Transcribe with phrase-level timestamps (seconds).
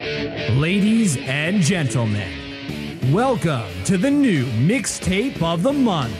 [0.00, 2.30] Ladies and gentlemen,
[3.12, 6.14] welcome to the new mixtape of the month.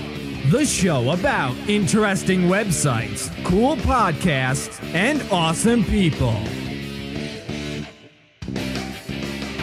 [0.51, 6.35] The show about interesting websites, cool podcasts, and awesome people.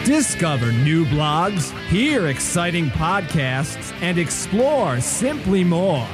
[0.05, 6.07] Discover new blogs, hear exciting podcasts, and explore simply more.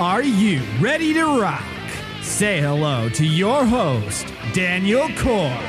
[0.00, 1.62] Are you ready to rock?
[2.22, 5.62] Say hello to your host, Daniel Core.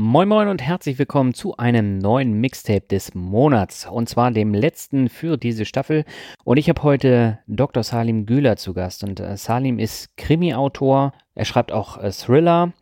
[0.00, 5.08] Moin Moin und herzlich willkommen zu einem neuen Mixtape des Monats und zwar dem letzten
[5.08, 6.04] für diese Staffel.
[6.44, 7.82] Und ich habe heute Dr.
[7.82, 12.72] Salim Güler zu Gast und äh, Salim ist Krimi-Autor, er schreibt auch äh, Thriller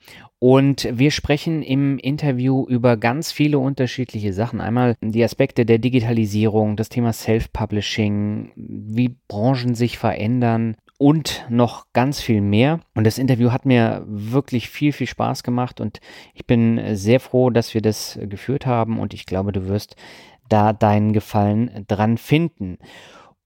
[0.41, 4.60] und wir sprechen im Interview über ganz viele unterschiedliche Sachen.
[4.60, 12.20] Einmal die Aspekte der Digitalisierung, das Thema Self-Publishing, wie Branchen sich verändern und noch ganz
[12.20, 12.80] viel mehr.
[12.94, 16.00] Und das Interview hat mir wirklich viel, viel Spaß gemacht und
[16.34, 19.97] ich bin sehr froh, dass wir das geführt haben und ich glaube, du wirst
[20.48, 22.78] da deinen Gefallen dran finden.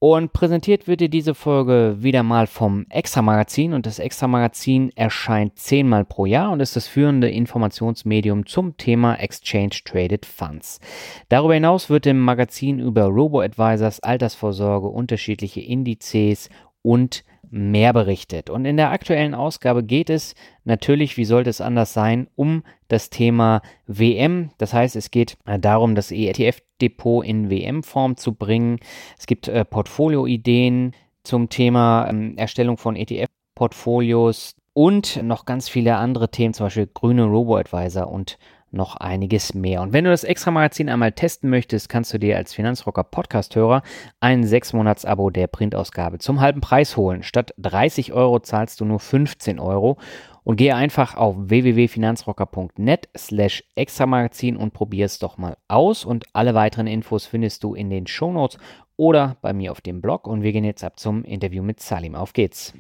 [0.03, 4.91] Und präsentiert wird dir diese Folge wieder mal vom Extra Magazin und das Extra Magazin
[4.97, 10.81] erscheint zehnmal pro Jahr und ist das führende Informationsmedium zum Thema Exchange Traded Funds.
[11.29, 16.49] Darüber hinaus wird im Magazin über Robo-Advisors, Altersvorsorge, unterschiedliche Indizes
[16.81, 18.49] und mehr berichtet.
[18.49, 20.35] Und in der aktuellen Ausgabe geht es
[20.65, 24.51] natürlich, wie sollte es anders sein, um das Thema WM.
[24.59, 28.79] Das heißt, es geht äh, darum, das ETF-Depot in WM-Form zu bringen.
[29.19, 30.93] Es gibt äh, Portfolio-Ideen
[31.25, 37.25] zum Thema ähm, Erstellung von ETF-Portfolios und noch ganz viele andere Themen, zum Beispiel grüne
[37.25, 38.39] Robo-Advisor und
[38.73, 39.83] noch einiges mehr.
[39.83, 43.83] Und wenn du das Extra-Magazin einmal testen möchtest, kannst du dir als Finanzrocker Podcast-Hörer
[44.21, 47.23] ein 6-Monats-Abo der Printausgabe zum halben Preis holen.
[47.23, 49.99] Statt 30 Euro zahlst du nur 15 Euro.
[50.43, 56.05] Und gehe einfach auf www.finanzrocker.net slash extramagazin und probier es doch mal aus.
[56.05, 58.59] Und alle weiteren Infos findest du in den Shownotes
[58.97, 60.27] oder bei mir auf dem Blog.
[60.27, 62.15] Und wir gehen jetzt ab zum Interview mit Salim.
[62.15, 62.73] Auf geht's!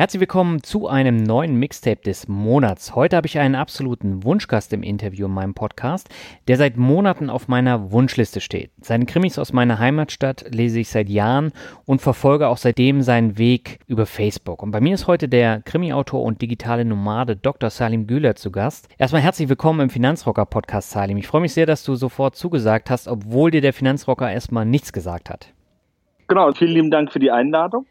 [0.00, 2.94] Herzlich willkommen zu einem neuen Mixtape des Monats.
[2.94, 6.08] Heute habe ich einen absoluten Wunschgast im Interview in meinem Podcast,
[6.48, 8.70] der seit Monaten auf meiner Wunschliste steht.
[8.80, 11.52] Seine Krimis aus meiner Heimatstadt lese ich seit Jahren
[11.84, 14.62] und verfolge auch seitdem seinen Weg über Facebook.
[14.62, 17.68] Und bei mir ist heute der Krimi-Autor und digitale Nomade Dr.
[17.68, 18.88] Salim Güler zu Gast.
[18.96, 21.18] Erstmal herzlich willkommen im Finanzrocker Podcast, Salim.
[21.18, 24.94] Ich freue mich sehr, dass du sofort zugesagt hast, obwohl dir der Finanzrocker erstmal nichts
[24.94, 25.52] gesagt hat.
[26.26, 27.84] Genau, vielen lieben Dank für die Einladung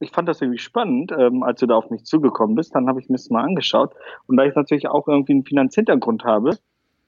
[0.00, 2.74] ich fand das irgendwie spannend, ähm, als du da auf mich zugekommen bist.
[2.74, 3.94] Dann habe ich mir das mal angeschaut.
[4.26, 6.58] Und da ich natürlich auch irgendwie einen Finanzhintergrund habe,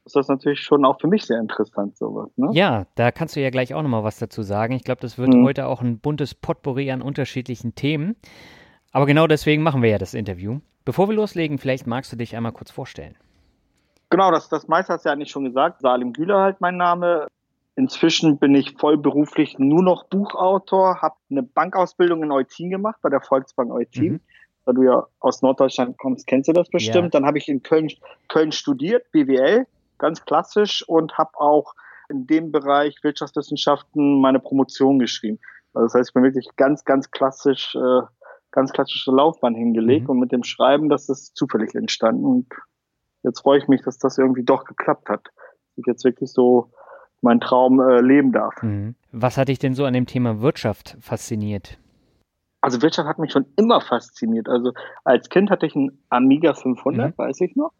[0.04, 2.30] ist das natürlich schon auch für mich sehr interessant, sowas.
[2.36, 2.50] Ne?
[2.52, 4.74] Ja, da kannst du ja gleich auch nochmal was dazu sagen.
[4.74, 5.44] Ich glaube, das wird mhm.
[5.44, 8.16] heute auch ein buntes Potpourri an unterschiedlichen Themen.
[8.92, 10.60] Aber genau deswegen machen wir ja das Interview.
[10.84, 13.16] Bevor wir loslegen, vielleicht magst du dich einmal kurz vorstellen.
[14.10, 15.80] Genau, das, das meiste hast du ja eigentlich schon gesagt.
[15.80, 17.28] Salim Güler halt mein Name.
[17.74, 23.22] Inzwischen bin ich vollberuflich nur noch Buchautor, habe eine Bankausbildung in Eutin gemacht, bei der
[23.22, 24.14] Volksbank Eutin.
[24.14, 24.20] Mhm.
[24.64, 27.14] Da du ja aus Norddeutschland kommst, kennst du das bestimmt.
[27.14, 27.20] Ja.
[27.20, 27.88] Dann habe ich in Köln,
[28.28, 29.66] Köln studiert, BWL,
[29.98, 31.74] ganz klassisch, und habe auch
[32.08, 35.40] in dem Bereich Wirtschaftswissenschaften meine Promotion geschrieben.
[35.72, 38.02] Also das heißt, ich bin wirklich ganz, ganz klassisch, äh,
[38.50, 40.10] ganz klassische Laufbahn hingelegt mhm.
[40.10, 42.24] und mit dem Schreiben, das ist zufällig entstanden.
[42.24, 42.46] Und
[43.22, 45.28] jetzt freue ich mich, dass das irgendwie doch geklappt hat.
[45.76, 46.70] Ich jetzt wirklich so
[47.22, 48.62] mein Traum äh, leben darf.
[48.62, 48.94] Mhm.
[49.12, 51.78] Was hat dich denn so an dem Thema Wirtschaft fasziniert?
[52.60, 54.48] Also Wirtschaft hat mich schon immer fasziniert.
[54.48, 54.72] Also
[55.04, 57.18] als Kind hatte ich einen Amiga 500, mhm.
[57.18, 57.72] weiß ich noch.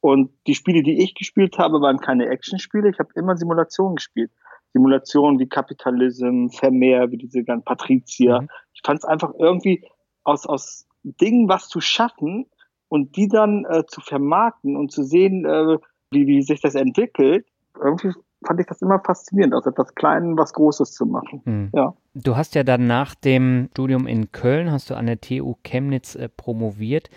[0.00, 2.90] Und die Spiele, die ich gespielt habe, waren keine Actionspiele.
[2.90, 4.30] Ich habe immer Simulationen gespielt.
[4.72, 8.42] Simulationen wie Kapitalism, Vermeer, wie diese ganzen Patrizier.
[8.42, 8.48] Mhm.
[8.74, 9.84] Ich fand es einfach irgendwie
[10.22, 12.46] aus, aus Dingen was zu schaffen
[12.88, 15.78] und die dann äh, zu vermarkten und zu sehen, äh,
[16.10, 17.46] wie, wie sich das entwickelt.
[17.80, 18.12] Irgendwie
[18.44, 21.42] fand ich das immer faszinierend, aus etwas Kleinem was Großes zu machen.
[21.44, 21.70] Hm.
[21.74, 21.94] Ja.
[22.14, 26.14] Du hast ja dann nach dem Studium in Köln, hast du an der TU Chemnitz
[26.14, 27.08] äh, promoviert.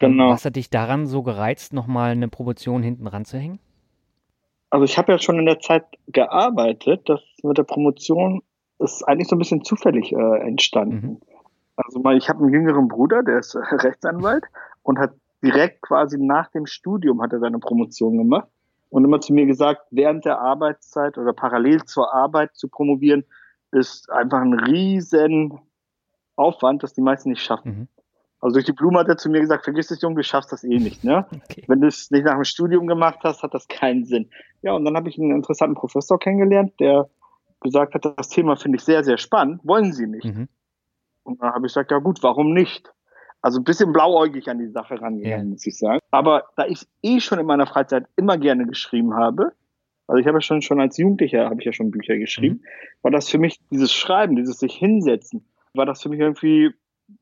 [0.00, 0.30] Ähm, genau.
[0.30, 3.58] Was hat dich daran so gereizt, nochmal eine Promotion hinten ranzuhängen?
[4.70, 8.42] Also ich habe ja schon in der Zeit gearbeitet, das mit der Promotion
[8.78, 11.06] ist eigentlich so ein bisschen zufällig äh, entstanden.
[11.06, 11.20] Mhm.
[11.76, 14.44] Also mal, ich habe einen jüngeren Bruder, der ist äh, Rechtsanwalt
[14.82, 18.48] und hat direkt quasi nach dem Studium hat er seine Promotion gemacht
[18.90, 23.24] und immer zu mir gesagt, während der Arbeitszeit oder parallel zur Arbeit zu promovieren,
[23.70, 25.58] ist einfach ein riesen
[26.36, 27.70] Aufwand, das die meisten nicht schaffen.
[27.70, 27.88] Mhm.
[28.40, 30.62] Also durch die Blume hat er zu mir gesagt, vergiss es, Junge, du schaffst das
[30.62, 31.02] eh nicht.
[31.04, 31.26] Ne?
[31.44, 31.64] Okay.
[31.66, 34.30] Wenn du es nicht nach dem Studium gemacht hast, hat das keinen Sinn.
[34.62, 37.08] Ja, und dann habe ich einen interessanten Professor kennengelernt, der
[37.60, 39.60] gesagt hat, das Thema finde ich sehr, sehr spannend.
[39.64, 40.24] Wollen Sie nicht?
[40.24, 40.48] Mhm.
[41.24, 42.92] Und dann habe ich gesagt, ja gut, warum nicht?
[43.40, 45.52] Also ein bisschen blauäugig an die Sache rangegangen, ja.
[45.52, 46.00] muss ich sagen.
[46.10, 49.52] Aber da ich eh schon in meiner Freizeit immer gerne geschrieben habe,
[50.08, 53.02] also ich habe ja schon, schon als Jugendlicher, habe ich ja schon Bücher geschrieben, mhm.
[53.02, 56.74] war das für mich, dieses Schreiben, dieses sich hinsetzen, war das für mich irgendwie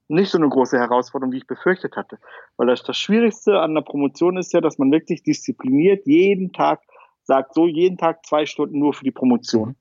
[0.09, 2.19] nicht so eine große Herausforderung, wie ich befürchtet hatte.
[2.57, 6.81] Weil das, das Schwierigste an der Promotion ist ja, dass man wirklich diszipliniert jeden Tag
[7.25, 9.71] sagt, so jeden Tag zwei Stunden nur für die Promotion.
[9.71, 9.77] Mhm.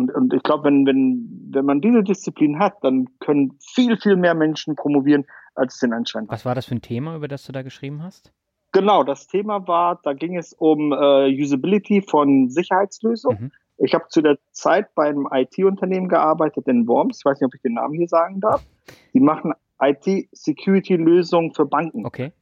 [0.00, 4.16] Und, und ich glaube, wenn, wenn, wenn man diese Disziplin hat, dann können viel, viel
[4.16, 6.30] mehr Menschen promovieren, als es den Anschein hat.
[6.30, 8.32] Was war das für ein Thema, über das du da geschrieben hast?
[8.72, 13.44] Genau, das Thema war, da ging es um äh, Usability von Sicherheitslösungen.
[13.44, 13.52] Mhm.
[13.78, 17.18] Ich habe zu der Zeit bei einem IT-Unternehmen gearbeitet in Worms.
[17.18, 18.64] Ich weiß nicht, ob ich den Namen hier sagen darf.
[19.12, 22.06] Die machen IT-Security-Lösungen für Banken.
[22.06, 22.32] Okay.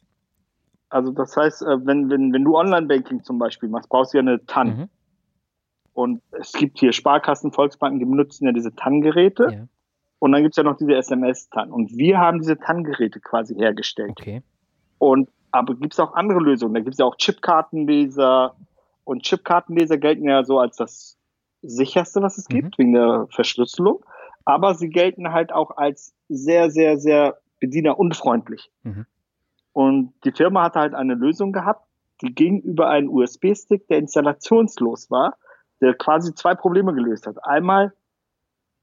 [0.90, 4.22] Also das heißt, äh, wenn, wenn, wenn du Online-Banking zum Beispiel machst, brauchst du ja
[4.22, 4.68] eine TAN.
[4.68, 4.88] Mhm.
[5.98, 9.48] Und es gibt hier Sparkassen, Volksbanken, die benutzen ja diese TAN-Geräte.
[9.50, 9.66] Ja.
[10.20, 11.72] Und dann gibt es ja noch diese SMS-TAN.
[11.72, 14.12] Und wir haben diese TAN-Geräte quasi hergestellt.
[14.12, 14.44] Okay.
[14.98, 16.74] Und aber gibt es auch andere Lösungen.
[16.74, 18.54] Da gibt es ja auch Chipkartenleser.
[19.02, 21.18] Und Chipkartenleser gelten ja so als das
[21.62, 22.54] sicherste, was es mhm.
[22.54, 24.04] gibt, wegen der Verschlüsselung.
[24.44, 28.70] Aber sie gelten halt auch als sehr, sehr, sehr bedienerunfreundlich.
[28.84, 29.04] Mhm.
[29.72, 31.88] Und die Firma hatte halt eine Lösung gehabt,
[32.22, 35.34] die ging über einen USB-Stick, der installationslos war
[35.80, 37.36] der quasi zwei Probleme gelöst hat.
[37.44, 37.92] Einmal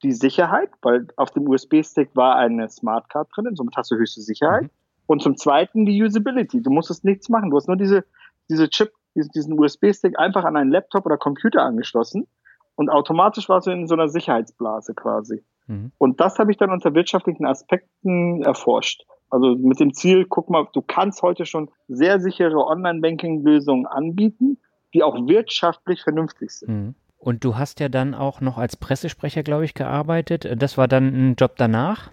[0.03, 4.63] die Sicherheit, weil auf dem USB-Stick war eine Smartcard drin, somit hast du höchste Sicherheit.
[4.63, 4.69] Mhm.
[5.07, 6.61] Und zum Zweiten die Usability.
[6.61, 7.51] Du musstest nichts machen.
[7.51, 8.05] Du hast nur diese,
[8.49, 12.27] diese Chip, diesen USB-Stick einfach an einen Laptop oder Computer angeschlossen
[12.75, 15.43] und automatisch warst du in so einer Sicherheitsblase quasi.
[15.67, 15.91] Mhm.
[15.97, 19.05] Und das habe ich dann unter wirtschaftlichen Aspekten erforscht.
[19.29, 24.59] Also mit dem Ziel, guck mal, du kannst heute schon sehr sichere Online-Banking-Lösungen anbieten,
[24.95, 26.69] die auch wirtschaftlich vernünftig sind.
[26.69, 26.95] Mhm.
[27.17, 30.47] Und du hast ja dann auch noch als Pressesprecher, glaube ich, gearbeitet.
[30.61, 32.11] Das war dann ein Job danach?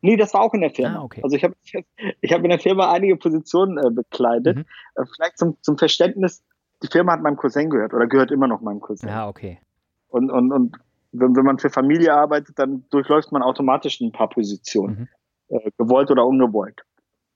[0.00, 0.98] Nee, das war auch in der Firma.
[0.98, 1.20] Ah, okay.
[1.22, 1.54] Also ich habe
[2.20, 4.58] ich hab in der Firma einige Positionen äh, bekleidet.
[4.58, 4.64] Mhm.
[4.96, 6.42] Äh, vielleicht zum, zum Verständnis,
[6.82, 9.08] die Firma hat meinem Cousin gehört oder gehört immer noch meinem Cousin.
[9.08, 9.60] Ja, okay.
[10.08, 10.76] Und, und, und
[11.12, 15.08] wenn, wenn man für Familie arbeitet, dann durchläuft man automatisch ein paar Positionen.
[15.48, 15.56] Mhm.
[15.56, 16.82] Äh, gewollt oder ungewollt.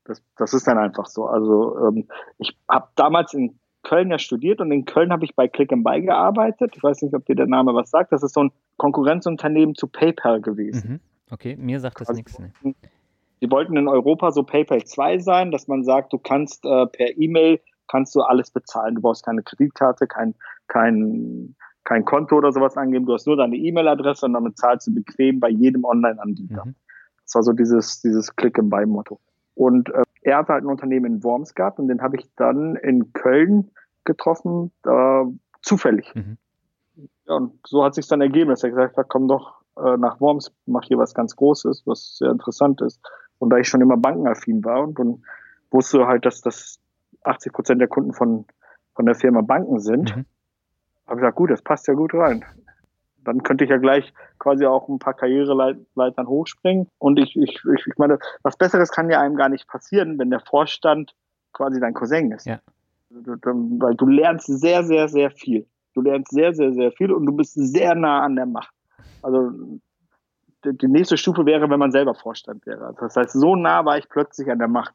[0.04, 1.26] Das, das ist dann einfach so.
[1.26, 2.08] Also ähm,
[2.38, 5.84] ich habe damals in Köln ja studiert und in Köln habe ich bei Click and
[5.84, 6.72] Buy gearbeitet.
[6.76, 8.10] Ich weiß nicht, ob dir der Name was sagt.
[8.10, 10.90] Das ist so ein Konkurrenzunternehmen zu PayPal gewesen.
[10.90, 11.00] Mhm.
[11.30, 12.36] Okay, mir sagt das also, nichts.
[12.36, 12.50] Ne?
[13.40, 17.16] Die wollten in Europa so PayPal 2 sein, dass man sagt, du kannst äh, per
[17.16, 18.96] E-Mail kannst du alles bezahlen.
[18.96, 20.34] Du brauchst keine Kreditkarte, kein,
[20.66, 21.54] kein,
[21.84, 23.06] kein Konto oder sowas angeben.
[23.06, 26.64] Du hast nur deine E-Mail-Adresse und damit zahlst du bequem bei jedem Online-Anbieter.
[26.64, 26.74] Mhm.
[27.22, 29.20] Das war so dieses, dieses Click-and-Buy-Motto.
[29.54, 32.74] Und äh, er hatte halt ein Unternehmen in Worms gehabt und den habe ich dann
[32.74, 33.70] in Köln
[34.04, 35.24] getroffen, äh,
[35.62, 36.12] zufällig.
[36.16, 36.36] Mhm.
[37.26, 40.20] Ja, und so hat sich dann ergeben, dass er gesagt hat, komm doch äh, nach
[40.20, 43.00] Worms, mach hier was ganz Großes, was sehr interessant ist.
[43.38, 45.22] Und da ich schon immer bankenaffin war und, und
[45.70, 46.80] wusste halt, dass das
[47.22, 48.46] 80 Prozent der Kunden von,
[48.96, 50.24] von der Firma Banken sind, mhm.
[51.06, 52.44] habe ich gesagt, gut, das passt ja gut rein
[53.26, 56.88] dann könnte ich ja gleich quasi auch ein paar Karriereleitern hochspringen.
[56.98, 60.40] Und ich, ich, ich meine, was Besseres kann ja einem gar nicht passieren, wenn der
[60.40, 61.14] Vorstand
[61.52, 62.46] quasi dein Cousin ist.
[62.46, 62.60] Ja.
[63.10, 65.66] Weil du lernst sehr, sehr, sehr viel.
[65.94, 68.74] Du lernst sehr, sehr, sehr viel und du bist sehr nah an der Macht.
[69.22, 69.50] Also
[70.64, 72.86] die nächste Stufe wäre, wenn man selber Vorstand wäre.
[72.86, 74.94] Also das heißt, so nah war ich plötzlich an der Macht.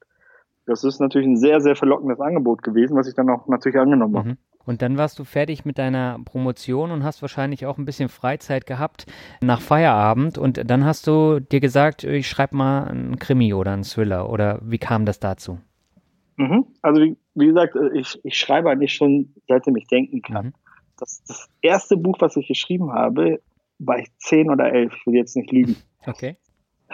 [0.66, 4.18] Das ist natürlich ein sehr, sehr verlockendes Angebot gewesen, was ich dann auch natürlich angenommen
[4.18, 4.30] habe.
[4.30, 4.38] Mhm.
[4.66, 8.66] Und dann warst du fertig mit deiner Promotion und hast wahrscheinlich auch ein bisschen Freizeit
[8.66, 9.06] gehabt
[9.42, 10.38] nach Feierabend.
[10.38, 14.30] Und dann hast du dir gesagt, ich schreibe mal einen Krimi oder einen Thriller.
[14.30, 15.60] Oder wie kam das dazu?
[16.38, 16.66] Mhm.
[16.82, 20.48] Also wie, wie, gesagt, ich, ich schreibe eigentlich schon, seitdem ich denken kann.
[20.48, 20.54] Mhm.
[21.00, 23.42] Das, das erste Buch, was ich geschrieben habe,
[23.80, 24.94] war ich zehn oder elf.
[24.96, 25.76] Ich will jetzt nicht lügen.
[26.06, 26.38] Okay.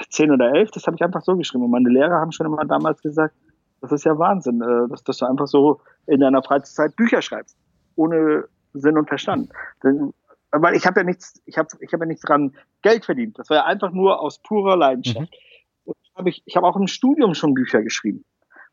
[0.09, 1.65] Zehn oder elf, das habe ich einfach so geschrieben.
[1.65, 3.35] Und meine Lehrer haben schon immer damals gesagt,
[3.81, 7.57] das ist ja Wahnsinn, äh, dass, dass du einfach so in deiner Freizeit Bücher schreibst,
[7.95, 9.51] ohne Sinn und Verstand.
[9.83, 10.13] Denn,
[10.51, 13.37] weil ich habe ja nichts, ich habe ich hab ja nichts dran Geld verdient.
[13.37, 15.31] Das war ja einfach nur aus purer Leidenschaft.
[15.31, 15.85] Mhm.
[15.85, 18.25] Und hab ich, ich habe auch im Studium schon Bücher geschrieben.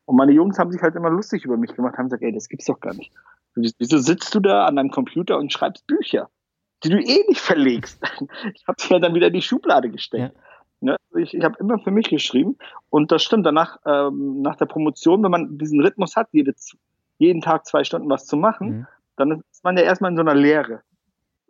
[0.05, 2.47] Und meine Jungs haben sich halt immer lustig über mich gemacht, haben gesagt, ey, das
[2.47, 3.11] gibt's doch gar nicht.
[3.55, 6.29] Wieso sitzt du da an deinem Computer und schreibst Bücher?
[6.83, 8.01] die du eh nicht verlegst.
[8.53, 10.33] Ich habe sie ja dann wieder in die Schublade gesteckt.
[10.33, 10.41] Ja.
[11.15, 12.57] Ich, ich habe immer für mich geschrieben
[12.89, 13.45] und das stimmt.
[13.45, 16.53] Danach, ähm, nach der Promotion, wenn man diesen Rhythmus hat, jede,
[17.17, 18.87] jeden Tag zwei Stunden was zu machen, mhm.
[19.15, 20.81] dann ist man ja erstmal in so einer Lehre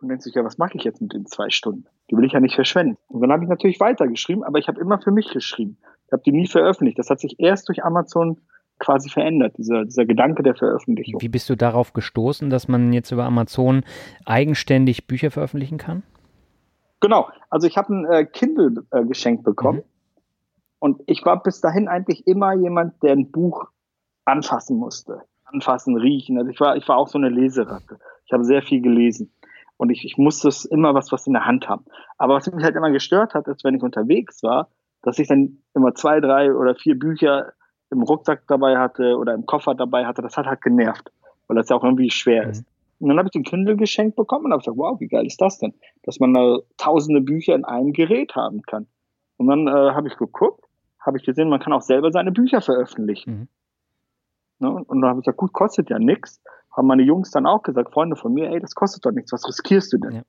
[0.00, 1.86] und denkt sich, ja, was mache ich jetzt mit den zwei Stunden?
[2.10, 2.98] Die will ich ja nicht verschwenden.
[3.08, 5.78] Und dann habe ich natürlich weitergeschrieben, aber ich habe immer für mich geschrieben.
[6.06, 6.98] Ich habe die nie veröffentlicht.
[6.98, 8.40] Das hat sich erst durch Amazon
[8.78, 11.20] quasi verändert, dieser, dieser Gedanke der Veröffentlichung.
[11.20, 13.84] Wie bist du darauf gestoßen, dass man jetzt über Amazon
[14.26, 16.02] eigenständig Bücher veröffentlichen kann?
[17.00, 20.22] Genau, also ich habe ein äh, Kindle äh, geschenkt bekommen mhm.
[20.78, 23.66] und ich war bis dahin eigentlich immer jemand, der ein Buch
[24.24, 25.22] anfassen musste.
[25.44, 26.38] Anfassen, riechen.
[26.38, 27.98] Also ich war, ich war auch so eine Leseratte.
[28.24, 29.32] Ich habe sehr viel gelesen.
[29.76, 31.84] Und ich, ich musste es immer was, was in der Hand haben.
[32.18, 34.70] Aber was mich halt immer gestört hat, ist, wenn ich unterwegs war,
[35.02, 37.52] dass ich dann immer zwei, drei oder vier Bücher
[37.90, 40.22] im Rucksack dabei hatte oder im Koffer dabei hatte.
[40.22, 41.12] Das hat halt genervt,
[41.46, 42.50] weil das ja auch irgendwie schwer mhm.
[42.50, 42.64] ist.
[42.98, 45.40] Und dann habe ich den Kindle geschenkt bekommen und habe gesagt, wow, wie geil ist
[45.40, 45.74] das denn?
[46.02, 48.86] Dass man da tausende Bücher in einem Gerät haben kann.
[49.36, 50.64] Und dann äh, habe ich geguckt,
[50.98, 53.30] habe ich gesehen, man kann auch selber seine Bücher veröffentlichen.
[53.30, 53.48] Mhm.
[54.58, 54.70] Ne?
[54.70, 56.42] Und dann habe ich gesagt, gut, kostet ja nichts.
[56.74, 59.46] Haben meine Jungs dann auch gesagt, Freunde von mir, ey, das kostet doch nichts, was
[59.46, 60.12] riskierst du denn?
[60.12, 60.22] Ja.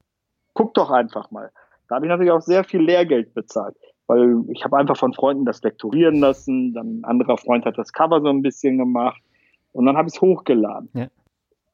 [0.54, 1.52] Guck doch einfach mal.
[1.88, 3.76] Da habe ich natürlich auch sehr viel Lehrgeld bezahlt,
[4.08, 7.94] weil ich habe einfach von Freunden das lektorieren lassen, dann ein anderer Freund hat das
[7.94, 9.22] Cover so ein bisschen gemacht
[9.72, 10.90] und dann habe ich es hochgeladen.
[10.94, 11.08] Ja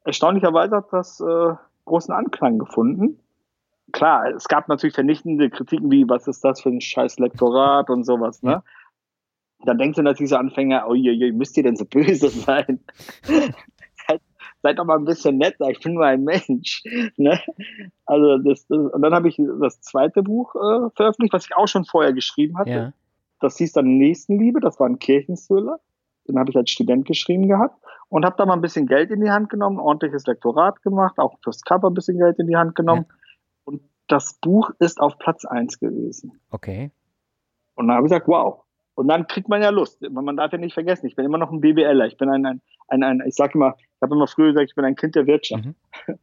[0.04, 1.54] erstaunlicherweise hat das äh,
[1.86, 3.20] großen Anklang gefunden.
[3.92, 8.06] Klar, es gab natürlich vernichtende Kritiken wie, was ist das für ein scheiß Lektorat und
[8.06, 8.64] sowas, ne?
[9.66, 12.82] Dann denkst du natürlich so Anfänger, oh je, je, müsst ihr denn so böse sein?
[13.24, 14.22] seid,
[14.62, 16.84] seid doch mal ein bisschen netter, ich bin nur ein Mensch.
[17.16, 17.40] Ne?
[18.06, 21.68] Also das, das und dann habe ich das zweite Buch äh, veröffentlicht, was ich auch
[21.68, 22.70] schon vorher geschrieben hatte.
[22.70, 22.94] Ja.
[23.40, 25.80] Das hieß dann Nächstenliebe, das war ein Kirchenthriller.
[26.28, 27.76] Den habe ich als Student geschrieben gehabt
[28.10, 31.38] und habe da mal ein bisschen Geld in die Hand genommen, ordentliches Lektorat gemacht, auch
[31.44, 33.06] fürs Cover ein bisschen Geld in die Hand genommen.
[33.10, 33.16] Ja.
[33.66, 36.40] Und das Buch ist auf Platz eins gewesen.
[36.52, 36.92] Okay.
[37.76, 38.64] Und dann habe ich gesagt, wow.
[38.96, 40.08] Und dann kriegt man ja Lust.
[40.08, 42.06] Man darf ja nicht vergessen, ich bin immer noch ein BBLer.
[42.06, 44.76] Ich bin ein, ein, ein, ein ich sage immer, ich habe immer früher gesagt, ich
[44.76, 45.66] bin ein Kind der Wirtschaft.
[45.66, 45.76] Mhm.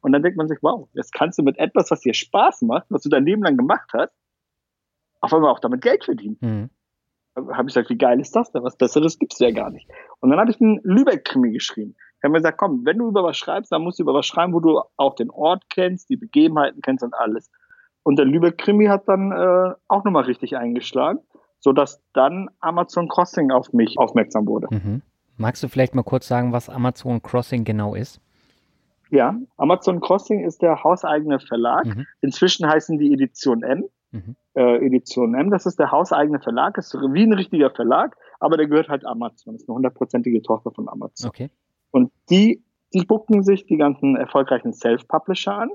[0.00, 2.86] Und dann denkt man sich, wow, jetzt kannst du mit etwas, was dir Spaß macht,
[2.88, 4.12] was du dein Leben lang gemacht hast,
[5.20, 6.38] auf einmal auch damit Geld verdienen.
[6.40, 6.70] Mhm
[7.36, 8.62] habe ich gesagt, wie geil ist das denn?
[8.62, 9.88] Was Besseres gibt's ja gar nicht.
[10.20, 11.94] Und dann habe ich einen Lübeck-Krimi geschrieben.
[12.18, 14.26] Ich habe mir gesagt, komm, wenn du über was schreibst, dann musst du über was
[14.26, 17.50] schreiben, wo du auch den Ort kennst, die Begebenheiten kennst und alles.
[18.04, 21.20] Und der Lübeck-Krimi hat dann äh, auch nochmal richtig eingeschlagen,
[21.58, 24.68] sodass dann Amazon Crossing auf mich aufmerksam wurde.
[24.70, 25.02] Mhm.
[25.36, 28.20] Magst du vielleicht mal kurz sagen, was Amazon Crossing genau ist?
[29.10, 31.84] Ja, Amazon Crossing ist der hauseigene Verlag.
[31.84, 32.06] Mhm.
[32.20, 33.84] Inzwischen heißen die Edition M.
[34.12, 34.36] Mhm.
[34.54, 35.50] Äh, Edition M.
[35.50, 39.54] Das ist der hauseigene Verlag, ist wie ein richtiger Verlag, aber der gehört halt Amazon.
[39.54, 41.28] Das ist eine hundertprozentige Tochter von Amazon.
[41.28, 41.50] Okay.
[41.90, 45.70] Und die, die bucken sich die ganzen erfolgreichen Self-Publisher an,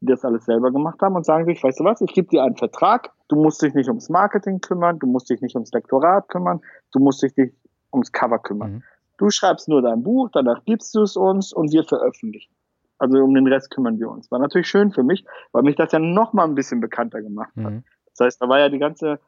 [0.00, 2.42] die das alles selber gemacht haben und sagen sich, weißt du was, ich gebe dir
[2.42, 6.28] einen Vertrag, du musst dich nicht ums Marketing kümmern, du musst dich nicht ums Lektorat
[6.28, 6.60] kümmern,
[6.92, 7.54] du musst dich nicht
[7.92, 8.72] ums Cover kümmern.
[8.72, 8.82] Mhm.
[9.18, 12.54] Du schreibst nur dein Buch, danach gibst du es uns und wir veröffentlichen.
[13.00, 14.30] Also um den Rest kümmern wir uns.
[14.30, 17.52] War natürlich schön für mich, weil mich das ja noch mal ein bisschen bekannter gemacht
[17.56, 17.72] hat.
[17.72, 17.84] Mhm.
[18.10, 19.18] Das heißt, da war ja die ganze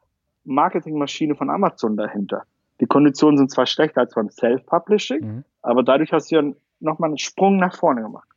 [0.45, 2.43] Marketingmaschine von Amazon dahinter.
[2.79, 5.43] Die Konditionen sind zwar schlechter als beim Self-Publishing, mhm.
[5.63, 8.27] aber dadurch hast du ja noch mal einen Sprung nach vorne gemacht.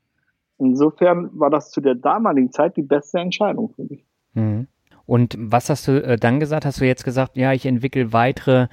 [0.58, 4.06] Insofern war das zu der damaligen Zeit die beste Entscheidung für mich.
[4.32, 4.68] Mhm.
[5.06, 6.64] Und was hast du äh, dann gesagt?
[6.64, 8.66] Hast du jetzt gesagt, ja, ich entwickle weitere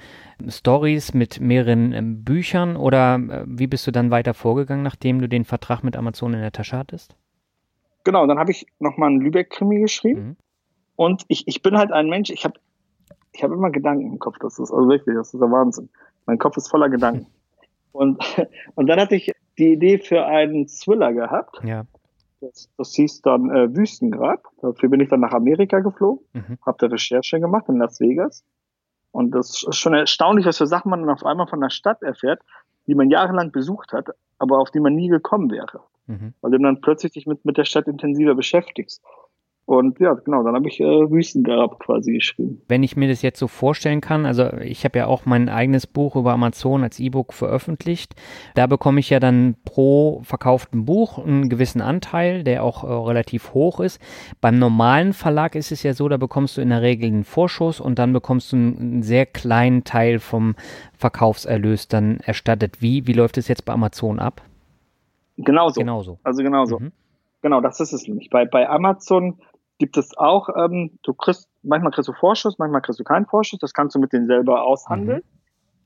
[0.48, 5.28] Stories mit mehreren äh, Büchern oder äh, wie bist du dann weiter vorgegangen, nachdem du
[5.28, 7.16] den Vertrag mit Amazon in der Tasche hattest?
[8.02, 10.20] Genau, dann habe ich nochmal einen Lübeck-Krimi geschrieben.
[10.20, 10.36] Mhm.
[10.96, 12.58] Und ich, ich bin halt ein Mensch, ich habe
[13.32, 14.36] ich hab immer Gedanken im Kopf.
[14.40, 15.88] Das ist also wirklich, das ist der Wahnsinn.
[16.26, 17.26] Mein Kopf ist voller Gedanken.
[17.92, 18.18] und,
[18.74, 21.60] und dann hatte ich die Idee für einen Thriller gehabt.
[21.64, 21.84] Ja.
[22.40, 24.46] Das, das hieß dann äh, Wüstengrab.
[24.60, 26.58] Dafür bin ich dann nach Amerika geflogen, mhm.
[26.64, 28.44] habe da Recherche gemacht in Las Vegas.
[29.12, 32.02] Und das ist schon erstaunlich, was für Sachen man dann auf einmal von der Stadt
[32.02, 32.42] erfährt,
[32.86, 35.80] die man jahrelang besucht hat, aber auf die man nie gekommen wäre.
[36.06, 36.34] Mhm.
[36.40, 39.02] Weil du dann plötzlich dich mit, mit der Stadt intensiver beschäftigst.
[39.66, 42.60] Und ja, genau, dann habe ich äh, Wüstengrab quasi geschrieben.
[42.68, 45.86] Wenn ich mir das jetzt so vorstellen kann, also ich habe ja auch mein eigenes
[45.86, 48.14] Buch über Amazon als E-Book veröffentlicht.
[48.54, 53.54] Da bekomme ich ja dann pro verkauften Buch einen gewissen Anteil, der auch äh, relativ
[53.54, 54.02] hoch ist.
[54.42, 57.80] Beim normalen Verlag ist es ja so, da bekommst du in der Regel einen Vorschuss
[57.80, 60.56] und dann bekommst du einen, einen sehr kleinen Teil vom
[60.98, 62.82] Verkaufserlös dann erstattet.
[62.82, 64.42] Wie, wie läuft es jetzt bei Amazon ab?
[65.38, 65.80] Genauso.
[65.80, 66.18] Genauso.
[66.22, 66.78] Also genauso.
[66.80, 66.92] Mhm.
[67.40, 68.30] Genau, das ist es nämlich.
[68.30, 69.38] Bei, bei Amazon
[69.78, 73.58] gibt es auch, ähm, du kriegst, manchmal kriegst du Vorschuss, manchmal kriegst du keinen Vorschuss,
[73.58, 75.18] das kannst du mit denen selber aushandeln.
[75.18, 75.34] Mhm.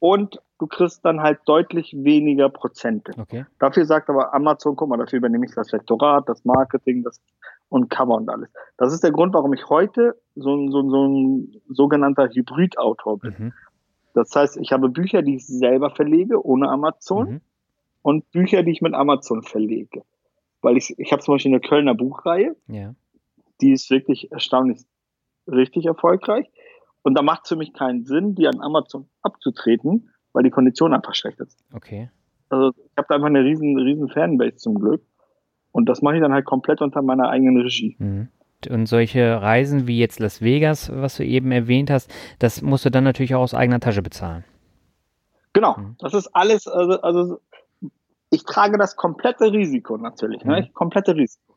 [0.01, 3.13] Und du kriegst dann halt deutlich weniger Prozente.
[3.19, 3.47] Okay.
[3.59, 7.21] Dafür sagt aber Amazon, guck mal, dafür übernehme ich das Lektorat, das Marketing, das
[7.69, 8.51] und Cover und alles.
[8.77, 13.35] Das ist der Grund, warum ich heute so ein, so, so ein sogenannter Hybridautor bin.
[13.39, 13.53] Mhm.
[14.15, 17.41] Das heißt, ich habe Bücher, die ich selber verlege, ohne Amazon, mhm.
[18.03, 20.03] und Bücher, die ich mit Amazon verlege.
[20.63, 22.95] Weil ich, ich habe zum Beispiel eine Kölner Buchreihe, ja.
[23.61, 24.85] Die ist wirklich erstaunlich
[25.47, 26.51] richtig erfolgreich.
[27.03, 30.95] Und da macht es für mich keinen Sinn, die an Amazon abzutreten, weil die Konditionen
[30.95, 31.55] einfach schlecht sind.
[31.73, 32.11] Okay.
[32.51, 35.03] Also ich habe da einfach eine riesen, riesen Fanbase zum Glück.
[35.73, 37.97] Und das mache ich dann halt komplett unter meiner eigenen Regie.
[37.99, 38.29] Mhm.
[38.69, 42.91] Und solche Reisen wie jetzt Las Vegas, was du eben erwähnt hast, das musst du
[42.91, 44.45] dann natürlich auch aus eigener Tasche bezahlen.
[45.53, 45.97] Genau, mhm.
[45.99, 47.41] das ist alles, also, also
[48.31, 50.57] ich trage das komplette Risiko natürlich, ne?
[50.57, 50.61] mhm.
[50.63, 50.71] ne?
[50.73, 51.48] komplette Risiko.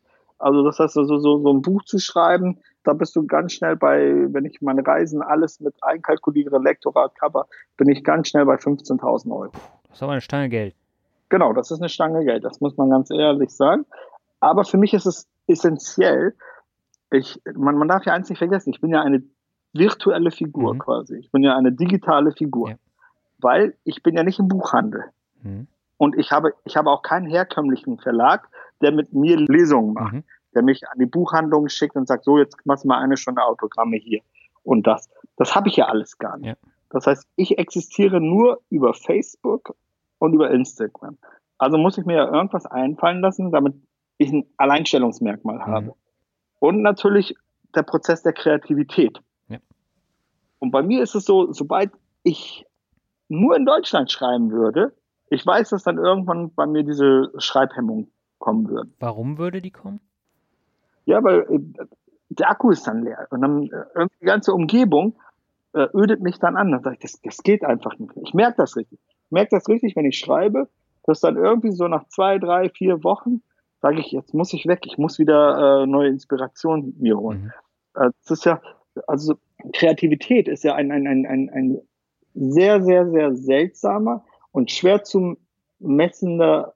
[0.41, 3.75] Also das heißt, so, so, so ein Buch zu schreiben, da bist du ganz schnell
[3.75, 8.55] bei, wenn ich meine Reisen alles mit einkalkuliere, Lektorat, Cover, bin ich ganz schnell bei
[8.55, 9.51] 15.000 Euro.
[9.87, 10.75] Das ist aber eine Stange Geld.
[11.29, 13.85] Genau, das ist eine Stange Geld, das muss man ganz ehrlich sagen.
[14.39, 16.33] Aber für mich ist es essentiell,
[17.11, 19.23] ich, man, man darf ja eins nicht vergessen, ich bin ja eine
[19.73, 20.79] virtuelle Figur mhm.
[20.79, 21.17] quasi.
[21.17, 22.71] Ich bin ja eine digitale Figur.
[22.71, 22.75] Ja.
[23.39, 25.05] Weil ich bin ja nicht im Buchhandel.
[25.41, 25.67] Mhm.
[25.97, 28.49] Und ich habe, ich habe auch keinen herkömmlichen Verlag,
[28.81, 30.23] der mit mir Lesungen macht, mhm.
[30.53, 33.43] der mich an die Buchhandlung schickt und sagt, so, jetzt machst du mal eine Stunde
[33.43, 34.21] Autogramme hier
[34.63, 35.09] und das.
[35.37, 36.47] Das habe ich ja alles gar nicht.
[36.47, 36.55] Ja.
[36.89, 39.75] Das heißt, ich existiere nur über Facebook
[40.19, 41.17] und über Instagram.
[41.57, 43.75] Also muss ich mir ja irgendwas einfallen lassen, damit
[44.17, 45.65] ich ein Alleinstellungsmerkmal mhm.
[45.65, 45.93] habe.
[46.59, 47.35] Und natürlich
[47.75, 49.19] der Prozess der Kreativität.
[49.47, 49.57] Ja.
[50.59, 51.91] Und bei mir ist es so, sobald
[52.23, 52.65] ich
[53.29, 54.93] nur in Deutschland schreiben würde,
[55.29, 58.11] ich weiß, dass dann irgendwann bei mir diese Schreibhemmung
[58.41, 58.89] kommen würde.
[58.99, 60.01] Warum würde die kommen?
[61.05, 61.85] Ja, weil äh,
[62.29, 63.27] der Akku ist dann leer.
[63.29, 65.15] Und dann äh, die ganze Umgebung
[65.73, 66.71] äh, ödet mich dann an.
[66.71, 68.11] Dann sage ich, das, das geht einfach nicht.
[68.23, 68.99] Ich merke das richtig.
[69.25, 70.67] Ich merke das richtig, wenn ich schreibe,
[71.03, 73.41] dass dann irgendwie so nach zwei, drei, vier Wochen
[73.81, 77.51] sage ich, jetzt muss ich weg, ich muss wieder äh, neue Inspiration mir holen.
[77.95, 78.01] Mhm.
[78.01, 78.61] Äh, das ist ja,
[79.07, 79.35] also
[79.73, 81.81] Kreativität ist ja ein, ein, ein, ein, ein
[82.33, 85.37] sehr, sehr, sehr seltsamer und schwer zu
[85.79, 86.75] messender,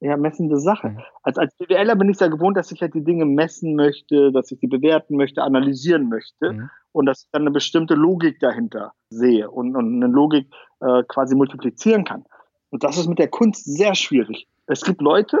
[0.00, 0.90] ja, messende Sache.
[0.90, 1.00] Mhm.
[1.22, 4.50] Als, als BWLer bin ich ja gewohnt, dass ich halt die Dinge messen möchte, dass
[4.50, 6.70] ich die bewerten möchte, analysieren möchte mhm.
[6.92, 11.34] und dass ich dann eine bestimmte Logik dahinter sehe und, und eine Logik äh, quasi
[11.34, 12.24] multiplizieren kann.
[12.70, 14.46] Und das ist mit der Kunst sehr schwierig.
[14.66, 15.38] Es gibt Leute,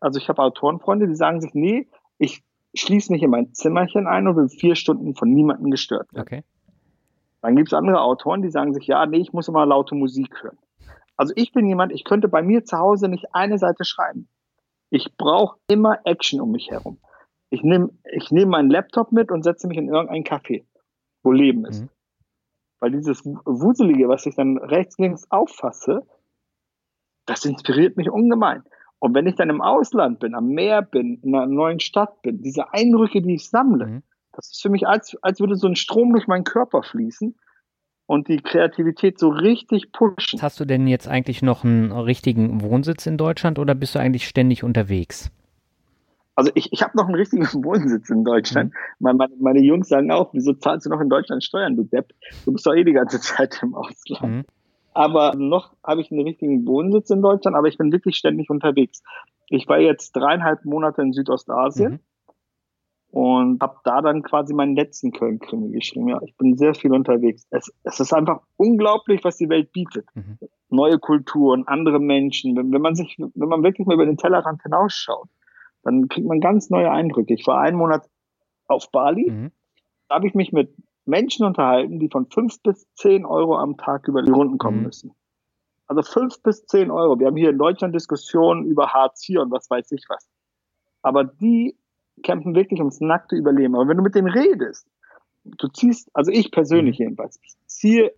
[0.00, 2.42] also ich habe Autorenfreunde, die sagen sich, nee, ich
[2.74, 6.22] schließe mich in mein Zimmerchen ein und will vier Stunden von niemandem gestört werden.
[6.22, 6.44] Okay.
[7.40, 10.42] Dann gibt es andere Autoren, die sagen sich, ja, nee, ich muss immer laute Musik
[10.42, 10.58] hören.
[11.16, 14.28] Also ich bin jemand, ich könnte bei mir zu Hause nicht eine Seite schreiben.
[14.90, 16.98] Ich brauche immer Action um mich herum.
[17.50, 20.64] Ich nehme ich nehm meinen Laptop mit und setze mich in irgendein Café,
[21.22, 21.82] wo Leben ist.
[21.82, 21.88] Mhm.
[22.80, 26.06] Weil dieses Wuselige, was ich dann rechts, links auffasse,
[27.24, 28.62] das inspiriert mich ungemein.
[28.98, 32.42] Und wenn ich dann im Ausland bin, am Meer bin, in einer neuen Stadt bin,
[32.42, 34.02] diese Eindrücke, die ich sammle, mhm.
[34.32, 37.36] das ist für mich, als, als würde so ein Strom durch meinen Körper fließen
[38.06, 40.40] und die Kreativität so richtig pushen.
[40.40, 44.28] Hast du denn jetzt eigentlich noch einen richtigen Wohnsitz in Deutschland oder bist du eigentlich
[44.28, 45.30] ständig unterwegs?
[46.36, 48.72] Also ich, ich habe noch einen richtigen Wohnsitz in Deutschland.
[48.72, 49.16] Mhm.
[49.16, 52.12] Meine, meine, Jungs sagen auch, wieso zahlst du noch in Deutschland Steuern, du Depp?
[52.44, 54.22] Du bist doch eh die ganze Zeit im Ausland.
[54.22, 54.44] Mhm.
[54.92, 59.02] Aber noch habe ich einen richtigen Wohnsitz in Deutschland, aber ich bin wirklich ständig unterwegs.
[59.48, 61.92] Ich war jetzt dreieinhalb Monate in Südostasien.
[61.92, 62.00] Mhm
[63.16, 66.08] und habe da dann quasi meinen letzten Köln-Krimi geschrieben.
[66.08, 67.46] Ja, ich bin sehr viel unterwegs.
[67.48, 70.06] Es, es ist einfach unglaublich, was die Welt bietet.
[70.14, 70.38] Mhm.
[70.68, 72.54] Neue Kulturen, andere Menschen.
[72.54, 75.30] Wenn, wenn man sich, wenn man wirklich mal über den Tellerrand hinausschaut,
[75.82, 77.32] dann kriegt man ganz neue Eindrücke.
[77.32, 78.06] Ich war einen Monat
[78.66, 79.30] auf Bali.
[79.30, 79.50] Mhm.
[80.10, 80.76] Da habe ich mich mit
[81.06, 84.84] Menschen unterhalten, die von fünf bis zehn Euro am Tag über die Runden kommen mhm.
[84.84, 85.12] müssen.
[85.86, 87.18] Also fünf bis zehn Euro.
[87.18, 90.28] Wir haben hier in Deutschland Diskussionen über Hartz IV und was weiß ich was.
[91.00, 91.78] Aber die
[92.22, 93.74] kämpfen wirklich ums nackte Überleben.
[93.74, 94.88] Aber wenn du mit denen redest,
[95.44, 97.04] du ziehst, also ich persönlich mhm.
[97.04, 98.12] jedenfalls, ich ziehe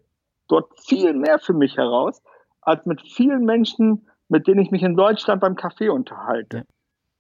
[0.49, 2.23] dort viel mehr für mich heraus,
[2.61, 6.67] als mit vielen Menschen, mit denen ich mich in Deutschland beim Kaffee unterhalte.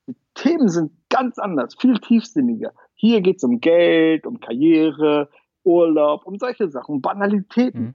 [0.06, 2.72] Die Themen sind ganz anders, viel tiefsinniger.
[2.94, 5.28] Hier geht es um Geld, um Karriere,
[5.64, 7.82] Urlaub, um solche Sachen, um Banalitäten.
[7.82, 7.94] Mhm.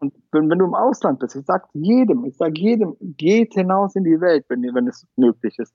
[0.00, 3.96] Und wenn, wenn du im Ausland bist, ich sag jedem, ich sag jedem, geht hinaus
[3.96, 5.74] in die Welt, wenn, wenn es möglich ist.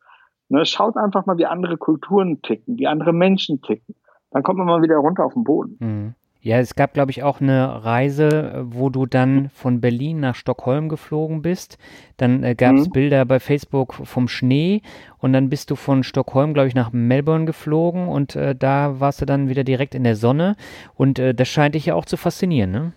[0.53, 3.95] Ne, schaut einfach mal, wie andere Kulturen ticken, wie andere Menschen ticken.
[4.29, 5.77] Dann kommt man mal wieder runter auf den Boden.
[5.79, 6.13] Mhm.
[6.41, 10.89] Ja, es gab, glaube ich, auch eine Reise, wo du dann von Berlin nach Stockholm
[10.89, 11.79] geflogen bist.
[12.17, 12.91] Dann äh, gab es mhm.
[12.91, 14.83] Bilder bei Facebook vom Schnee
[15.17, 19.21] und dann bist du von Stockholm, glaube ich, nach Melbourne geflogen und äh, da warst
[19.21, 20.55] du dann wieder direkt in der Sonne
[20.93, 22.93] und äh, das scheint dich ja auch zu faszinieren, ne?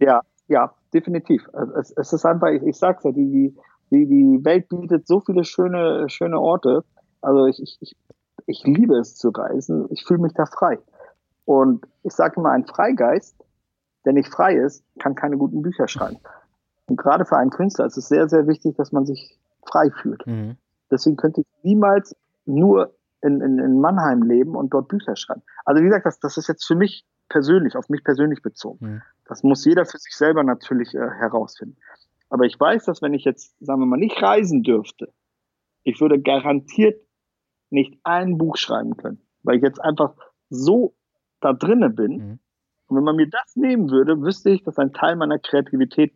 [0.00, 1.48] Ja, ja, definitiv.
[1.80, 3.56] Es, es ist einfach, ich, ich sag's ja, die,
[3.94, 6.84] die, die Welt bietet so viele schöne, schöne Orte.
[7.20, 7.96] Also ich, ich,
[8.46, 9.86] Ich liebe es zu reisen.
[9.90, 10.78] Ich fühle mich da frei.
[11.46, 13.36] Und ich sage immer, ein Freigeist,
[14.04, 16.18] der nicht frei ist, kann keine guten Bücher schreiben.
[16.86, 20.26] Und gerade für einen Künstler ist es sehr, sehr wichtig, dass man sich frei fühlt.
[20.26, 20.56] Mhm.
[20.90, 25.42] Deswegen könnte ich niemals nur in, in, in Mannheim leben und dort Bücher schreiben.
[25.64, 28.86] Also wie gesagt, das, das ist jetzt für mich persönlich, auf mich persönlich bezogen.
[28.86, 29.02] Mhm.
[29.26, 31.78] Das muss jeder für sich selber natürlich äh, herausfinden.
[32.28, 35.12] Aber ich weiß, dass wenn ich jetzt, sagen wir mal, nicht reisen dürfte,
[35.84, 37.00] ich würde garantiert
[37.70, 40.14] nicht ein Buch schreiben können, weil ich jetzt einfach
[40.48, 40.96] so
[41.40, 42.12] da drinne bin.
[42.12, 42.38] Mhm.
[42.86, 46.14] Und wenn man mir das nehmen würde, wüsste ich, dass ein Teil meiner Kreativität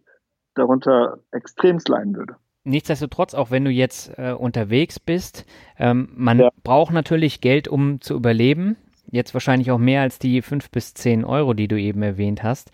[0.55, 2.37] darunter extremst leiden würde.
[2.65, 5.47] Nichtsdestotrotz, auch wenn du jetzt äh, unterwegs bist,
[5.79, 6.51] ähm, man ja.
[6.63, 8.77] braucht natürlich Geld, um zu überleben.
[9.11, 12.71] Jetzt wahrscheinlich auch mehr als die fünf bis zehn Euro, die du eben erwähnt hast.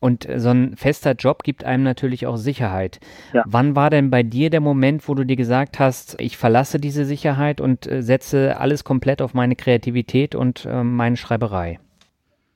[0.00, 3.00] Und so ein fester Job gibt einem natürlich auch Sicherheit.
[3.32, 3.42] Ja.
[3.46, 7.04] Wann war denn bei dir der Moment, wo du dir gesagt hast, ich verlasse diese
[7.04, 11.78] Sicherheit und äh, setze alles komplett auf meine Kreativität und äh, meine Schreiberei?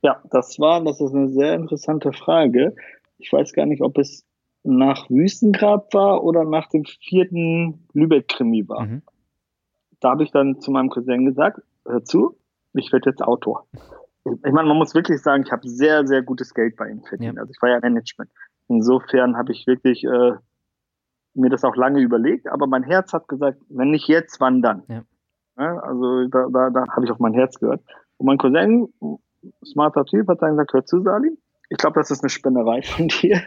[0.02, 2.74] Ja, das war, das ist eine sehr interessante Frage.
[3.18, 4.24] Ich weiß gar nicht, ob es
[4.62, 8.86] nach Wüstengrab war oder nach dem vierten Lübeck-Krimi war.
[8.86, 9.02] Mhm.
[10.00, 12.36] Da habe ich dann zu meinem Cousin gesagt, hör zu,
[12.74, 13.66] ich werde jetzt Autor
[14.44, 17.36] ich meine, man muss wirklich sagen, ich habe sehr, sehr gutes Geld bei ihm verdient.
[17.36, 17.40] Ja.
[17.40, 18.30] Also ich war ja Management.
[18.68, 20.32] Insofern habe ich wirklich äh,
[21.34, 24.82] mir das auch lange überlegt, aber mein Herz hat gesagt, wenn nicht jetzt, wann dann?
[24.88, 25.02] Ja.
[25.58, 27.82] Ja, also da, da, da habe ich auf mein Herz gehört.
[28.16, 28.88] Und mein Cousin,
[29.64, 31.36] smarter Typ, hat dann gesagt, hör zu, Salim,
[31.68, 33.42] ich glaube, das ist eine Spinnerei von dir.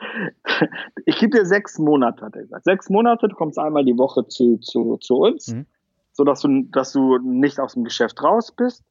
[1.04, 2.64] ich gebe dir sechs Monate, hat er gesagt.
[2.64, 5.66] Sechs Monate, du kommst einmal die Woche zu, zu, zu uns, mhm.
[6.12, 8.82] so dass du, dass du nicht aus dem Geschäft raus bist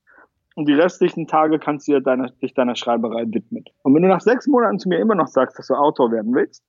[0.56, 3.66] und die restlichen Tage kannst du dir deiner, dich deiner Schreiberei widmen.
[3.82, 6.34] Und wenn du nach sechs Monaten zu mir immer noch sagst, dass du Autor werden
[6.34, 6.64] willst,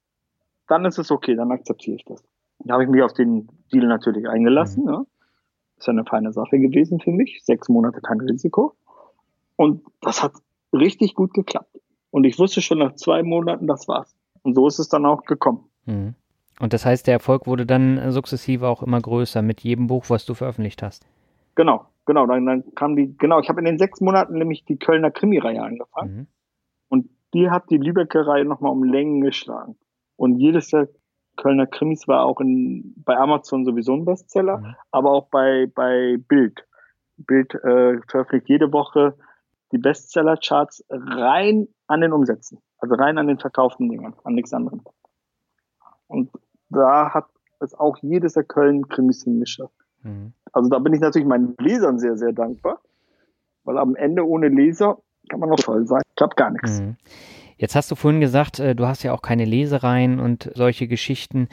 [0.69, 2.25] dann ist es okay, dann akzeptiere ich das.
[2.61, 4.85] Da habe ich mich auf den Deal natürlich eingelassen.
[4.85, 5.07] Mhm.
[5.77, 7.41] Ist ja eine feine Sache gewesen für mich.
[7.45, 8.75] Sechs Monate kein Risiko.
[9.57, 10.33] Und das hat
[10.73, 11.81] richtig gut geklappt.
[12.11, 14.15] Und ich wusste schon nach zwei Monaten, das war's.
[14.43, 15.69] Und so ist es dann auch gekommen.
[15.85, 16.15] Mhm.
[16.61, 20.25] Und das heißt, der Erfolg wurde dann sukzessive auch immer größer mit jedem Buch, was
[20.25, 21.05] du veröffentlicht hast.
[21.57, 24.79] Genau, genau, dann, dann kam die, genau, ich habe in den sechs Monaten nämlich die
[24.79, 26.17] Kölner Krimi-Reihe angefangen.
[26.17, 26.27] Mhm.
[26.89, 29.77] Und die hat die Lübecker Reihe nochmal um Längen geschlagen.
[30.17, 30.89] Und jedes der
[31.37, 34.75] Kölner Krimis war auch in, bei Amazon sowieso ein Bestseller, mhm.
[34.91, 36.67] aber auch bei, bei Bild.
[37.17, 39.17] Bild äh, veröffentlicht jede Woche
[39.73, 42.59] die Bestseller-Charts rein an den Umsätzen.
[42.79, 44.83] Also rein an den verkauften Dingern, an nichts anderem.
[46.07, 46.31] Und
[46.69, 47.27] da hat
[47.61, 49.75] es auch jedes der Köln-Krimis hingeschafft.
[50.03, 50.35] Mhm.
[50.55, 52.81] Also da bin ich natürlich meinen Lesern sehr, sehr dankbar,
[53.65, 56.03] weil am Ende ohne Leser kann man noch toll sein.
[56.17, 56.81] Klappt gar nichts.
[56.81, 56.97] Mhm.
[57.57, 61.49] Jetzt hast du vorhin gesagt, äh, du hast ja auch keine Lesereien und solche Geschichten.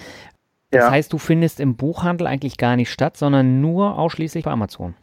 [0.70, 0.92] Das ja.
[0.92, 4.94] heißt, du findest im Buchhandel eigentlich gar nicht statt, sondern nur ausschließlich bei Amazon.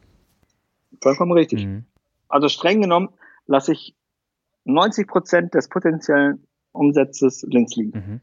[1.02, 1.66] Vollkommen richtig.
[1.66, 1.84] Mhm.
[2.28, 3.08] Also streng genommen
[3.46, 3.96] lasse ich
[4.64, 7.98] 90 Prozent des potenziellen Umsatzes links liegen.
[7.98, 8.20] Mhm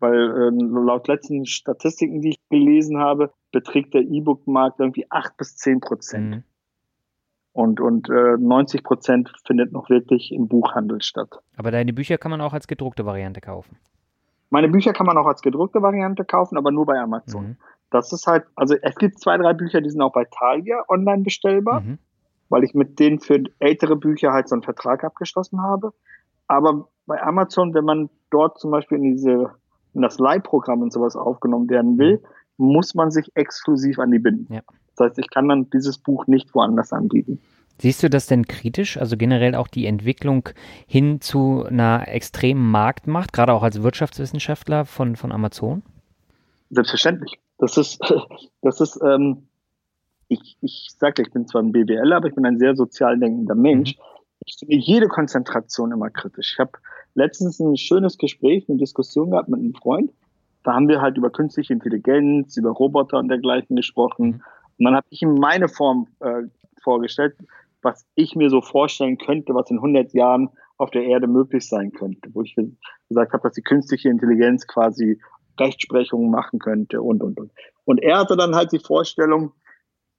[0.00, 5.56] weil äh, laut letzten Statistiken, die ich gelesen habe, beträgt der E-Book-Markt irgendwie acht bis
[5.56, 6.30] zehn Prozent.
[6.30, 6.42] Mhm.
[7.52, 11.40] Und, und äh, 90 Prozent findet noch wirklich im Buchhandel statt.
[11.56, 13.76] Aber deine Bücher kann man auch als gedruckte Variante kaufen.
[14.50, 17.48] Meine Bücher kann man auch als gedruckte Variante kaufen, aber nur bei Amazon.
[17.48, 17.56] Mhm.
[17.90, 21.22] Das ist halt, also es gibt zwei, drei Bücher, die sind auch bei Thalia online
[21.22, 21.98] bestellbar, mhm.
[22.48, 25.92] weil ich mit denen für ältere Bücher halt so einen Vertrag abgeschlossen habe.
[26.46, 29.50] Aber bei Amazon, wenn man dort zum Beispiel in diese
[29.94, 32.22] in das Leihprogramm und sowas aufgenommen werden will,
[32.56, 34.52] muss man sich exklusiv an die binden.
[34.52, 34.62] Ja.
[34.96, 37.40] Das heißt, ich kann dann dieses Buch nicht woanders anbieten.
[37.80, 38.96] Siehst du das denn kritisch?
[38.96, 40.48] Also generell auch die Entwicklung
[40.86, 45.82] hin zu einer extremen Marktmacht, gerade auch als Wirtschaftswissenschaftler von, von Amazon?
[46.70, 47.38] Selbstverständlich.
[47.58, 48.00] Das ist,
[48.62, 49.48] das ist, ähm,
[50.26, 53.54] ich, ich sage, ich bin zwar ein BWLer, aber ich bin ein sehr sozial denkender
[53.54, 53.96] Mensch.
[53.96, 54.02] Mhm.
[54.44, 56.54] Ich finde jede Konzentration immer kritisch.
[56.54, 56.72] Ich habe
[57.14, 60.12] letztens ein schönes Gespräch, eine Diskussion gehabt mit einem Freund.
[60.62, 64.26] Da haben wir halt über künstliche Intelligenz, über Roboter und dergleichen gesprochen.
[64.26, 64.42] Mhm.
[64.78, 66.42] Und dann habe ich ihm meine Form äh,
[66.82, 67.36] vorgestellt,
[67.82, 71.92] was ich mir so vorstellen könnte, was in 100 Jahren auf der Erde möglich sein
[71.92, 72.30] könnte.
[72.32, 72.54] Wo ich
[73.08, 75.20] gesagt habe, dass die künstliche Intelligenz quasi
[75.58, 77.52] Rechtsprechungen machen könnte und, und, und.
[77.84, 79.52] Und er hatte dann halt die Vorstellung,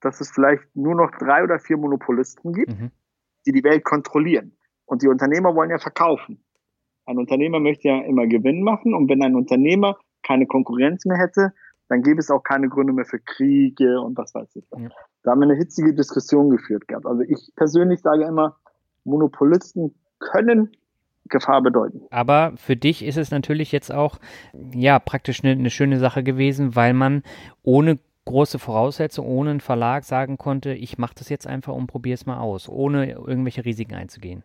[0.02, 2.92] dass es vielleicht nur noch drei oder vier Monopolisten gibt, mhm.
[3.46, 4.58] die die Welt kontrollieren.
[4.86, 6.44] Und die Unternehmer wollen ja verkaufen.
[7.10, 11.54] Ein Unternehmer möchte ja immer Gewinn machen und wenn ein Unternehmer keine Konkurrenz mehr hätte,
[11.88, 14.66] dann gäbe es auch keine Gründe mehr für Kriege und was weiß ich.
[14.78, 14.90] Ja.
[15.24, 17.08] Da haben wir eine hitzige Diskussion geführt gehabt.
[17.08, 18.58] Also ich persönlich sage immer,
[19.06, 20.70] Monopolisten können
[21.30, 22.02] Gefahr bedeuten.
[22.12, 24.20] Aber für dich ist es natürlich jetzt auch
[24.76, 27.24] ja praktisch eine, eine schöne Sache gewesen, weil man
[27.64, 32.14] ohne große Voraussetzung, ohne einen Verlag sagen konnte, ich mache das jetzt einfach und probiere
[32.14, 34.44] es mal aus, ohne irgendwelche Risiken einzugehen.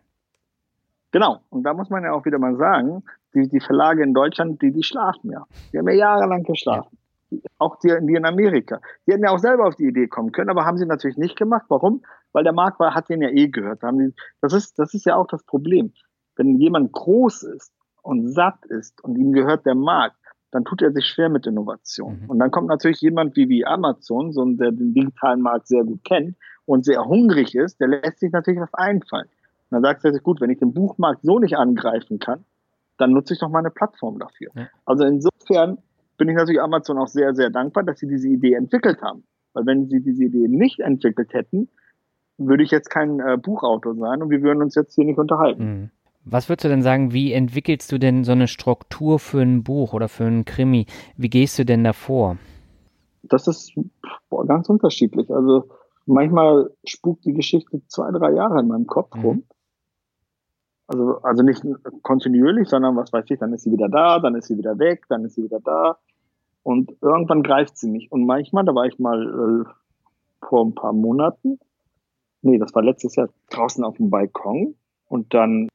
[1.15, 3.01] Genau, und da muss man ja auch wieder mal sagen,
[3.33, 5.45] die, die Verlage in Deutschland, die, die schlafen ja.
[5.71, 6.97] Die haben ja jahrelang geschlafen.
[7.57, 8.81] Auch die, die in Amerika.
[9.07, 11.37] Die hätten ja auch selber auf die Idee kommen können, aber haben sie natürlich nicht
[11.37, 11.67] gemacht.
[11.69, 12.03] Warum?
[12.33, 13.79] Weil der Markt war, hat denen ja eh gehört.
[14.41, 15.93] Das ist, das ist ja auch das Problem.
[16.35, 20.17] Wenn jemand groß ist und satt ist und ihm gehört der Markt,
[20.51, 22.23] dann tut er sich schwer mit Innovation.
[22.23, 22.29] Mhm.
[22.29, 26.03] Und dann kommt natürlich jemand wie, wie Amazon, so der den digitalen Markt sehr gut
[26.03, 29.29] kennt und sehr hungrig ist, der lässt sich natürlich was einfallen.
[29.69, 32.45] Und dann sagt er sich, gut, wenn ich den Buchmarkt so nicht angreifen kann,
[32.97, 34.49] dann nutze ich doch mal eine Plattform dafür.
[34.55, 34.67] Ja.
[34.85, 35.79] Also insofern
[36.17, 39.23] bin ich natürlich Amazon auch sehr, sehr dankbar, dass sie diese Idee entwickelt haben.
[39.53, 41.69] Weil wenn sie diese Idee nicht entwickelt hätten,
[42.37, 45.63] würde ich jetzt kein äh, Buchautor sein und wir würden uns jetzt hier nicht unterhalten.
[45.63, 45.89] Mhm.
[46.25, 49.93] Was würdest du denn sagen, wie entwickelst du denn so eine Struktur für ein Buch
[49.93, 50.87] oder für ein Krimi?
[51.17, 52.37] Wie gehst du denn davor?
[53.23, 53.73] Das ist
[54.29, 55.29] boah, ganz unterschiedlich.
[55.29, 55.69] Also
[56.07, 59.21] manchmal spukt die Geschichte zwei, drei Jahre in meinem Kopf mhm.
[59.21, 59.43] rum.
[60.87, 61.63] Also, also nicht
[62.03, 65.05] kontinuierlich, sondern was weiß ich, dann ist sie wieder da, dann ist sie wieder weg,
[65.09, 65.97] dann ist sie wieder da.
[66.61, 68.11] Und irgendwann greift sie mich.
[68.11, 71.59] Und manchmal, da war ich mal äh, vor ein paar Monaten,
[72.41, 74.75] nee, das war letztes Jahr draußen auf dem Balkon
[75.07, 75.67] und dann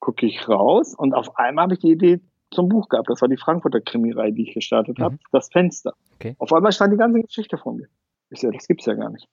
[0.00, 3.10] gucke ich raus und auf einmal habe ich die Idee zum Buch gehabt.
[3.10, 5.02] Das war die Frankfurter Krimireihe, die ich gestartet mhm.
[5.02, 5.18] habe.
[5.32, 5.94] Das Fenster.
[6.14, 6.34] Okay.
[6.38, 7.86] Auf einmal stand die ganze Geschichte vor mir.
[8.30, 9.28] Ich sehe, das gibt's ja gar nicht.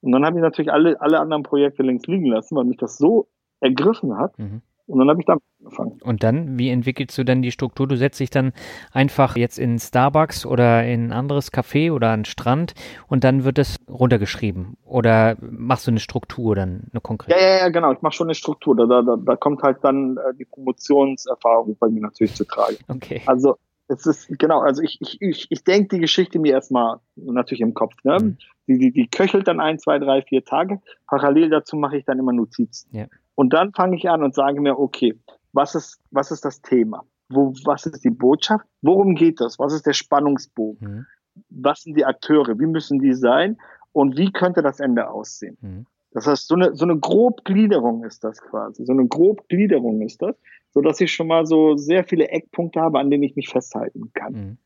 [0.00, 2.98] Und dann habe ich natürlich alle, alle anderen Projekte links liegen lassen, weil mich das
[2.98, 3.28] so
[3.60, 4.38] ergriffen hat.
[4.38, 4.62] Mhm.
[4.86, 5.98] Und dann habe ich damit angefangen.
[6.02, 7.88] Und dann, wie entwickelst du dann die Struktur?
[7.88, 8.52] Du setzt dich dann
[8.92, 12.74] einfach jetzt in Starbucks oder in ein anderes Café oder an den Strand
[13.08, 14.76] und dann wird es runtergeschrieben.
[14.84, 17.36] Oder machst du eine Struktur dann, eine konkrete?
[17.36, 17.92] Ja, ja, ja, genau.
[17.92, 18.76] Ich mache schon eine Struktur.
[18.76, 22.76] Da, da, da kommt halt dann äh, die Promotionserfahrung bei mir natürlich zu tragen.
[22.86, 23.22] Okay.
[23.26, 23.56] Also
[23.88, 27.74] es ist, genau, also ich, ich, ich, ich denke die Geschichte mir erstmal natürlich im
[27.74, 27.94] Kopf.
[28.04, 28.18] Ne?
[28.20, 28.36] Mhm.
[28.68, 30.80] Die, die, die köchelt dann ein, zwei, drei, vier Tage.
[31.08, 32.88] Parallel dazu mache ich dann immer Notizen.
[32.92, 33.06] Ja.
[33.36, 35.14] Und dann fange ich an und sage mir, okay,
[35.52, 37.04] was ist, was ist das Thema?
[37.28, 38.64] Wo, was ist die Botschaft?
[38.82, 39.58] Worum geht das?
[39.58, 40.88] Was ist der Spannungsbogen?
[40.88, 41.06] Mhm.
[41.50, 42.58] Was sind die Akteure?
[42.58, 43.58] Wie müssen die sein?
[43.92, 45.58] Und wie könnte das Ende aussehen?
[45.60, 45.86] Mhm.
[46.12, 48.86] Das heißt, so eine, so eine Grobgliederung ist das quasi.
[48.86, 50.34] So eine Grobgliederung ist das,
[50.70, 54.12] so dass ich schon mal so sehr viele Eckpunkte habe, an denen ich mich festhalten
[54.14, 54.32] kann.
[54.32, 54.58] Mhm.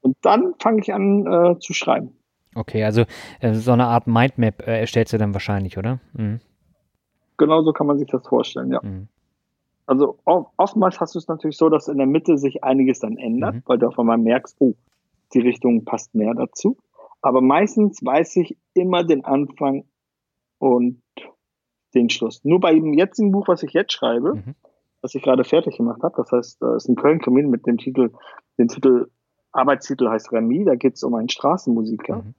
[0.00, 2.16] Und dann fange ich an äh, zu schreiben.
[2.56, 3.04] Okay, also
[3.40, 6.00] äh, so eine Art Mindmap äh, erstellst du dann wahrscheinlich, oder?
[6.12, 6.40] Mhm
[7.36, 8.80] genau so kann man sich das vorstellen, ja.
[8.82, 9.08] Mhm.
[9.86, 13.54] Also oftmals hast du es natürlich so, dass in der Mitte sich einiges dann ändert,
[13.54, 13.62] mhm.
[13.66, 14.74] weil du auf einmal merkst, oh,
[15.32, 16.76] die Richtung passt mehr dazu.
[17.22, 19.84] Aber meistens weiß ich immer den Anfang
[20.58, 21.02] und
[21.94, 22.44] den Schluss.
[22.44, 24.54] Nur bei dem jetzigen Buch, was ich jetzt schreibe, mhm.
[25.02, 28.12] was ich gerade fertig gemacht habe, das heißt, da ist ein Köln-Kamin mit dem Titel,
[28.58, 29.08] den Titel,
[29.52, 32.16] Arbeitstitel heißt Remy, da geht es um einen Straßenmusiker.
[32.16, 32.34] Mhm.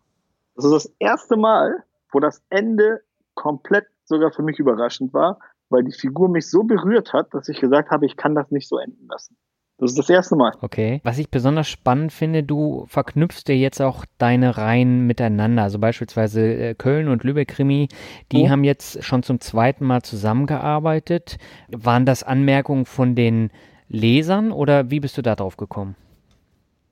[0.56, 3.02] Das ist das erste Mal, wo das Ende
[3.36, 5.40] komplett sogar für mich überraschend war,
[5.70, 8.68] weil die Figur mich so berührt hat, dass ich gesagt habe, ich kann das nicht
[8.68, 9.38] so enden lassen.
[9.80, 10.54] Das ist das erste Mal.
[10.62, 11.02] Okay.
[11.04, 15.62] Was ich besonders spannend finde, du verknüpfst ja jetzt auch deine Reihen miteinander.
[15.62, 17.88] Also beispielsweise äh, Köln und Lübeck-Krimi,
[18.32, 18.50] die oh.
[18.50, 21.38] haben jetzt schon zum zweiten Mal zusammengearbeitet.
[21.70, 23.52] Waren das Anmerkungen von den
[23.88, 25.96] Lesern oder wie bist du da drauf gekommen?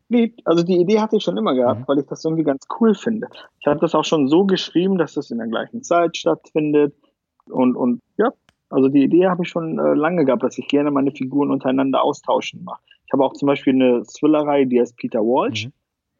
[0.07, 1.87] Nee, also die Idee hatte ich schon immer gehabt, mhm.
[1.87, 3.27] weil ich das irgendwie ganz cool finde.
[3.59, 6.93] Ich habe das auch schon so geschrieben, dass das in der gleichen Zeit stattfindet.
[7.49, 8.31] Und, und ja,
[8.69, 12.03] also die Idee habe ich schon äh, lange gehabt, dass ich gerne meine Figuren untereinander
[12.03, 12.81] austauschen mache.
[13.05, 15.67] Ich habe auch zum Beispiel eine Thriller-Reihe, die heißt Peter Walsh.
[15.67, 15.73] Mhm.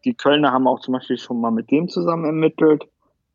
[0.06, 2.88] Die Kölner haben auch zum Beispiel schon mal mit dem zusammen ermittelt.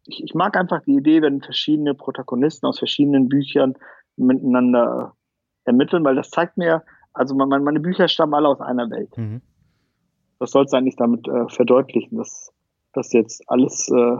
[0.07, 3.74] Ich, ich mag einfach die Idee, wenn verschiedene Protagonisten aus verschiedenen Büchern
[4.16, 5.14] miteinander
[5.64, 9.16] ermitteln, weil das zeigt mir, also meine, meine Bücher stammen alle aus einer Welt.
[9.16, 9.40] Mhm.
[10.38, 12.53] Das soll es eigentlich damit äh, verdeutlichen, dass
[12.92, 14.16] das jetzt alles äh,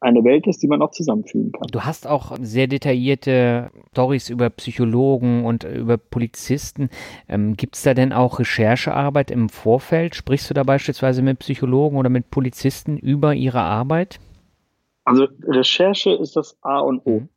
[0.00, 1.68] eine Welt ist, die man auch zusammenfügen kann.
[1.72, 6.90] Du hast auch sehr detaillierte Stories über Psychologen und über Polizisten.
[7.28, 10.14] Ähm, Gibt es da denn auch Recherchearbeit im Vorfeld?
[10.14, 14.20] Sprichst du da beispielsweise mit Psychologen oder mit Polizisten über ihre Arbeit?
[15.04, 17.20] Also Recherche ist das A und O.
[17.20, 17.28] Mhm.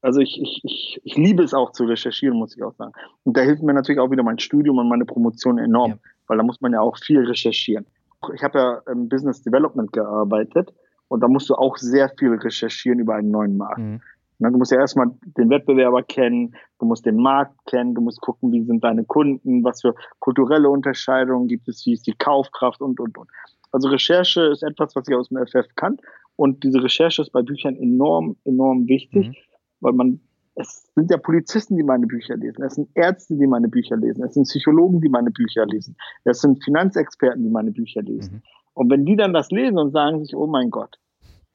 [0.00, 2.92] Also ich, ich, ich, ich liebe es auch zu recherchieren, muss ich auch sagen.
[3.24, 5.96] Und da hilft mir natürlich auch wieder mein Studium und meine Promotion enorm, ja.
[6.26, 7.86] weil da muss man ja auch viel recherchieren.
[8.34, 10.74] Ich habe ja im Business Development gearbeitet
[11.14, 13.78] und da musst du auch sehr viel recherchieren über einen neuen Markt.
[13.78, 14.00] Mhm.
[14.40, 18.50] Du musst ja erstmal den Wettbewerber kennen, du musst den Markt kennen, du musst gucken,
[18.50, 22.98] wie sind deine Kunden, was für kulturelle Unterscheidungen gibt es, wie ist die Kaufkraft und,
[22.98, 23.30] und, und.
[23.70, 25.98] Also Recherche ist etwas, was ich aus dem FF kann
[26.34, 29.34] und diese Recherche ist bei Büchern enorm, enorm wichtig, mhm.
[29.82, 30.20] weil man,
[30.56, 34.24] es sind ja Polizisten, die meine Bücher lesen, es sind Ärzte, die meine Bücher lesen,
[34.24, 38.34] es sind Psychologen, die meine Bücher lesen, es sind Finanzexperten, die meine Bücher lesen.
[38.34, 38.42] Mhm.
[38.74, 40.98] Und wenn die dann das lesen und sagen sich, oh mein Gott,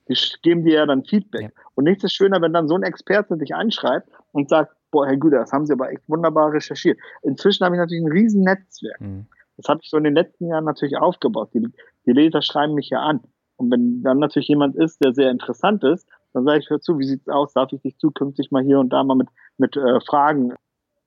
[0.10, 1.42] die geben dir ja dann Feedback.
[1.42, 1.64] Ja.
[1.76, 5.18] Und nichts ist schöner, wenn dann so ein Experte dich anschreibt und sagt, boah, Herr
[5.18, 7.00] Güter, das haben Sie aber echt wunderbar recherchiert.
[7.22, 9.00] Inzwischen habe ich natürlich ein riesen Netzwerk.
[9.00, 9.28] Mhm.
[9.58, 11.50] Das habe ich so in den letzten Jahren natürlich aufgebaut.
[11.54, 11.68] Die,
[12.06, 13.22] die Leser schreiben mich ja an.
[13.58, 16.98] Und wenn dann natürlich jemand ist, der sehr interessant ist, dann sage ich, hör zu,
[16.98, 17.54] wie sieht's aus?
[17.54, 20.54] Darf ich dich zukünftig mal hier und da mal mit, mit äh, Fragen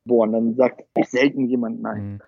[0.04, 0.32] bohren?
[0.32, 2.04] Dann sagt ich selten jemand nein.
[2.04, 2.20] Mhm.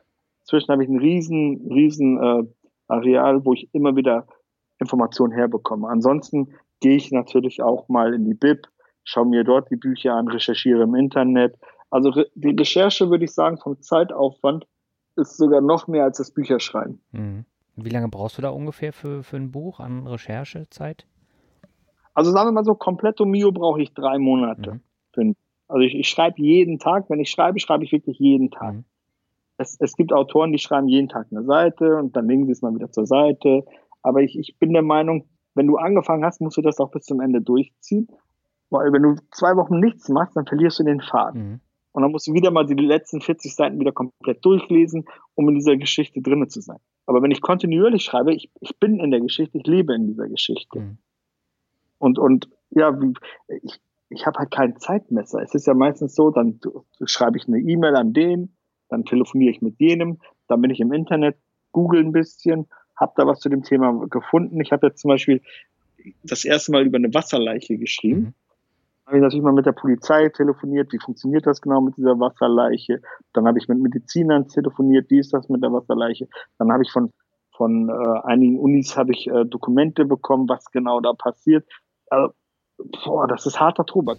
[0.43, 2.45] Inzwischen habe ich ein riesen, riesen äh,
[2.89, 4.27] Areal, wo ich immer wieder
[4.79, 5.89] Informationen herbekomme.
[5.89, 6.55] Ansonsten
[6.85, 8.69] gehe ich natürlich auch mal in die Bib,
[9.05, 11.57] schaue mir dort die Bücher an, recherchiere im Internet.
[11.89, 14.67] Also die Recherche, würde ich sagen, vom Zeitaufwand
[15.17, 17.01] ist sogar noch mehr als das Bücherschreiben.
[17.13, 17.47] Mhm.
[17.77, 21.07] Wie lange brauchst du da ungefähr für, für ein Buch an Recherchezeit?
[22.13, 24.81] Also sagen wir mal so, kompletto Mio brauche ich drei Monate.
[25.17, 25.37] Mhm.
[25.67, 27.09] Also ich, ich schreibe jeden Tag.
[27.09, 28.75] Wenn ich schreibe, schreibe ich wirklich jeden Tag.
[28.75, 28.85] Mhm.
[29.57, 32.61] Es, es gibt Autoren, die schreiben jeden Tag eine Seite und dann legen sie es
[32.61, 33.65] mal wieder zur Seite.
[34.03, 37.05] Aber ich, ich bin der Meinung, wenn du angefangen hast, musst du das auch bis
[37.05, 38.09] zum Ende durchziehen.
[38.71, 41.49] Weil wenn du zwei Wochen nichts machst, dann verlierst du den Faden.
[41.49, 41.61] Mhm.
[41.93, 45.55] Und dann musst du wieder mal die letzten 40 Seiten wieder komplett durchlesen, um in
[45.55, 46.79] dieser Geschichte drinnen zu sein.
[47.07, 50.29] Aber wenn ich kontinuierlich schreibe, ich, ich bin in der Geschichte, ich lebe in dieser
[50.29, 50.81] Geschichte.
[50.81, 50.99] Mhm.
[51.99, 52.99] Und, und ja,
[53.63, 55.41] ich, ich habe halt kein Zeitmesser.
[55.41, 56.59] Es ist ja meistens so, dann
[57.05, 58.57] schreibe ich eine E-Mail an den,
[58.89, 61.37] dann telefoniere ich mit jenem, dann bin ich im Internet,
[61.73, 64.61] google ein bisschen, habe da was zu dem Thema gefunden.
[64.61, 65.43] Ich habe jetzt zum Beispiel
[66.23, 68.21] das erste Mal über eine Wasserleiche geschrieben.
[68.21, 68.35] Mhm
[69.07, 73.03] habe ich natürlich mal mit der Polizei telefoniert, wie funktioniert das genau mit dieser Wasserleiche.
[73.33, 76.29] Dann habe ich mit Medizinern telefoniert, wie ist das mit der Wasserleiche.
[76.59, 77.13] Dann habe ich von,
[77.53, 81.69] von äh, einigen Unis habe ich äh, Dokumente bekommen, was genau da passiert.
[82.09, 82.33] Also,
[83.05, 84.19] boah, das ist harter Tobak.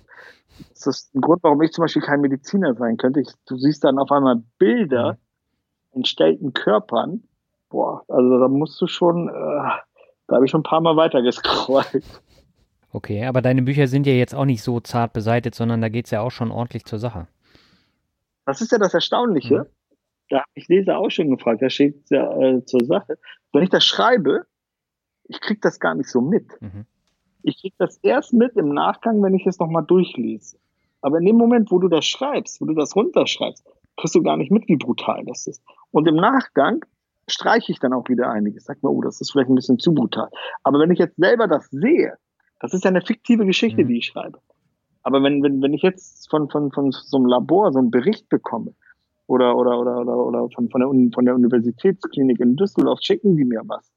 [0.69, 3.21] Das ist ein Grund, warum ich zum Beispiel kein Mediziner sein könnte.
[3.21, 5.17] Ich, du siehst dann auf einmal Bilder
[5.93, 7.23] entstellten Körpern.
[7.69, 11.21] Boah, also da musst du schon, äh, da habe ich schon ein paar Mal weiter
[11.21, 12.21] gescrollt.
[12.91, 16.05] Okay, aber deine Bücher sind ja jetzt auch nicht so zart beseitet, sondern da geht
[16.05, 17.27] es ja auch schon ordentlich zur Sache.
[18.45, 19.59] Das ist ja das Erstaunliche.
[19.59, 19.65] Mhm.
[20.29, 23.17] Da habe ich Leser auch schon gefragt, da steht es ja äh, zur Sache.
[23.51, 24.45] Wenn ich das schreibe,
[25.27, 26.49] ich kriege das gar nicht so mit.
[26.61, 26.85] Mhm.
[27.43, 30.57] Ich kriege das erst mit im Nachgang, wenn ich es nochmal durchlese.
[31.01, 33.63] Aber in dem Moment, wo du das schreibst, wo du das runterschreibst,
[33.97, 35.61] kriegst du gar nicht mit, wie brutal das ist.
[35.91, 36.83] Und im Nachgang
[37.27, 38.65] streiche ich dann auch wieder einiges.
[38.65, 40.29] Sag mir, oh, das ist vielleicht ein bisschen zu brutal.
[40.63, 42.17] Aber wenn ich jetzt selber das sehe,
[42.59, 43.87] das ist ja eine fiktive Geschichte, mhm.
[43.87, 44.39] die ich schreibe.
[45.03, 48.27] Aber wenn, wenn, wenn ich jetzt von, von, von so einem Labor so einen Bericht
[48.29, 48.73] bekomme,
[49.27, 53.45] oder, oder, oder, oder, oder von, von, der, von der Universitätsklinik in Düsseldorf schicken die
[53.45, 53.91] mir was.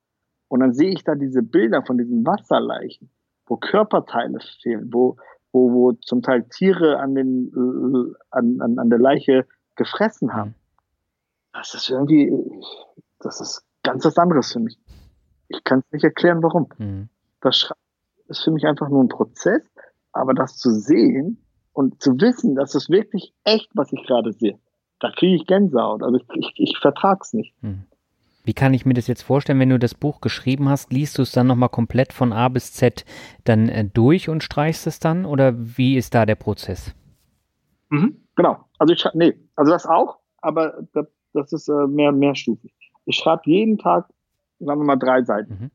[0.49, 3.11] Und dann sehe ich da diese Bilder von diesen Wasserleichen,
[3.47, 5.17] wo Körperteile fehlen, wo,
[5.53, 10.55] wo, wo zum Teil Tiere an, den, äh, an, an, an der Leiche gefressen haben.
[11.53, 12.33] Das ist irgendwie,
[13.21, 14.79] das ist ganz was anderes für mich.
[15.49, 16.69] Ich kann es nicht erklären, warum.
[16.79, 17.09] Mhm.
[17.41, 17.73] Das
[18.29, 19.63] ist für mich einfach nur ein Prozess,
[20.13, 24.59] aber das zu sehen und zu wissen, dass es wirklich echt, was ich gerade sehe,
[25.01, 26.03] da kriege ich Gänsehaut.
[26.03, 27.55] Also ich, ich, ich vertrag's nicht.
[27.63, 27.85] Hm.
[28.45, 31.23] Wie kann ich mir das jetzt vorstellen, wenn du das Buch geschrieben hast, liest du
[31.23, 33.05] es dann nochmal komplett von A bis Z
[33.45, 35.27] dann äh, durch und streichst es dann?
[35.27, 36.95] Oder wie ist da der Prozess?
[37.91, 38.65] Mhm, genau.
[38.79, 42.73] Also ich nee, also das auch, aber das, das ist äh, mehr mehrstufig.
[43.09, 44.07] Ich schreibe jeden Tag,
[44.59, 45.53] sagen wir mal, drei Seiten.
[45.55, 45.71] Mhm.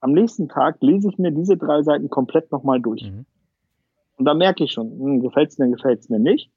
[0.00, 3.04] Am nächsten Tag lese ich mir diese drei Seiten komplett nochmal durch.
[3.04, 3.24] Mhm.
[4.16, 6.50] Und da merke ich schon, hm, gefällt es mir, gefällt es mir nicht.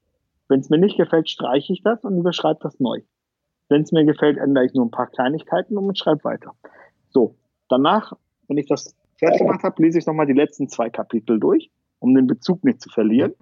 [0.48, 3.02] Wenn es mir nicht gefällt, streiche ich das und überschreibe das neu.
[3.68, 6.54] Wenn es mir gefällt, ändere ich nur ein paar Kleinigkeiten und schreibe weiter.
[7.10, 7.36] So,
[7.68, 8.14] danach,
[8.48, 12.16] wenn ich das fertig gemacht habe, lese ich nochmal die letzten zwei Kapitel durch, um
[12.16, 13.32] den Bezug nicht zu verlieren.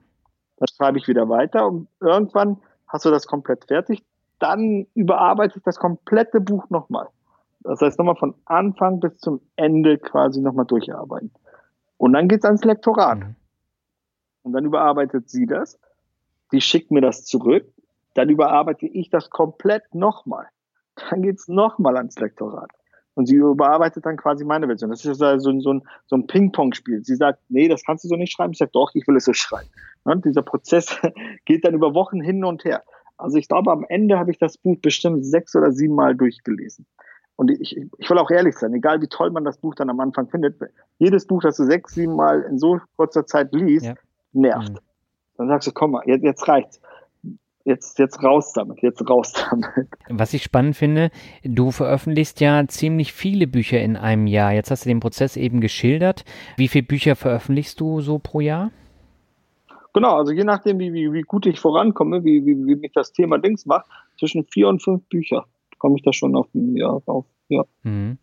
[0.59, 4.05] Dann schreibe ich wieder weiter und irgendwann hast du das komplett fertig.
[4.39, 7.09] Dann überarbeite ich das komplette Buch nochmal.
[7.61, 11.33] Das heißt, nochmal von Anfang bis zum Ende quasi nochmal durcharbeiten.
[11.97, 13.19] Und dann geht's ans Lektorat.
[13.19, 13.37] Mhm.
[14.43, 15.79] Und dann überarbeitet sie das.
[16.53, 17.67] Die schickt mir das zurück.
[18.15, 20.47] Dann überarbeite ich das komplett nochmal.
[21.11, 22.71] Dann geht's nochmal ans Lektorat.
[23.15, 24.91] Und sie überarbeitet dann quasi meine Version.
[24.91, 27.03] Das ist also so, ein, so ein Ping-Pong-Spiel.
[27.03, 28.53] Sie sagt, nee, das kannst du so nicht schreiben.
[28.53, 29.71] Ich sage, doch, ich will es so schreiben.
[30.05, 31.01] Und dieser Prozess
[31.47, 32.85] geht dann über Wochen hin und her.
[33.19, 36.87] Also ich glaube, am Ende habe ich das Buch bestimmt sechs oder sieben Mal durchgelesen.
[37.37, 40.01] Und ich, ich will auch ehrlich sein, egal wie toll man das Buch dann am
[40.01, 40.59] Anfang findet,
[40.99, 43.95] jedes Buch, das du sechs, sieben Mal in so kurzer Zeit liest, ja.
[44.33, 44.73] nervt.
[44.73, 44.79] Mhm.
[45.37, 46.81] Dann sagst du, komm mal, jetzt, jetzt reicht's.
[47.65, 49.89] Jetzt, jetzt raus damit, jetzt raus damit.
[50.09, 51.11] Was ich spannend finde,
[51.43, 54.53] du veröffentlichst ja ziemlich viele Bücher in einem Jahr.
[54.53, 56.25] Jetzt hast du den Prozess eben geschildert.
[56.57, 58.71] Wie viele Bücher veröffentlichst du so pro Jahr?
[59.97, 63.15] Genau, also je nachdem, wie, wie, wie gut ich vorankomme, wie, wie, wie mich das
[63.15, 63.87] Thema Dings macht,
[64.19, 65.47] zwischen vier und fünf Bücher
[65.79, 67.25] komme ich da schon auf ein Jahr rauf.
[67.49, 67.65] Ja.
[67.83, 68.19] Mhm.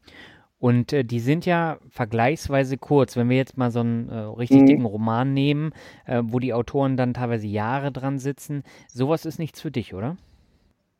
[0.59, 3.17] Und äh, die sind ja vergleichsweise kurz.
[3.17, 4.65] Wenn wir jetzt mal so einen äh, richtig mhm.
[4.67, 5.71] dicken Roman nehmen,
[6.05, 10.17] äh, wo die Autoren dann teilweise Jahre dran sitzen, sowas ist nichts für dich, oder?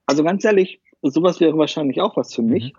[0.08, 2.50] Also ganz ehrlich, sowas wäre wahrscheinlich auch was für mhm.
[2.50, 2.74] mich.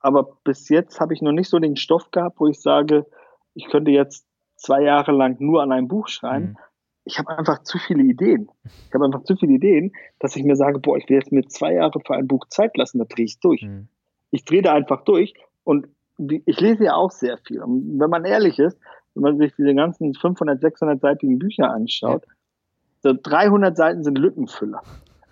[0.00, 3.04] Aber bis jetzt habe ich noch nicht so den Stoff gehabt, wo ich sage,
[3.52, 4.26] ich könnte jetzt
[4.56, 6.52] zwei Jahre lang nur an einem Buch schreiben.
[6.52, 6.56] Mhm.
[7.04, 8.50] Ich habe einfach zu viele Ideen.
[8.64, 11.46] Ich habe einfach zu viele Ideen, dass ich mir sage, boah, ich will jetzt mir
[11.48, 13.62] zwei Jahre für ein Buch Zeit lassen, da drehe ich durch.
[13.62, 13.88] Mhm.
[14.30, 15.34] Ich drehe da einfach durch
[15.64, 15.86] und
[16.18, 17.62] ich lese ja auch sehr viel.
[17.62, 18.78] Und wenn man ehrlich ist,
[19.14, 23.12] wenn man sich diese ganzen 500, 600-seitigen Bücher anschaut, ja.
[23.12, 24.82] so 300 Seiten sind Lückenfüller.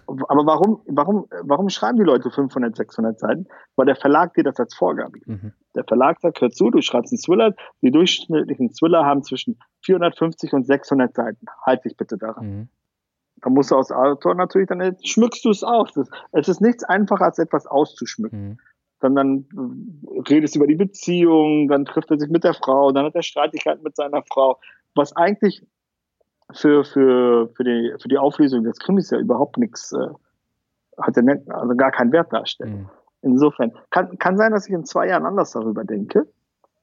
[0.07, 3.47] Aber warum, warum, warum schreiben die Leute 500, 600 Seiten?
[3.77, 5.29] Weil der Verlag dir das als Vorgabe gibt.
[5.29, 5.53] Mhm.
[5.75, 7.55] Der Verlag sagt, hör zu, du schreibst einen Thriller.
[7.83, 11.47] Die durchschnittlichen Thriller haben zwischen 450 und 600 Seiten.
[11.65, 12.47] Halt dich bitte daran.
[12.47, 12.69] Mhm.
[13.43, 15.91] Da musst du als Autor natürlich, dann schmückst du es aus.
[16.33, 18.49] Es ist nichts einfacher, als etwas auszuschmücken.
[18.49, 18.59] Mhm.
[19.01, 19.47] Dann, dann
[20.29, 23.23] redest du über die Beziehung, dann trifft er sich mit der Frau, dann hat er
[23.23, 24.61] Streitigkeiten mit seiner Frau.
[24.95, 25.67] Was eigentlich
[26.53, 30.09] für, für, für, die, für die Auflösung des Krimis ja überhaupt nichts, äh,
[31.01, 32.73] hat er nicht, also gar keinen Wert darstellt.
[32.73, 32.91] Mhm.
[33.23, 36.29] Insofern, kann, kann sein, dass ich in zwei Jahren anders darüber denke.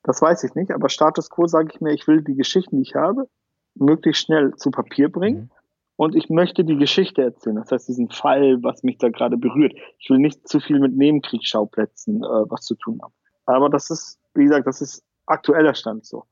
[0.04, 2.84] Das weiß ich nicht, aber Status quo sage ich mir, ich will die Geschichten, die
[2.84, 3.28] ich habe,
[3.76, 5.42] möglichst schnell zu Papier bringen.
[5.42, 5.50] Mhm.
[5.98, 9.74] Und ich möchte die Geschichte erzählen, das heißt diesen Fall, was mich da gerade berührt.
[9.98, 13.14] Ich will nicht zu viel mit Nebenkriegsschauplätzen äh, was zu tun haben.
[13.46, 16.24] Aber das ist, wie gesagt, das ist aktueller Stand so.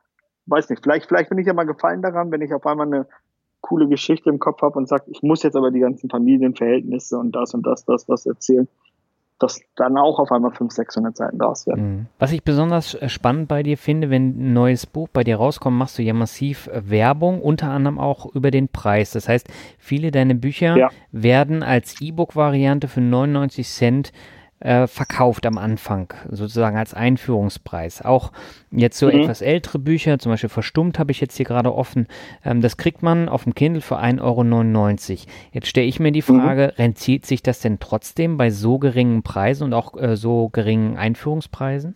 [0.48, 3.08] Weiß nicht, vielleicht, vielleicht bin ich ja mal gefallen daran, wenn ich auf einmal eine
[3.62, 7.34] coole Geschichte im Kopf habe und sage, ich muss jetzt aber die ganzen Familienverhältnisse und
[7.34, 8.68] das und das, das, das erzählen,
[9.40, 11.90] dass dann auch auf einmal 500, 600 Seiten draus werden.
[11.90, 12.06] Mhm.
[12.18, 15.78] Was ich besonders äh, spannend bei dir finde, wenn ein neues Buch bei dir rauskommt,
[15.78, 19.12] machst du ja massiv äh, Werbung, unter anderem auch über den Preis.
[19.12, 20.90] Das heißt, viele deiner Bücher ja.
[21.12, 28.04] werden als E-Book-Variante für 99 Cent äh, verkauft am Anfang, sozusagen als Einführungspreis.
[28.04, 28.32] Auch
[28.72, 29.20] jetzt so mhm.
[29.20, 32.08] etwas ältere Bücher, zum Beispiel Verstummt habe ich jetzt hier gerade offen,
[32.44, 35.20] ähm, das kriegt man auf dem Kindle für 1,99 Euro.
[35.52, 36.40] Jetzt stelle ich mir die mhm.
[36.40, 36.82] Frage, mhm.
[36.84, 41.96] rentiert sich das denn trotzdem bei so geringen Preisen und auch äh, so geringen Einführungspreisen?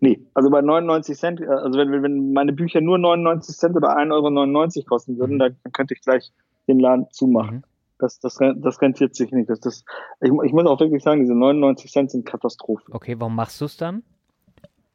[0.00, 3.96] Nee, also bei 99 Cent, äh, also wenn, wenn meine Bücher nur 99 Cent oder
[3.96, 5.38] 1,99 Euro kosten würden, mhm.
[5.38, 6.32] dann könnte ich gleich
[6.66, 7.56] den Laden zumachen.
[7.56, 7.71] Mhm.
[8.02, 9.48] Das, das, das rentiert sich nicht.
[9.48, 9.84] Das, das,
[10.20, 12.82] ich, ich muss auch wirklich sagen, diese 99 Cent sind Katastrophe.
[12.90, 14.02] Okay, warum machst du es dann?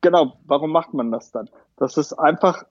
[0.02, 1.50] Genau, warum macht man das dann?
[1.78, 2.64] Das ist einfach,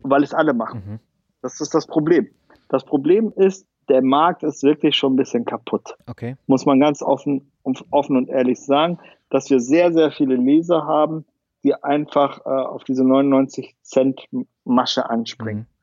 [0.00, 0.82] weil es alle machen.
[0.84, 1.00] Mhm.
[1.42, 2.28] Das ist das Problem.
[2.68, 5.94] Das Problem ist, der Markt ist wirklich schon ein bisschen kaputt.
[6.08, 6.36] Okay.
[6.48, 7.52] Muss man ganz offen,
[7.90, 8.98] offen und ehrlich sagen,
[9.30, 11.24] dass wir sehr, sehr viele Leser haben,
[11.62, 14.26] die einfach äh, auf diese 99 Cent
[14.64, 15.68] Masche anspringen.
[15.68, 15.73] Mhm.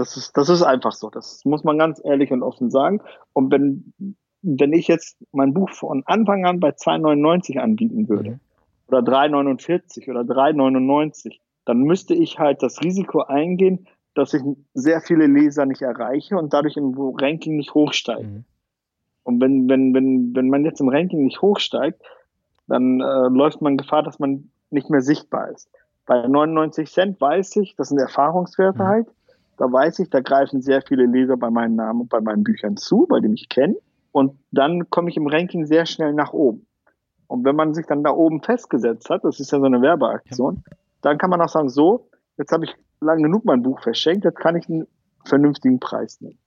[0.00, 1.10] Das ist, das ist einfach so.
[1.10, 3.02] Das muss man ganz ehrlich und offen sagen.
[3.34, 3.92] Und wenn,
[4.40, 8.40] wenn ich jetzt mein Buch von Anfang an bei 2,99 anbieten würde, mhm.
[8.88, 11.36] oder 3,49 oder 3,99,
[11.66, 14.40] dann müsste ich halt das Risiko eingehen, dass ich
[14.72, 18.26] sehr viele Leser nicht erreiche und dadurch im Ranking nicht hochsteige.
[18.26, 18.44] Mhm.
[19.24, 22.00] Und wenn, wenn, wenn, wenn man jetzt im Ranking nicht hochsteigt,
[22.68, 25.68] dann äh, läuft man Gefahr, dass man nicht mehr sichtbar ist.
[26.06, 28.86] Bei 99 Cent weiß ich, das sind Erfahrungswerte mhm.
[28.86, 29.08] halt,
[29.60, 32.78] da weiß ich, da greifen sehr viele Leser bei meinen Namen und bei meinen Büchern
[32.78, 33.76] zu, weil die mich kennen.
[34.10, 36.66] Und dann komme ich im Ranking sehr schnell nach oben.
[37.26, 40.64] Und wenn man sich dann da oben festgesetzt hat, das ist ja so eine Werbeaktion,
[41.02, 42.08] dann kann man auch sagen, so,
[42.38, 44.86] jetzt habe ich lang genug mein Buch verschenkt, jetzt kann ich einen
[45.26, 46.38] vernünftigen Preis nehmen.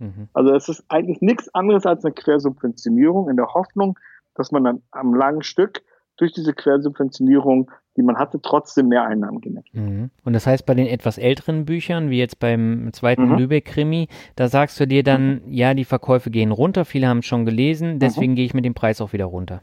[0.00, 0.28] Mhm.
[0.32, 3.96] Also es ist eigentlich nichts anderes als eine Quersubventionierung in der Hoffnung,
[4.34, 5.82] dass man dann am langen Stück
[6.16, 9.74] durch diese Quersubventionierung die man hatte, trotzdem mehr Einnahmen generiert.
[9.74, 10.10] Mhm.
[10.24, 13.36] Und das heißt, bei den etwas älteren Büchern, wie jetzt beim zweiten mhm.
[13.36, 15.52] Lübeck-Krimi, da sagst du dir dann, mhm.
[15.52, 17.98] ja, die Verkäufe gehen runter, viele haben es schon gelesen, mhm.
[17.98, 19.62] deswegen gehe ich mit dem Preis auch wieder runter.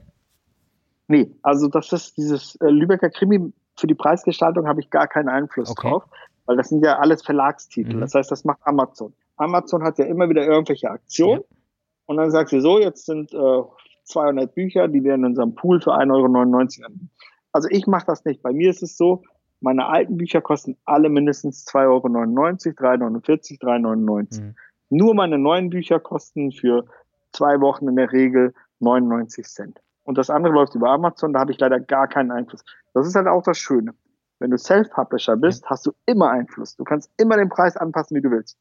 [1.07, 5.29] Nee, also das ist dieses äh, Lübecker Krimi, für die Preisgestaltung habe ich gar keinen
[5.29, 5.89] Einfluss okay.
[5.89, 6.03] drauf,
[6.45, 7.97] weil das sind ja alles Verlagstitel.
[7.97, 8.01] Mhm.
[8.01, 9.13] Das heißt, das macht Amazon.
[9.37, 11.57] Amazon hat ja immer wieder irgendwelche Aktionen ja.
[12.05, 13.61] und dann sagst du so, jetzt sind äh,
[14.05, 17.09] 200 Bücher, die wir in unserem Pool für 1,99 Euro anbieten.
[17.51, 18.41] Also ich mache das nicht.
[18.41, 19.23] Bei mir ist es so,
[19.61, 24.41] meine alten Bücher kosten alle mindestens 2,99 Euro, 3,49, 3,99.
[24.41, 24.55] Mhm.
[24.89, 26.85] Nur meine neuen Bücher kosten für
[27.31, 29.79] zwei Wochen in der Regel 99 Cent.
[30.03, 32.63] Und das andere läuft über Amazon, da habe ich leider gar keinen Einfluss.
[32.93, 33.93] Das ist halt auch das Schöne.
[34.39, 36.75] Wenn du Self-Publisher bist, hast du immer Einfluss.
[36.75, 38.57] Du kannst immer den Preis anpassen, wie du willst.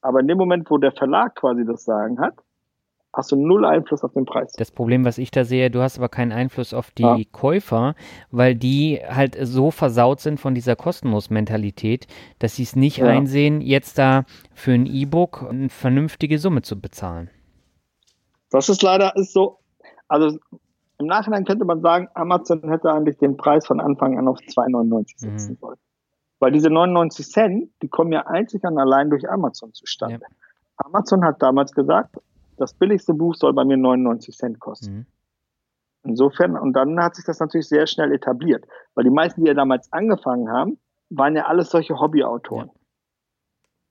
[0.00, 2.42] Aber in dem Moment, wo der Verlag quasi das Sagen hat,
[3.16, 4.52] hast du null Einfluss auf den Preis.
[4.52, 7.16] Das Problem, was ich da sehe, du hast aber keinen Einfluss auf die ja.
[7.32, 7.94] Käufer,
[8.30, 12.06] weil die halt so versaut sind von dieser Kostenlos-Mentalität,
[12.38, 13.06] dass sie es nicht ja.
[13.06, 17.30] einsehen, jetzt da für ein E-Book eine vernünftige Summe zu bezahlen.
[18.50, 19.58] Das ist leider ist so,
[20.08, 20.38] also
[20.98, 25.12] Im Nachhinein könnte man sagen, Amazon hätte eigentlich den Preis von Anfang an auf 2,99
[25.16, 25.56] setzen mhm.
[25.56, 25.78] sollen.
[26.38, 30.20] Weil diese 99 Cent, die kommen ja einzig und allein durch Amazon zustande.
[30.20, 30.28] Ja.
[30.76, 32.16] Amazon hat damals gesagt,
[32.56, 34.94] das billigste Buch soll bei mir 99 Cent kosten.
[34.94, 35.06] Mhm.
[36.04, 39.54] Insofern, und dann hat sich das natürlich sehr schnell etabliert, weil die meisten, die ja
[39.54, 40.78] damals angefangen haben,
[41.10, 42.68] waren ja alles solche Hobbyautoren.
[42.68, 42.74] Ja.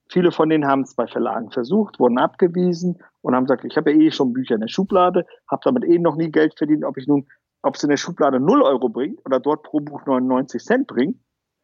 [0.09, 3.91] Viele von denen haben es bei Verlagen versucht, wurden abgewiesen und haben gesagt, ich habe
[3.91, 6.97] ja eh schon Bücher in der Schublade, habe damit eh noch nie Geld verdient, ob
[6.97, 7.28] ich nun,
[7.63, 11.18] ob es in der Schublade 0 Euro bringt oder dort pro Buch 99 Cent bringt,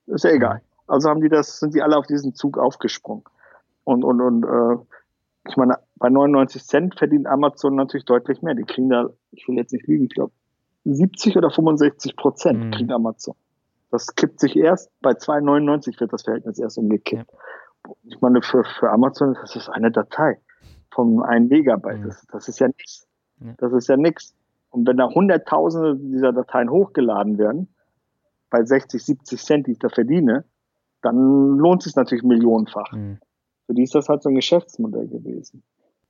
[0.07, 0.61] ist ja egal.
[0.87, 3.23] Also haben die das, sind die alle auf diesen Zug aufgesprungen.
[3.83, 4.77] Und, und, und äh,
[5.47, 8.53] ich meine, bei 99 Cent verdient Amazon natürlich deutlich mehr.
[8.53, 10.33] Die kriegen da, ich will jetzt nicht lügen, ich glaube,
[10.85, 12.71] 70 oder 65 Prozent mhm.
[12.71, 13.35] kriegt Amazon.
[13.91, 17.29] Das kippt sich erst, bei 2,99 wird das Verhältnis erst umgekippt.
[17.29, 17.91] Ja.
[18.03, 20.39] Ich meine, für, für Amazon, das ist eine Datei
[20.91, 21.99] von 1 Megabyte.
[21.99, 22.03] Mhm.
[22.05, 23.07] Das, das, ist ja nichts.
[23.39, 23.53] Ja.
[23.57, 24.35] Das ist ja nichts.
[24.69, 27.73] Und wenn da Hunderttausende dieser Dateien hochgeladen werden,
[28.49, 30.45] bei 60, 70 Cent, die ich da verdiene,
[31.01, 32.91] dann lohnt es sich natürlich millionenfach.
[32.91, 33.19] Mhm.
[33.71, 35.63] Für die ist das halt so ein Geschäftsmodell gewesen.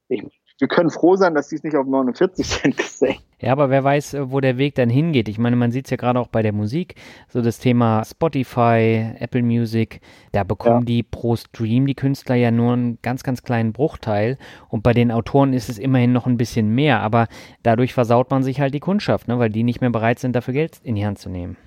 [0.07, 0.23] Ich,
[0.57, 3.83] wir können froh sein, dass die es nicht auf 49 Cent gesenkt ja, aber wer
[3.83, 5.27] weiß, äh, wo der Weg dann hingeht.
[5.27, 6.95] Ich meine, man sieht es ja gerade auch bei der Musik,
[7.27, 10.01] so das Thema Spotify, Apple Music,
[10.31, 10.85] da bekommen ja.
[10.85, 14.39] die pro Stream die Künstler ja nur einen ganz, ganz kleinen Bruchteil
[14.69, 17.27] und bei den Autoren ist es immerhin noch ein bisschen mehr, aber
[17.63, 20.53] dadurch versaut man sich halt die Kundschaft, ne, weil die nicht mehr bereit sind, dafür
[20.53, 21.57] Geld in die Hand zu nehmen.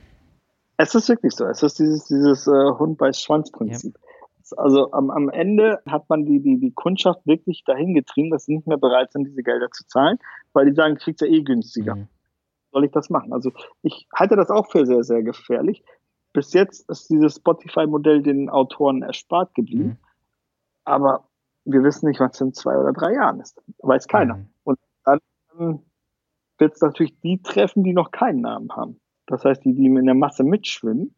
[0.77, 1.45] Es ist wirklich so.
[1.47, 3.95] Es ist dieses, dieses äh, Hund bei Schwanz-Prinzip.
[3.97, 4.04] Ja.
[4.53, 8.57] Also am, am Ende hat man die, die, die Kundschaft wirklich dahin getrieben, dass sie
[8.57, 10.19] nicht mehr bereit sind, diese Gelder zu zahlen,
[10.53, 11.97] weil die sagen, kriegt's ja eh günstiger.
[11.97, 12.09] Mhm.
[12.73, 13.33] Soll ich das machen?
[13.33, 15.83] Also ich halte das auch für sehr, sehr gefährlich.
[16.33, 19.85] Bis jetzt ist dieses Spotify-Modell den Autoren erspart geblieben.
[19.85, 19.97] Mhm.
[20.85, 21.29] Aber
[21.65, 23.63] wir wissen nicht, was in zwei oder drei Jahren ist.
[23.79, 24.37] Weiß keiner.
[24.37, 24.49] Mhm.
[24.65, 25.21] Und dann
[26.59, 29.01] wird es natürlich die treffen, die noch keinen Namen haben.
[29.27, 31.15] Das heißt, die, die in der Masse mitschwimmen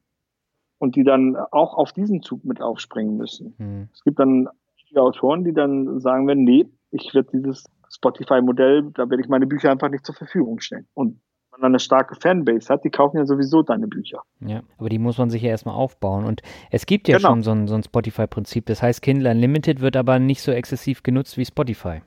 [0.79, 3.55] und die dann auch auf diesen Zug mit aufspringen müssen.
[3.59, 3.89] Mhm.
[3.93, 4.49] Es gibt dann
[4.87, 9.47] viele Autoren, die dann sagen werden, nee, ich werde dieses Spotify-Modell, da werde ich meine
[9.47, 10.87] Bücher einfach nicht zur Verfügung stellen.
[10.95, 11.20] Und
[11.53, 14.22] wenn man eine starke Fanbase hat, die kaufen ja sowieso deine Bücher.
[14.41, 16.24] Ja, aber die muss man sich ja erstmal aufbauen.
[16.24, 17.31] Und es gibt ja genau.
[17.31, 18.66] schon so ein, so ein Spotify-Prinzip.
[18.66, 22.03] Das heißt, Kindle Unlimited wird aber nicht so exzessiv genutzt wie Spotify.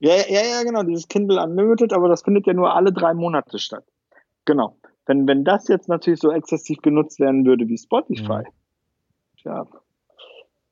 [0.00, 3.58] Ja, ja, ja, genau, dieses Kindle Unlimited, aber das findet ja nur alle drei Monate
[3.58, 3.84] statt.
[4.44, 4.76] Genau.
[5.06, 9.40] Wenn, wenn das jetzt natürlich so exzessiv genutzt werden würde wie Spotify, mhm.
[9.40, 9.66] tja,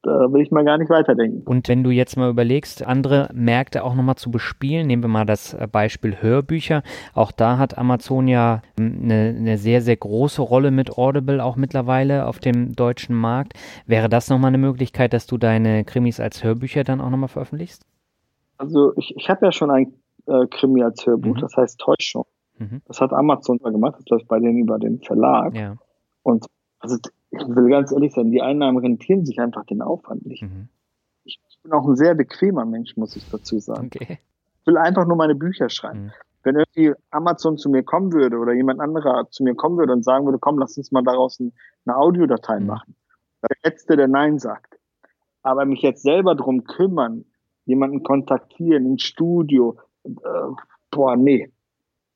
[0.02, 1.42] da will ich mal gar nicht weiterdenken.
[1.46, 5.26] Und wenn du jetzt mal überlegst, andere Märkte auch nochmal zu bespielen, nehmen wir mal
[5.26, 6.82] das äh, Beispiel Hörbücher.
[7.12, 12.26] Auch da hat Amazon ja eine, eine, sehr, sehr große Rolle mit Audible auch mittlerweile
[12.26, 13.52] auf dem deutschen Markt.
[13.86, 17.84] Wäre das nochmal eine Möglichkeit, dass du deine Krimis als Hörbücher dann auch nochmal veröffentlichst?
[18.56, 19.92] Also ich, ich habe ja schon ein
[20.26, 21.40] äh, Krimi als Hörbuch, mhm.
[21.40, 22.24] das heißt Täuschung.
[22.60, 22.82] Mhm.
[22.86, 25.54] Das hat Amazon gemacht, das läuft bei denen über den Verlag.
[25.56, 25.76] Ja.
[26.22, 26.46] Und
[26.78, 26.96] also
[27.30, 30.42] ich will ganz ehrlich sein, die Einnahmen rentieren sich einfach den Aufwand nicht.
[30.42, 30.68] Mhm.
[31.24, 33.90] Ich, bin auch ein sehr bequemer Mensch, muss ich dazu sagen.
[33.94, 34.18] Okay.
[34.60, 36.04] Ich will einfach nur meine Bücher schreiben.
[36.04, 36.12] Mhm.
[36.42, 40.02] Wenn irgendwie Amazon zu mir kommen würde oder jemand anderer zu mir kommen würde und
[40.02, 41.52] sagen würde, komm, lass uns mal daraus ein,
[41.84, 42.66] eine Audiodatei mhm.
[42.66, 42.96] machen.
[43.42, 44.78] Der Letzte, der Nein sagt.
[45.42, 47.24] Aber mich jetzt selber drum kümmern,
[47.66, 50.10] jemanden kontaktieren, ein Studio, äh,
[50.90, 51.50] boah, nee.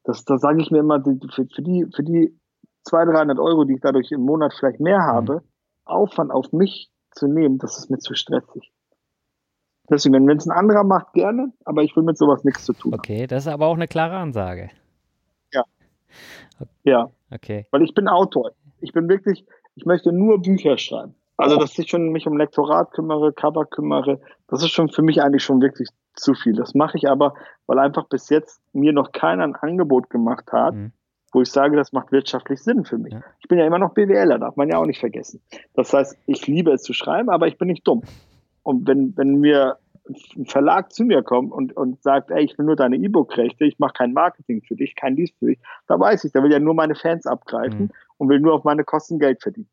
[0.04, 2.38] Das, das sage ich mir immer, für, für, die, für die
[2.84, 5.04] 200, 300 Euro, die ich dadurch im Monat vielleicht mehr mhm.
[5.04, 5.42] habe.
[5.84, 8.72] Aufwand auf mich zu nehmen, das ist mir zu stressig.
[9.90, 12.94] Deswegen, wenn es ein anderer macht, gerne, aber ich will mit sowas nichts zu tun.
[12.94, 14.70] Okay, das ist aber auch eine klare Ansage.
[15.52, 15.64] Ja.
[16.84, 17.10] Ja.
[17.30, 17.66] Okay.
[17.70, 18.52] Weil ich bin Autor.
[18.80, 19.44] Ich bin wirklich,
[19.74, 21.14] ich möchte nur Bücher schreiben.
[21.36, 25.20] Also, dass ich schon mich um Lektorat kümmere, Cover kümmere, das ist schon für mich
[25.20, 26.54] eigentlich schon wirklich zu viel.
[26.54, 27.34] Das mache ich aber,
[27.66, 30.92] weil einfach bis jetzt mir noch keiner ein Angebot gemacht hat, mhm.
[31.32, 33.12] wo ich sage, das macht wirtschaftlich Sinn für mich.
[33.12, 33.22] Ja.
[33.40, 35.40] Ich bin ja immer noch BWLer, darf man ja auch nicht vergessen.
[35.74, 38.02] Das heißt, ich liebe es zu schreiben, aber ich bin nicht dumm.
[38.62, 39.78] Und wenn, wenn mir
[40.36, 43.78] ein Verlag zu mir kommt und, und sagt, ey, ich will nur deine E-Book-Rechte, ich
[43.78, 46.60] mache kein Marketing für dich, kein Dies für dich, da weiß ich, der will ja
[46.60, 47.90] nur meine Fans abgreifen mhm.
[48.18, 49.68] und will nur auf meine Kosten Geld verdienen.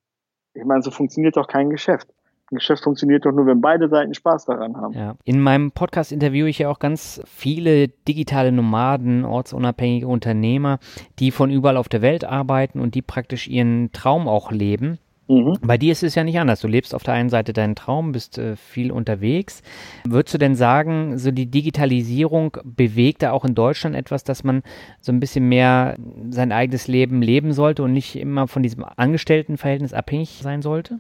[0.54, 2.08] Ich meine, so funktioniert doch kein Geschäft.
[2.52, 4.94] Ein Geschäft funktioniert doch nur, wenn beide Seiten Spaß daran haben.
[4.94, 5.16] Ja.
[5.24, 10.80] In meinem Podcast interviewe ich ja auch ganz viele digitale Nomaden, ortsunabhängige Unternehmer,
[11.20, 15.00] die von überall auf der Welt arbeiten und die praktisch ihren Traum auch leben.
[15.32, 15.58] Mhm.
[15.62, 16.60] Bei dir ist es ja nicht anders.
[16.60, 19.62] Du lebst auf der einen Seite deinen Traum, bist äh, viel unterwegs.
[20.06, 24.62] Würdest du denn sagen, so die Digitalisierung bewegt da auch in Deutschland etwas, dass man
[25.00, 25.96] so ein bisschen mehr
[26.30, 31.00] sein eigenes Leben leben sollte und nicht immer von diesem Angestelltenverhältnis abhängig sein sollte?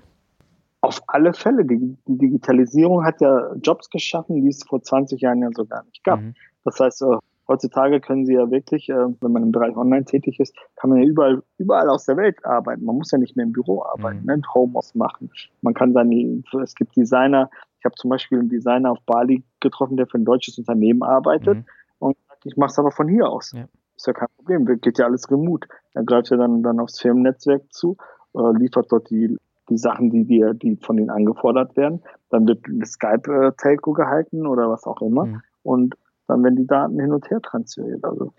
[0.79, 1.65] Auf alle Fälle.
[1.65, 5.83] Die, die Digitalisierung hat ja Jobs geschaffen, die es vor 20 Jahren ja so gar
[5.83, 6.21] nicht gab.
[6.21, 6.35] Mhm.
[6.63, 7.17] Das heißt, äh,
[7.51, 10.99] heutzutage können sie ja wirklich, äh, wenn man im Bereich online tätig ist, kann man
[10.99, 12.85] ja überall, überall aus der Welt arbeiten.
[12.85, 14.25] Man muss ja nicht mehr im Büro arbeiten, mhm.
[14.25, 14.41] ne?
[14.53, 15.29] Homeoffice machen.
[15.61, 17.49] Man kann seine, es gibt Designer,
[17.79, 21.57] ich habe zum Beispiel einen Designer auf Bali getroffen, der für ein deutsches Unternehmen arbeitet
[21.57, 21.65] mhm.
[21.99, 23.51] und ich mache es aber von hier aus.
[23.53, 23.65] Ja.
[23.95, 25.67] Ist ja kein Problem, geht ja alles remote.
[25.93, 27.97] Er greift ja dann, dann aufs Firmennetzwerk zu,
[28.33, 29.37] äh, liefert dort die,
[29.69, 32.01] die Sachen, die, die, die von ihnen angefordert werden.
[32.29, 35.25] Dann wird eine Skype-Telco gehalten oder was auch immer.
[35.25, 35.41] Mhm.
[35.63, 35.95] Und
[36.31, 38.03] dann werden die Daten hin und her transferiert.
[38.05, 38.33] Also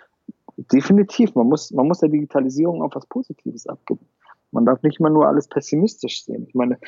[0.57, 4.07] definitiv, man muss, man muss der Digitalisierung auch was Positives abgeben.
[4.51, 6.47] Man darf nicht immer nur alles pessimistisch sehen.
[6.49, 6.79] Ich meine,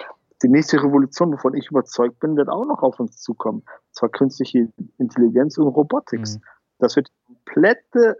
[0.43, 3.61] die nächste Revolution, wovon ich überzeugt bin, wird auch noch auf uns zukommen.
[3.61, 6.37] Und zwar künstliche Intelligenz und Robotics.
[6.37, 6.43] Mhm.
[6.79, 8.17] Das wird die komplette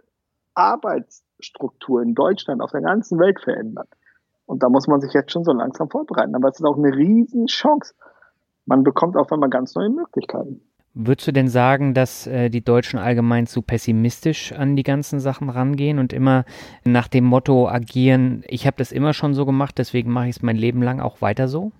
[0.53, 3.87] Arbeitsstruktur in Deutschland, auf der ganzen Welt verändern.
[4.45, 6.35] Und da muss man sich jetzt schon so langsam vorbereiten.
[6.35, 7.93] Aber es ist auch eine Riesenchance.
[8.65, 10.61] Man bekommt auf einmal ganz neue Möglichkeiten.
[10.97, 15.49] Würdest du denn sagen, dass äh, die Deutschen allgemein zu pessimistisch an die ganzen Sachen
[15.49, 16.45] rangehen und immer
[16.85, 20.41] nach dem Motto agieren, ich habe das immer schon so gemacht, deswegen mache ich es
[20.41, 21.73] mein Leben lang auch weiter so?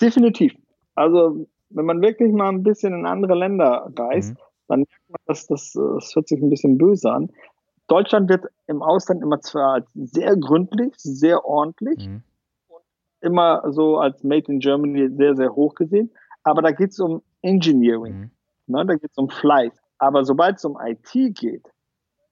[0.00, 0.54] Definitiv.
[0.94, 4.38] Also wenn man wirklich mal ein bisschen in andere Länder reist, mhm.
[4.68, 7.30] dann merkt man, dass das, das hört sich ein bisschen böse an.
[7.88, 12.22] Deutschland wird im Ausland immer zwar als sehr gründlich, sehr ordentlich mhm.
[12.68, 12.82] und
[13.22, 16.12] immer so als Made in Germany sehr, sehr hoch gesehen.
[16.44, 18.30] Aber da geht es um Engineering, mhm.
[18.66, 19.72] ne, da geht es um Fleiß.
[19.98, 21.66] Aber sobald es um IT geht,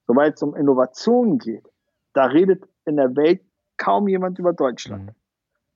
[0.07, 1.67] sobald es um Innovation geht,
[2.13, 3.41] da redet in der Welt
[3.77, 5.07] kaum jemand über Deutschland.
[5.07, 5.15] Mhm.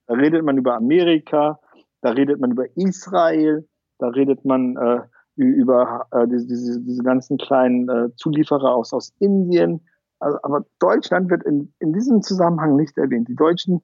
[0.06, 1.60] Da redet man über Amerika,
[2.00, 3.68] da redet man über Israel,
[3.98, 5.02] da redet man äh,
[5.36, 9.86] über äh, diese, diese, ganzen kleinen äh, Zulieferer aus, aus Indien.
[10.18, 13.28] Also, aber Deutschland wird in, in diesem Zusammenhang nicht erwähnt.
[13.28, 13.82] Die Deutschen,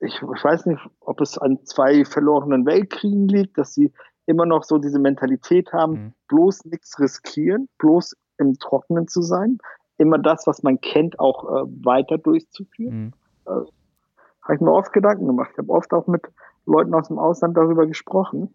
[0.00, 3.92] ich, ich weiß nicht, ob es an zwei verlorenen Weltkriegen liegt, dass sie
[4.28, 6.12] immer noch so diese Mentalität haben, mhm.
[6.28, 9.58] bloß nichts riskieren, bloß im Trockenen zu sein,
[9.96, 13.06] immer das, was man kennt, auch äh, weiter durchzuführen.
[13.06, 13.12] Mhm.
[13.46, 13.66] Äh,
[14.42, 15.50] habe ich mir oft Gedanken gemacht.
[15.52, 16.22] Ich habe oft auch mit
[16.66, 18.52] Leuten aus dem Ausland darüber gesprochen.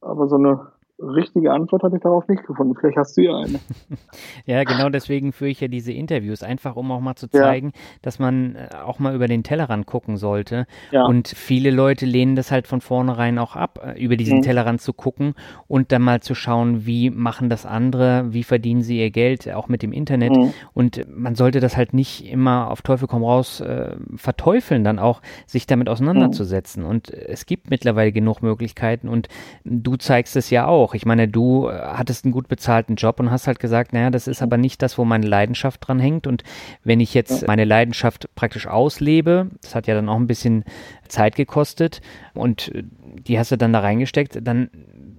[0.00, 2.74] Aber so eine richtige Antwort habe ich darauf nicht gefunden.
[2.78, 3.58] Vielleicht hast du ja eine.
[4.46, 7.80] ja, genau deswegen führe ich ja diese Interviews, einfach um auch mal zu zeigen, ja.
[8.02, 10.66] dass man äh, auch mal über den Tellerrand gucken sollte.
[10.92, 11.04] Ja.
[11.04, 14.42] Und viele Leute lehnen das halt von vornherein auch ab, äh, über diesen mhm.
[14.42, 15.34] Tellerrand zu gucken
[15.66, 19.68] und dann mal zu schauen, wie machen das andere, wie verdienen sie ihr Geld, auch
[19.68, 20.36] mit dem Internet.
[20.36, 20.52] Mhm.
[20.74, 25.22] Und man sollte das halt nicht immer auf Teufel komm raus äh, verteufeln, dann auch
[25.46, 26.84] sich damit auseinanderzusetzen.
[26.84, 26.88] Mhm.
[26.88, 29.28] Und es gibt mittlerweile genug Möglichkeiten und
[29.64, 30.94] du zeigst es ja auch auch.
[30.94, 34.28] Ich meine, du äh, hattest einen gut bezahlten Job und hast halt gesagt, naja, das
[34.28, 36.26] ist aber nicht das, wo meine Leidenschaft dran hängt.
[36.26, 36.44] Und
[36.84, 40.64] wenn ich jetzt meine Leidenschaft praktisch auslebe, das hat ja dann auch ein bisschen
[41.08, 42.00] Zeit gekostet
[42.34, 42.84] und äh,
[43.26, 44.70] die hast du dann da reingesteckt, dann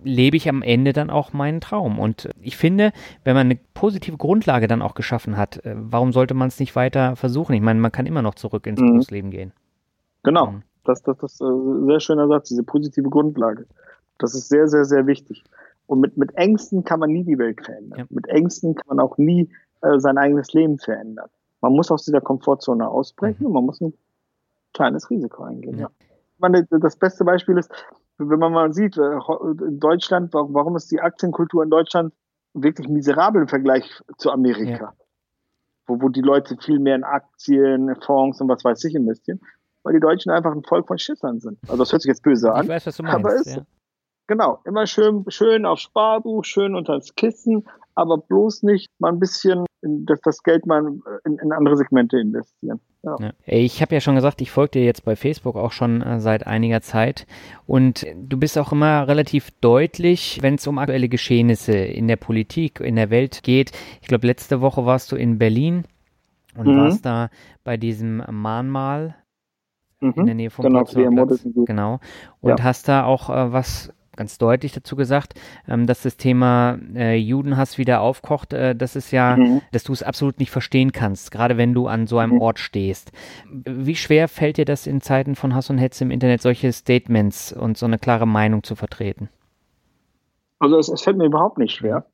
[0.04, 1.98] lebe ich am Ende dann auch meinen Traum.
[2.00, 2.92] Und ich finde,
[3.24, 6.76] wenn man eine positive Grundlage dann auch geschaffen hat, äh, warum sollte man es nicht
[6.76, 7.54] weiter versuchen?
[7.54, 8.92] Ich meine, man kann immer noch zurück ins mhm.
[8.92, 9.52] Berufsleben gehen.
[10.24, 10.64] Genau, mhm.
[10.84, 13.66] das, das, das ist ein sehr schöner Satz, diese positive Grundlage.
[14.18, 15.44] Das ist sehr, sehr, sehr wichtig.
[15.88, 18.00] Und mit, mit Ängsten kann man nie die Welt verändern.
[18.00, 18.06] Ja.
[18.10, 19.50] Mit Ängsten kann man auch nie
[19.82, 21.30] äh, sein eigenes Leben verändern.
[21.62, 23.48] Man muss aus dieser Komfortzone ausbrechen mhm.
[23.48, 23.94] und man muss ein
[24.74, 25.80] kleines Risiko eingehen.
[25.80, 25.90] Ja.
[26.00, 27.72] Ich meine, das beste Beispiel ist,
[28.18, 29.20] wenn man mal sieht, äh,
[29.68, 32.14] in Deutschland, warum ist die Aktienkultur in Deutschland
[32.54, 34.72] wirklich miserabel im Vergleich zu Amerika?
[34.72, 34.94] Ja.
[35.88, 39.40] Wo, wo die Leute viel mehr in Aktien, Fonds und was weiß ich investieren,
[39.84, 41.60] weil die Deutschen einfach ein Volk von Schissern sind.
[41.64, 42.64] Also das hört sich jetzt böse an.
[42.64, 43.18] Ich weiß, was du meinst.
[43.18, 43.66] Aber ist, ja.
[44.28, 49.20] Genau, immer schön, schön aufs Sparbuch, schön unter das Kissen, aber bloß nicht mal ein
[49.20, 50.84] bisschen in, das, das Geld mal
[51.26, 52.80] in, in andere Segmente investieren.
[53.04, 53.16] Ja.
[53.20, 53.32] Ja.
[53.46, 56.48] Ich habe ja schon gesagt, ich folge dir jetzt bei Facebook auch schon äh, seit
[56.48, 57.28] einiger Zeit
[57.68, 62.80] und du bist auch immer relativ deutlich, wenn es um aktuelle Geschehnisse in der Politik,
[62.80, 63.72] in der Welt geht.
[64.02, 65.84] Ich glaube, letzte Woche warst du in Berlin
[66.58, 66.78] und mhm.
[66.78, 67.30] warst da
[67.64, 69.16] bei diesem Mahnmal
[70.00, 70.14] mhm.
[70.16, 71.46] in der Nähe vom genau, Platz.
[71.66, 72.00] Genau.
[72.42, 72.64] Und ja.
[72.64, 75.34] hast da auch äh, was ganz deutlich dazu gesagt,
[75.68, 78.54] ähm, dass das Thema äh, Judenhass wieder aufkocht.
[78.54, 79.62] Äh, das ist ja, mhm.
[79.72, 82.42] dass du es absolut nicht verstehen kannst, gerade wenn du an so einem mhm.
[82.42, 83.12] Ort stehst.
[83.50, 87.54] Wie schwer fällt dir das in Zeiten von Hass und Hetze im Internet, solche Statements
[87.54, 89.30] und so eine klare Meinung zu vertreten?
[90.60, 92.06] Also es, es fällt mir überhaupt nicht schwer,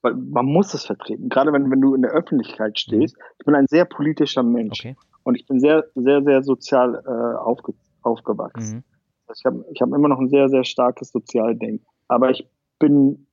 [0.00, 1.28] weil man muss es vertreten.
[1.28, 3.16] Gerade wenn, wenn du in der Öffentlichkeit stehst.
[3.16, 3.22] Mhm.
[3.38, 4.96] Ich bin ein sehr politischer Mensch okay.
[5.22, 8.78] und ich bin sehr, sehr, sehr sozial äh, aufge aufgewachsen.
[8.78, 8.91] Mhm.
[9.34, 11.84] Ich habe ich hab immer noch ein sehr, sehr starkes Sozialdenken.
[12.08, 12.48] Aber ich
[12.78, 13.26] bin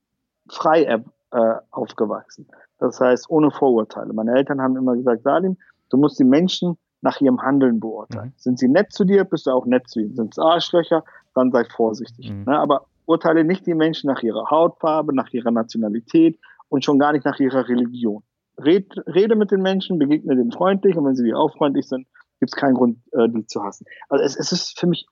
[0.48, 2.48] frei äh, aufgewachsen.
[2.78, 4.12] Das heißt, ohne Vorurteile.
[4.12, 5.56] Meine Eltern haben immer gesagt, Salim,
[5.90, 8.28] du musst die Menschen nach ihrem Handeln beurteilen.
[8.28, 8.34] Mhm.
[8.36, 10.14] Sind sie nett zu dir, bist du auch nett zu ihnen.
[10.14, 12.30] Sind es Arschlöcher, dann sei vorsichtig.
[12.30, 12.44] Mhm.
[12.44, 12.58] Ne?
[12.58, 16.38] Aber urteile nicht die Menschen nach ihrer Hautfarbe, nach ihrer Nationalität
[16.68, 18.22] und schon gar nicht nach ihrer Religion.
[18.58, 22.06] red, rede mit den Menschen, begegne denen freundlich und wenn sie dir auch freundlich sind,
[22.38, 23.86] gibt es keinen Grund, äh, die zu hassen.
[24.08, 25.06] Also es, es ist für mich,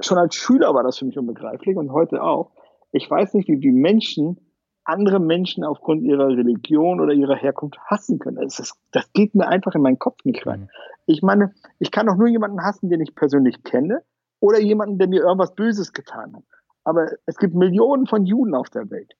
[0.00, 2.52] schon als Schüler war das für mich unbegreiflich und heute auch.
[2.92, 4.40] Ich weiß nicht, wie, wie Menschen
[4.86, 8.36] andere Menschen aufgrund ihrer Religion oder ihrer Herkunft hassen können.
[8.36, 10.60] Das, ist, das geht mir einfach in meinen Kopf nicht rein.
[10.60, 10.68] Mhm.
[11.06, 14.02] Ich meine, ich kann doch nur jemanden hassen, den ich persönlich kenne
[14.40, 16.44] oder jemanden, der mir irgendwas Böses getan hat.
[16.84, 19.12] Aber es gibt Millionen von Juden auf der Welt.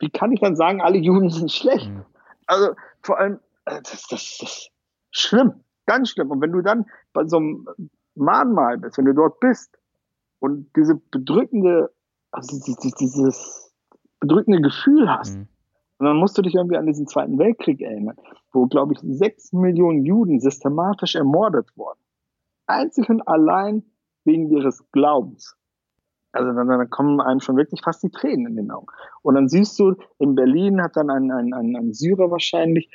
[0.00, 1.88] Wie kann ich dann sagen, alle Juden sind schlecht?
[1.88, 2.04] Mhm.
[2.46, 4.70] Also vor allem, äh, das, das, das ist
[5.12, 6.32] schlimm, ganz schlimm.
[6.32, 7.68] Und wenn du dann bei so einem
[8.16, 9.78] Mahnmal bist, wenn du dort bist
[10.40, 11.90] und diese bedrückende,
[12.32, 13.72] also dieses,
[14.18, 15.48] bedrückende Gefühl hast, mhm.
[15.98, 18.16] und dann musst du dich irgendwie an diesen Zweiten Weltkrieg erinnern,
[18.52, 22.00] wo, glaube ich, sechs Millionen Juden systematisch ermordet wurden.
[22.66, 23.84] Einzig und allein
[24.24, 25.56] wegen ihres Glaubens.
[26.32, 28.86] Also dann, dann, kommen einem schon wirklich fast die Tränen in den Augen.
[29.22, 32.88] Und dann siehst du, in Berlin hat dann ein, ein, ein, ein Syrer wahrscheinlich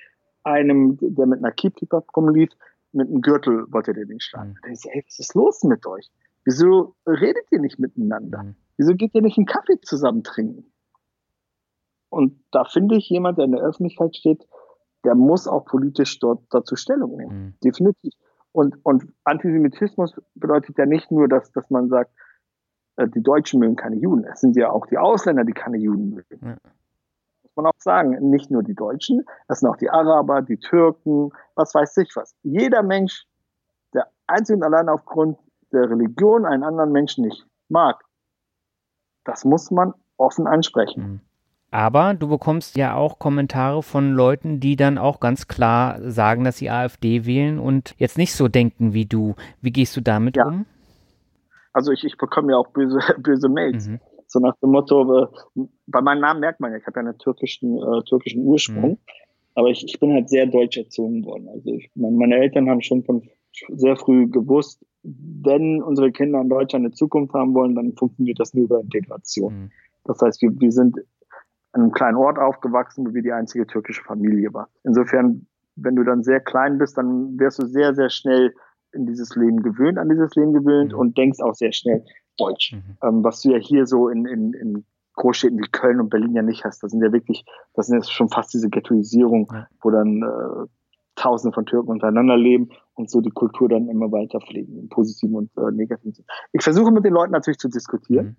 [0.43, 2.51] einem, der mit einer Keepkeeper rumlief,
[2.93, 4.51] mit einem Gürtel wollte der den schlagen.
[4.51, 4.57] Mhm.
[4.63, 6.09] Da ich, ey, was ist los mit euch?
[6.45, 8.43] Wieso redet ihr nicht miteinander?
[8.43, 8.55] Mhm.
[8.77, 10.71] Wieso geht ihr nicht einen Kaffee zusammen trinken?
[12.09, 14.47] Und da finde ich, jemand, der in der Öffentlichkeit steht,
[15.03, 17.37] der muss auch politisch dort dazu Stellung nehmen.
[17.37, 17.53] Mhm.
[17.63, 18.13] Definitiv.
[18.51, 22.11] Und, und Antisemitismus bedeutet ja nicht nur, dass, dass man sagt,
[22.95, 24.23] äh, die Deutschen mögen keine Juden.
[24.25, 26.39] Es sind ja auch die Ausländer, die keine Juden mögen.
[26.41, 26.55] Ja.
[27.43, 31.31] Muss man auch sagen, nicht nur die Deutschen, es sind auch die Araber, die Türken,
[31.55, 32.35] was weiß ich was.
[32.43, 33.25] Jeder Mensch,
[33.93, 35.37] der einzig und allein aufgrund
[35.71, 38.03] der Religion einen anderen Menschen nicht mag,
[39.23, 41.03] das muss man offen ansprechen.
[41.03, 41.19] Mhm.
[41.71, 46.57] Aber du bekommst ja auch Kommentare von Leuten, die dann auch ganz klar sagen, dass
[46.57, 49.35] sie AfD wählen und jetzt nicht so denken wie du.
[49.61, 50.47] Wie gehst du damit ja.
[50.47, 50.65] um?
[51.73, 53.89] Also ich, ich bekomme ja auch böse, böse Mails.
[53.89, 53.99] Mhm.
[54.27, 55.27] So nach dem Motto, äh,
[55.87, 58.97] bei meinem Namen merkt man ja, ich habe ja einen türkischen, äh, türkischen Ursprung, mhm.
[59.55, 61.49] aber ich, ich bin halt sehr deutsch erzogen worden.
[61.49, 63.27] Also ich, meine Eltern haben schon von
[63.69, 68.53] sehr früh gewusst, wenn unsere Kinder in Deutschland eine Zukunft haben wollen, dann funktioniert das
[68.53, 69.53] nur über Integration.
[69.53, 69.71] Mhm.
[70.03, 74.03] Das heißt, wir, wir sind in einem kleinen Ort aufgewachsen, wo wir die einzige türkische
[74.03, 74.69] Familie waren.
[74.83, 78.53] Insofern, wenn du dann sehr klein bist, dann wirst du sehr, sehr schnell
[78.93, 80.99] in dieses Leben gewöhnt, an dieses Leben gewöhnt mhm.
[80.99, 82.03] und denkst auch sehr schnell
[82.37, 82.73] Deutsch.
[82.73, 82.97] Mhm.
[83.03, 84.85] Ähm, was du ja hier so in, in, in
[85.15, 86.83] Großstädten wie Köln und Berlin ja nicht hast.
[86.83, 89.67] Das sind ja wirklich, das sind jetzt schon fast diese Ghettoisierung, ja.
[89.81, 90.67] wo dann äh,
[91.25, 95.35] Tausende von Türken untereinander leben und so die Kultur dann immer weiter pflegen, im positiven
[95.35, 96.27] und äh, negativen Sinne.
[96.53, 98.35] Ich versuche mit den Leuten natürlich zu diskutieren, mhm.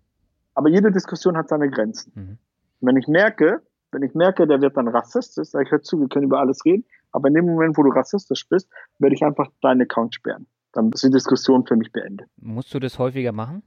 [0.55, 2.13] aber jede Diskussion hat seine Grenzen.
[2.15, 2.39] Mhm.
[2.81, 3.61] wenn ich merke,
[3.91, 6.65] wenn ich merke, der wird dann rassistisch, sage ich, hör zu, wir können über alles
[6.65, 8.71] reden, aber in dem Moment, wo du rassistisch bist,
[9.01, 10.47] werde ich einfach deinen Account sperren.
[10.73, 12.29] Dann ist die Diskussion für mich beendet.
[12.37, 13.65] Musst du das häufiger machen?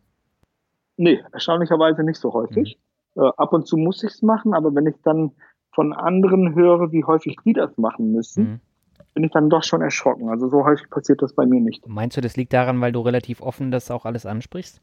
[0.96, 2.80] Nee, erstaunlicherweise nicht so häufig.
[3.16, 3.24] Mhm.
[3.24, 5.32] Äh, ab und zu muss ich es machen, aber wenn ich dann
[5.74, 8.60] von anderen höre, wie häufig die das machen müssen, mhm.
[9.14, 10.30] Bin ich dann doch schon erschrocken.
[10.30, 11.88] Also so häufig passiert das bei mir nicht.
[11.88, 14.82] Meinst du, das liegt daran, weil du relativ offen das auch alles ansprichst?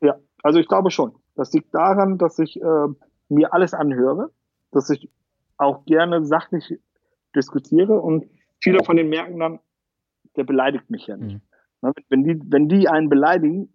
[0.00, 1.14] Ja, also ich glaube schon.
[1.34, 2.86] Das liegt daran, dass ich äh,
[3.28, 4.30] mir alles anhöre,
[4.70, 5.10] dass ich
[5.56, 6.78] auch gerne sachlich
[7.34, 8.26] diskutiere und
[8.60, 9.60] viele von denen merken dann,
[10.36, 11.40] der beleidigt mich ja nicht.
[11.80, 11.92] Mhm.
[12.08, 13.72] Wenn, die, wenn die einen beleidigen,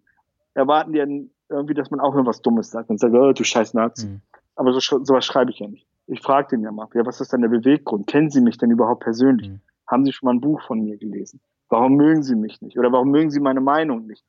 [0.54, 3.74] erwarten die dann irgendwie, dass man auch irgendwas Dummes sagt und sagt, oh, du scheiß
[3.74, 4.06] Nazi.
[4.06, 4.20] Mhm.
[4.54, 5.86] Aber so, sowas schreibe ich ja nicht.
[6.08, 8.06] Ich frage den ja mal, ja, was ist denn der Beweggrund?
[8.06, 9.50] Kennen Sie mich denn überhaupt persönlich?
[9.50, 9.60] Mhm.
[9.86, 11.40] Haben Sie schon mal ein Buch von mir gelesen?
[11.68, 12.78] Warum mögen Sie mich nicht?
[12.78, 14.24] Oder warum mögen Sie meine Meinung nicht?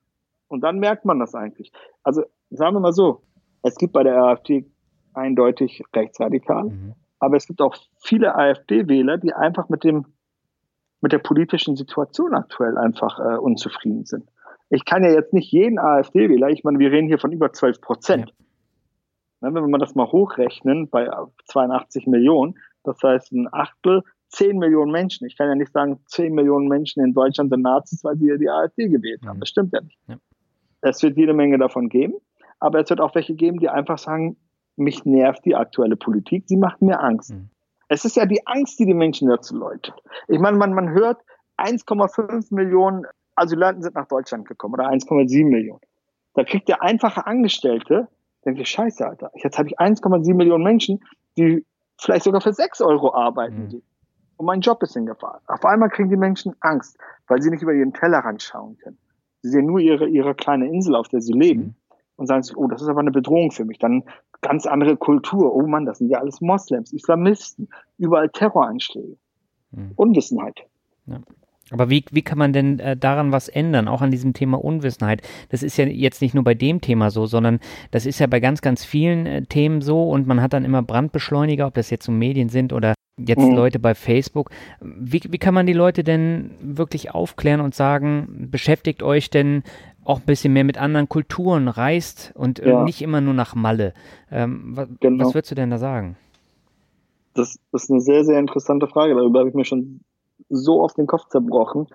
[0.49, 1.71] Und dann merkt man das eigentlich.
[2.03, 3.23] Also sagen wir mal so,
[3.63, 4.69] es gibt bei der AfD
[5.13, 6.65] eindeutig rechtsradikal.
[6.65, 6.95] Mhm.
[7.19, 10.05] Aber es gibt auch viele AfD-Wähler, die einfach mit dem,
[11.01, 14.29] mit der politischen Situation aktuell einfach äh, unzufrieden sind.
[14.69, 17.81] Ich kann ja jetzt nicht jeden AfD-Wähler, ich meine, wir reden hier von über 12
[17.81, 18.29] Prozent.
[18.29, 18.45] Ja.
[19.41, 21.09] Wenn wir das mal hochrechnen bei
[21.45, 25.25] 82 Millionen, das heißt ein Achtel, 10 Millionen Menschen.
[25.27, 28.37] Ich kann ja nicht sagen, 10 Millionen Menschen in Deutschland sind Nazis, weil sie ja
[28.37, 29.37] die AfD gewählt haben.
[29.37, 29.41] Mhm.
[29.41, 29.97] Das stimmt ja nicht.
[30.07, 30.17] Ja.
[30.81, 32.13] Es wird jede Menge davon geben,
[32.59, 34.37] aber es wird auch welche geben, die einfach sagen,
[34.75, 37.33] mich nervt die aktuelle Politik, sie macht mir Angst.
[37.33, 37.49] Mhm.
[37.89, 39.95] Es ist ja die Angst, die die Menschen dazu läutet.
[40.27, 41.21] Ich meine, man, man hört,
[41.57, 45.81] 1,5 Millionen Asylanten sind nach Deutschland gekommen oder 1,7 Millionen.
[46.35, 48.07] Da kriegt der einfache Angestellte,
[48.49, 50.99] denkt ihr, scheiße, Alter, jetzt habe ich 1,7 Millionen Menschen,
[51.37, 51.65] die
[51.97, 53.69] vielleicht sogar für 6 Euro arbeiten.
[53.71, 53.81] Mhm.
[54.37, 55.41] Und mein Job ist in Gefahr.
[55.47, 56.97] Auf einmal kriegen die Menschen Angst,
[57.27, 58.97] weil sie nicht über ihren Tellerrand schauen können.
[59.41, 61.61] Sie sehen nur ihre, ihre kleine Insel, auf der sie leben.
[61.61, 61.75] Mhm.
[62.15, 63.79] Und sagen sich, oh, das ist aber eine Bedrohung für mich.
[63.79, 64.03] Dann
[64.41, 65.55] ganz andere Kultur.
[65.55, 69.17] Oh Mann, das sind ja alles Moslems, Islamisten, überall Terroranschläge.
[69.73, 69.91] Hm.
[69.95, 70.59] Unwissenheit.
[71.05, 71.19] Ja.
[71.71, 75.21] Aber wie, wie kann man denn äh, daran was ändern, auch an diesem Thema Unwissenheit?
[75.49, 77.59] Das ist ja jetzt nicht nur bei dem Thema so, sondern
[77.91, 80.81] das ist ja bei ganz, ganz vielen äh, Themen so und man hat dann immer
[80.81, 83.55] Brandbeschleuniger, ob das jetzt so Medien sind oder jetzt mhm.
[83.55, 84.49] Leute bei Facebook.
[84.81, 89.63] Wie, wie kann man die Leute denn wirklich aufklären und sagen, beschäftigt euch denn
[90.03, 92.83] auch ein bisschen mehr mit anderen Kulturen, reist und äh, ja.
[92.83, 93.93] nicht immer nur nach Malle.
[94.31, 95.25] Ähm, was, genau.
[95.25, 96.17] was würdest du denn da sagen?
[97.35, 99.13] Das, das ist eine sehr, sehr interessante Frage.
[99.13, 100.01] Darüber habe ich mir schon
[100.49, 101.87] so auf den Kopf zerbrochen.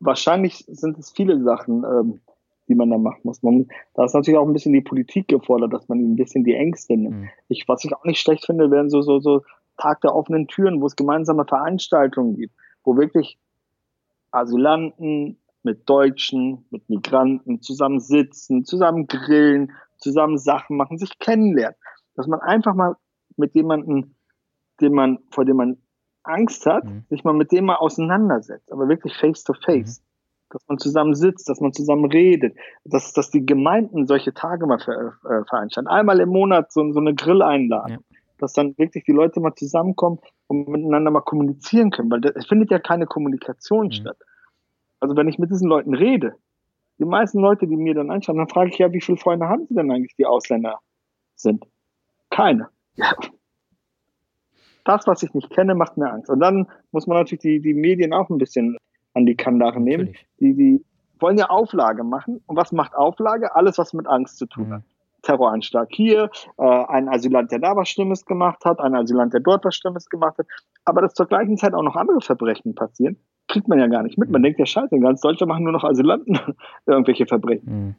[0.00, 2.20] Wahrscheinlich sind es viele Sachen, ähm,
[2.68, 3.42] die man da machen muss.
[3.42, 6.54] Man, da ist natürlich auch ein bisschen die Politik gefordert, dass man ein bisschen die
[6.54, 7.16] Ängste nimmt.
[7.16, 7.28] Mhm.
[7.48, 9.42] Ich, was ich auch nicht schlecht finde, wären so, so, so
[9.78, 12.54] Tag der offenen Türen, wo es gemeinsame Veranstaltungen gibt,
[12.84, 13.38] wo wirklich
[14.30, 21.76] Asylanten mit Deutschen, mit Migranten zusammen sitzen, zusammen grillen, zusammen Sachen machen, sich kennenlernen.
[22.14, 22.96] Dass man einfach mal
[23.36, 24.14] mit jemandem,
[24.80, 25.78] den man, vor dem man
[26.28, 27.04] Angst hat, mhm.
[27.08, 30.00] sich mal mit dem mal auseinandersetzt, aber wirklich face to face.
[30.00, 30.04] Mhm.
[30.50, 34.78] Dass man zusammen sitzt, dass man zusammen redet, dass, dass die Gemeinden solche Tage mal
[34.78, 35.88] ver, äh, veranstalten.
[35.88, 37.98] Einmal im Monat so, so eine Grill einladen.
[38.10, 38.18] Ja.
[38.38, 42.70] Dass dann wirklich die Leute mal zusammenkommen und miteinander mal kommunizieren können, weil es findet
[42.70, 43.92] ja keine Kommunikation mhm.
[43.92, 44.16] statt.
[45.00, 46.34] Also wenn ich mit diesen Leuten rede,
[46.98, 49.66] die meisten Leute, die mir dann anschauen, dann frage ich ja, wie viele Freunde haben
[49.66, 50.80] sie denn eigentlich, die Ausländer
[51.36, 51.64] sind?
[52.30, 52.68] Keine.
[52.94, 53.12] Ja,
[54.84, 56.30] das, was ich nicht kenne, macht mir Angst.
[56.30, 58.76] Und dann muss man natürlich die, die Medien auch ein bisschen
[59.14, 60.14] an die Kandare nehmen.
[60.40, 60.84] Die, die
[61.20, 62.40] wollen ja Auflage machen.
[62.46, 63.54] Und was macht Auflage?
[63.54, 64.80] Alles, was mit Angst zu tun hat.
[64.80, 64.84] Mhm.
[65.22, 69.64] Terroranschlag hier, äh, ein Asylant, der da was Schlimmes gemacht hat, ein Asylant, der dort
[69.64, 70.46] was Schlimmes gemacht hat.
[70.84, 73.16] Aber dass zur gleichen Zeit auch noch andere Verbrechen passieren,
[73.48, 74.30] kriegt man ja gar nicht mit.
[74.30, 74.44] Man mhm.
[74.44, 76.38] denkt ja, scheiße, in ganz Deutschland machen nur noch Asylanten
[76.86, 77.86] irgendwelche Verbrechen.
[77.86, 77.94] Mhm.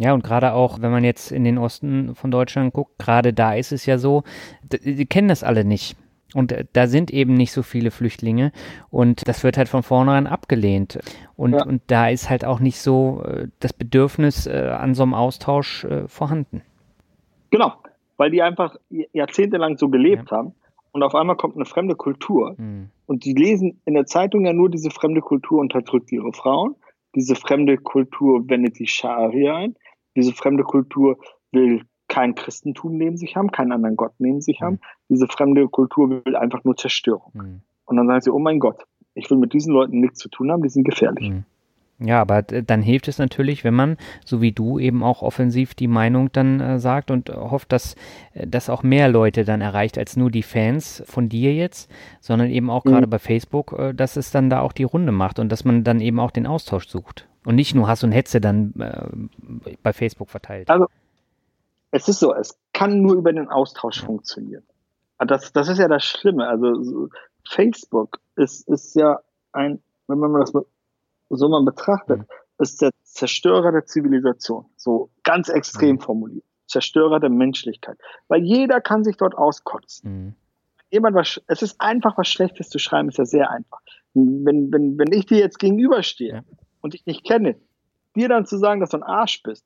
[0.00, 3.52] Ja, und gerade auch, wenn man jetzt in den Osten von Deutschland guckt, gerade da
[3.52, 4.22] ist es ja so,
[4.62, 5.94] die kennen das alle nicht.
[6.32, 8.50] Und äh, da sind eben nicht so viele Flüchtlinge
[8.88, 11.00] und das wird halt von vornherein abgelehnt.
[11.36, 11.66] Und, ja.
[11.66, 15.86] und da ist halt auch nicht so äh, das Bedürfnis äh, an so einem Austausch
[16.06, 16.62] vorhanden.
[17.50, 17.74] Genau,
[18.16, 18.76] weil die einfach
[19.12, 20.38] jahrzehntelang so gelebt ja.
[20.38, 20.54] haben
[20.92, 22.88] und auf einmal kommt eine fremde Kultur mhm.
[23.04, 26.74] und die lesen in der Zeitung ja nur, diese fremde Kultur unterdrückt ihre Frauen,
[27.14, 29.76] diese fremde Kultur wendet die Scharia ein,
[30.16, 31.18] diese fremde Kultur
[31.52, 34.74] will kein Christentum neben sich haben, keinen anderen Gott neben sich haben.
[34.74, 34.80] Mhm.
[35.08, 37.32] Diese fremde Kultur will einfach nur Zerstörung.
[37.34, 37.60] Mhm.
[37.86, 38.84] Und dann sagen sie, oh mein Gott,
[39.14, 41.30] ich will mit diesen Leuten nichts zu tun haben, die sind gefährlich.
[41.30, 41.44] Mhm.
[42.02, 45.86] Ja, aber dann hilft es natürlich, wenn man, so wie du, eben auch offensiv die
[45.86, 47.94] Meinung dann äh, sagt und hofft, dass
[48.32, 51.90] äh, das auch mehr Leute dann erreicht als nur die Fans von dir jetzt,
[52.20, 52.90] sondern eben auch mhm.
[52.90, 55.84] gerade bei Facebook, äh, dass es dann da auch die Runde macht und dass man
[55.84, 59.92] dann eben auch den Austausch sucht und nicht nur Hass und Hetze dann äh, bei
[59.92, 60.68] Facebook verteilt.
[60.68, 60.86] Also
[61.90, 64.62] es ist so, es kann nur über den Austausch funktionieren.
[65.18, 66.46] Das, das ist ja das Schlimme.
[66.48, 67.08] Also
[67.48, 69.20] Facebook ist, ist ja
[69.52, 70.52] ein, wenn man das
[71.30, 72.26] so mal betrachtet, mhm.
[72.58, 74.66] ist der Zerstörer der Zivilisation.
[74.76, 76.00] So ganz extrem mhm.
[76.00, 76.44] formuliert.
[76.66, 77.98] Zerstörer der Menschlichkeit.
[78.28, 80.12] Weil jeder kann sich dort auskotzen.
[80.12, 80.34] Mhm.
[80.90, 83.80] Jemand was, es ist einfach, was Schlechtes zu schreiben, ist ja sehr einfach.
[84.14, 86.42] Wenn, wenn, wenn ich dir jetzt gegenüberstehe ja.
[86.80, 87.56] Und dich nicht kenne,
[88.16, 89.64] dir dann zu sagen, dass du ein Arsch bist,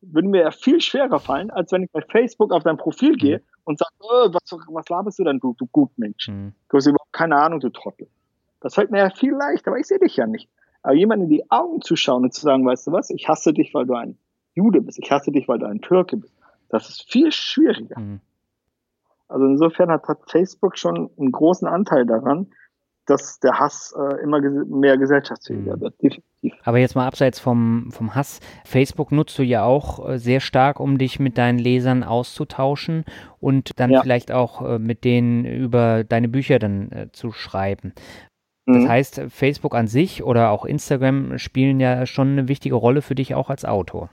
[0.00, 3.16] würde mir ja viel schwerer fallen, als wenn ich bei Facebook auf dein Profil mhm.
[3.16, 6.28] gehe und sage, oh, was, was laberst du denn, du, du Gutmensch?
[6.28, 6.52] Mhm.
[6.68, 8.08] Du hast überhaupt keine Ahnung, du Trottel.
[8.60, 10.48] Das fällt mir ja viel leichter, aber ich sehe dich ja nicht.
[10.82, 13.52] Aber jemand in die Augen zu schauen und zu sagen, weißt du was, ich hasse
[13.52, 14.18] dich, weil du ein
[14.54, 16.34] Jude bist, ich hasse dich, weil du ein Türke bist,
[16.68, 17.98] das ist viel schwieriger.
[17.98, 18.20] Mhm.
[19.28, 22.48] Also insofern hat, hat Facebook schon einen großen Anteil daran,
[23.06, 25.80] dass der Hass äh, immer ges mehr gesellschaftsfähiger mhm.
[25.80, 26.54] wird, definitiv.
[26.64, 30.80] Aber jetzt mal abseits vom, vom Hass, Facebook nutzt du ja auch äh, sehr stark,
[30.80, 33.04] um dich mit deinen Lesern auszutauschen
[33.40, 34.02] und dann ja.
[34.02, 37.92] vielleicht auch äh, mit denen über deine Bücher dann äh, zu schreiben.
[38.66, 38.88] Das mhm.
[38.88, 43.34] heißt, Facebook an sich oder auch Instagram spielen ja schon eine wichtige Rolle für dich
[43.34, 44.10] auch als Autor.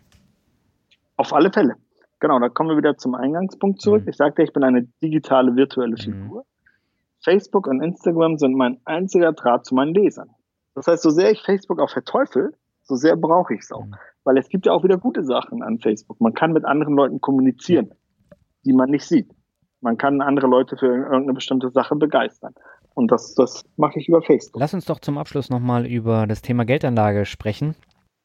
[1.18, 1.76] Auf alle Fälle.
[2.20, 4.04] Genau, da kommen wir wieder zum Eingangspunkt zurück.
[4.04, 4.10] Mhm.
[4.10, 6.42] Ich sagte, ich bin eine digitale virtuelle mhm.
[7.24, 10.30] Facebook und Instagram sind mein einziger Draht zu meinen Lesern.
[10.76, 12.54] Das heißt, so sehr ich Facebook auch verteufel,
[12.84, 13.86] so sehr brauche ich es auch.
[13.86, 13.96] Mhm.
[14.24, 16.20] Weil es gibt ja auch wieder gute Sachen an Facebook.
[16.20, 17.94] Man kann mit anderen Leuten kommunizieren,
[18.66, 19.30] die man nicht sieht.
[19.82, 22.54] Man kann andere Leute für irgendeine bestimmte Sache begeistern.
[22.96, 24.60] Und das, das mache ich über Facebook.
[24.62, 27.76] Lass uns doch zum Abschluss nochmal über das Thema Geldanlage sprechen.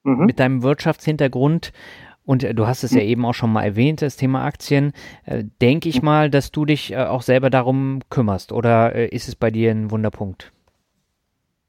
[0.05, 0.27] Mhm.
[0.27, 1.73] Mit deinem Wirtschaftshintergrund
[2.29, 3.09] und äh, du hast es ja hm.
[3.09, 4.93] eben auch schon mal erwähnt, das Thema Aktien.
[5.25, 6.05] Äh, Denke ich hm.
[6.05, 9.91] mal, dass du dich äh, auch selber darum kümmerst oder ist es bei dir ein
[9.91, 10.53] Wunderpunkt?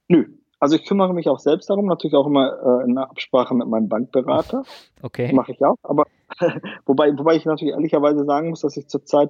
[0.10, 0.26] Nö.
[0.60, 4.64] Also ich kümmere mich auch selbst darum, natürlich auch immer in Absprache mit meinem Bankberater.
[5.02, 5.32] Okay.
[5.32, 5.78] Mache ich auch.
[5.84, 6.04] Aber
[6.86, 9.30] wobei, wobei ich natürlich ehrlicherweise sagen muss, dass ich zurzeit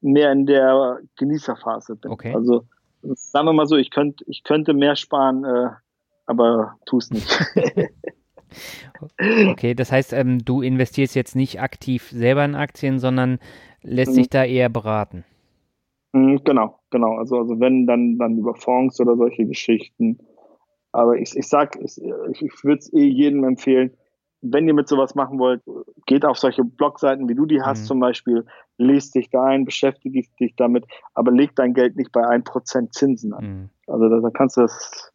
[0.00, 2.12] mehr in der Genießerphase bin.
[2.12, 2.32] Okay.
[2.32, 2.66] Also
[3.02, 5.44] sagen wir mal so, ich könnte, ich könnte mehr sparen,
[6.26, 7.28] aber tu es nicht.
[9.50, 13.38] Okay, das heißt, ähm, du investierst jetzt nicht aktiv selber in Aktien, sondern
[13.82, 14.16] lässt mhm.
[14.16, 15.24] sich da eher beraten.
[16.12, 17.16] Mhm, genau, genau.
[17.16, 20.18] Also, also wenn, dann, dann über Fonds oder solche Geschichten.
[20.92, 22.00] Aber ich, ich sag, ich,
[22.40, 23.92] ich würde es eh jedem empfehlen,
[24.40, 25.62] wenn ihr mit sowas machen wollt,
[26.06, 27.86] geht auf solche Blogseiten, wie du die hast mhm.
[27.86, 28.46] zum Beispiel,
[28.76, 33.32] lest dich da ein, beschäftige dich damit, aber leg dein Geld nicht bei 1% Zinsen
[33.32, 33.44] an.
[33.44, 33.70] Mhm.
[33.86, 35.12] Also da, da, kannst du das,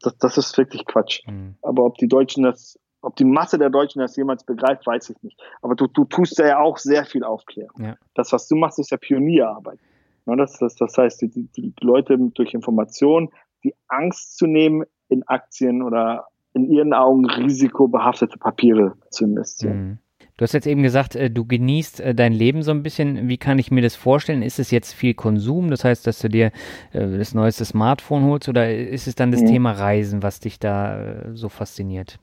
[0.00, 1.26] das, das ist wirklich Quatsch.
[1.26, 1.56] Mhm.
[1.62, 5.22] Aber ob die Deutschen das, ob die Masse der Deutschen das jemals begreift, weiß ich
[5.22, 5.40] nicht.
[5.60, 7.82] Aber du, du tust ja auch sehr viel Aufklärung.
[7.82, 7.96] Ja.
[8.14, 9.78] Das, was du machst, ist ja Pionierarbeit.
[10.24, 13.30] Das, das, das heißt, die, die Leute durch Informationen
[13.64, 19.76] die Angst zu nehmen, in Aktien oder in ihren Augen risikobehaftete Papiere zu investieren.
[19.76, 19.98] Mhm.
[20.36, 23.28] Du hast jetzt eben gesagt, äh, du genießt äh, dein Leben so ein bisschen.
[23.28, 24.42] Wie kann ich mir das vorstellen?
[24.42, 25.70] Ist es jetzt viel Konsum?
[25.70, 26.46] Das heißt, dass du dir
[26.92, 29.46] äh, das neueste Smartphone holst oder ist es dann das mhm.
[29.46, 32.18] Thema Reisen, was dich da so fasziniert?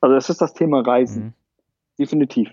[0.00, 1.24] Also es ist das Thema Reisen.
[1.24, 1.32] Mhm.
[1.98, 2.50] Definitiv.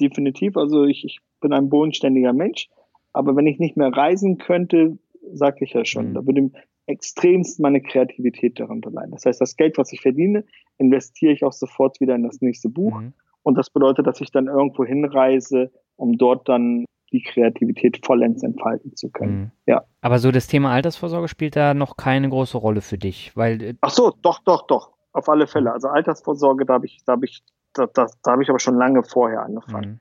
[0.00, 0.56] Definitiv.
[0.56, 2.68] Also ich, ich bin ein bodenständiger Mensch,
[3.12, 4.98] aber wenn ich nicht mehr reisen könnte,
[5.32, 6.14] sagte ich ja schon, mhm.
[6.14, 6.50] da würde
[6.86, 9.10] extremst meine Kreativität darunter leiden.
[9.12, 10.44] Das heißt, das Geld, was ich verdiene,
[10.78, 13.00] investiere ich auch sofort wieder in das nächste Buch.
[13.46, 18.96] Und das bedeutet, dass ich dann irgendwo hinreise, um dort dann die Kreativität vollends entfalten
[18.96, 19.38] zu können.
[19.38, 19.50] Mhm.
[19.66, 19.84] Ja.
[20.00, 23.74] Aber so das Thema Altersvorsorge spielt da noch keine große Rolle für dich, weil äh,
[23.82, 25.72] Ach so, doch, doch, doch, auf alle Fälle.
[25.72, 28.78] Also Altersvorsorge, da habe ich, da habe ich, da, da, da habe ich aber schon
[28.78, 29.90] lange vorher angefangen.
[29.90, 30.00] Mhm.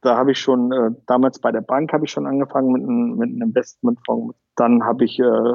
[0.00, 3.14] Da habe ich schon äh, damals bei der Bank habe ich schon angefangen mit, ein,
[3.18, 4.36] mit einem Investmentfonds.
[4.56, 5.54] Dann habe ich äh,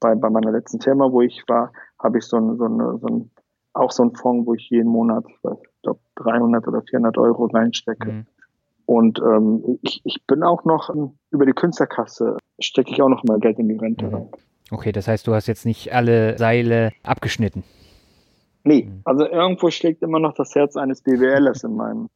[0.00, 1.72] bei, bei meiner letzten Firma, wo ich war,
[2.02, 3.30] habe ich so ein, so, eine, so ein,
[3.74, 5.38] auch so einen Fonds, wo ich jeden Monat, ich
[5.84, 8.10] glaube, 300 oder 400 Euro reinstecke.
[8.10, 8.26] Mhm.
[8.86, 10.94] Und ähm, ich, ich bin auch noch
[11.30, 14.14] über die Künstlerkasse, stecke ich auch noch mal Geld in die Rente mhm.
[14.14, 14.28] rein.
[14.70, 17.64] Okay, das heißt, du hast jetzt nicht alle Seile abgeschnitten.
[18.64, 19.00] Nee, mhm.
[19.04, 22.08] also irgendwo schlägt immer noch das Herz eines BWLers in meinem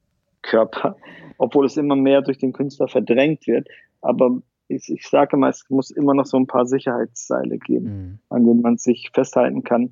[0.43, 0.97] Körper,
[1.39, 3.69] obwohl es immer mehr durch den Künstler verdrängt wird.
[4.01, 4.39] Aber
[4.69, 8.19] ich, ich sage mal, es muss immer noch so ein paar Sicherheitsseile geben, mhm.
[8.29, 9.91] an denen man sich festhalten kann,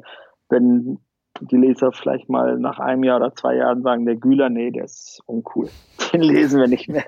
[0.48, 0.98] wenn
[1.40, 4.84] die Leser vielleicht mal nach einem Jahr oder zwei Jahren sagen, der Güler, nee, der
[4.84, 5.68] ist uncool.
[6.12, 7.04] Den lesen wir nicht mehr.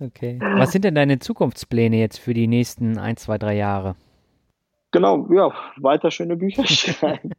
[0.00, 0.38] Okay.
[0.40, 3.94] Was sind denn deine Zukunftspläne jetzt für die nächsten ein, zwei, drei Jahre?
[4.90, 7.30] Genau, ja, weiter schöne Bücher schreiben.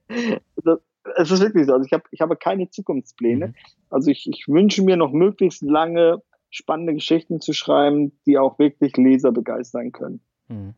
[1.18, 1.74] es ist wirklich so.
[1.74, 3.48] Also ich habe ich habe keine Zukunftspläne.
[3.48, 3.54] Mhm.
[3.90, 8.96] Also ich, ich wünsche mir noch möglichst lange spannende Geschichten zu schreiben, die auch wirklich
[8.96, 10.22] Leser begeistern können.
[10.48, 10.74] Mhm.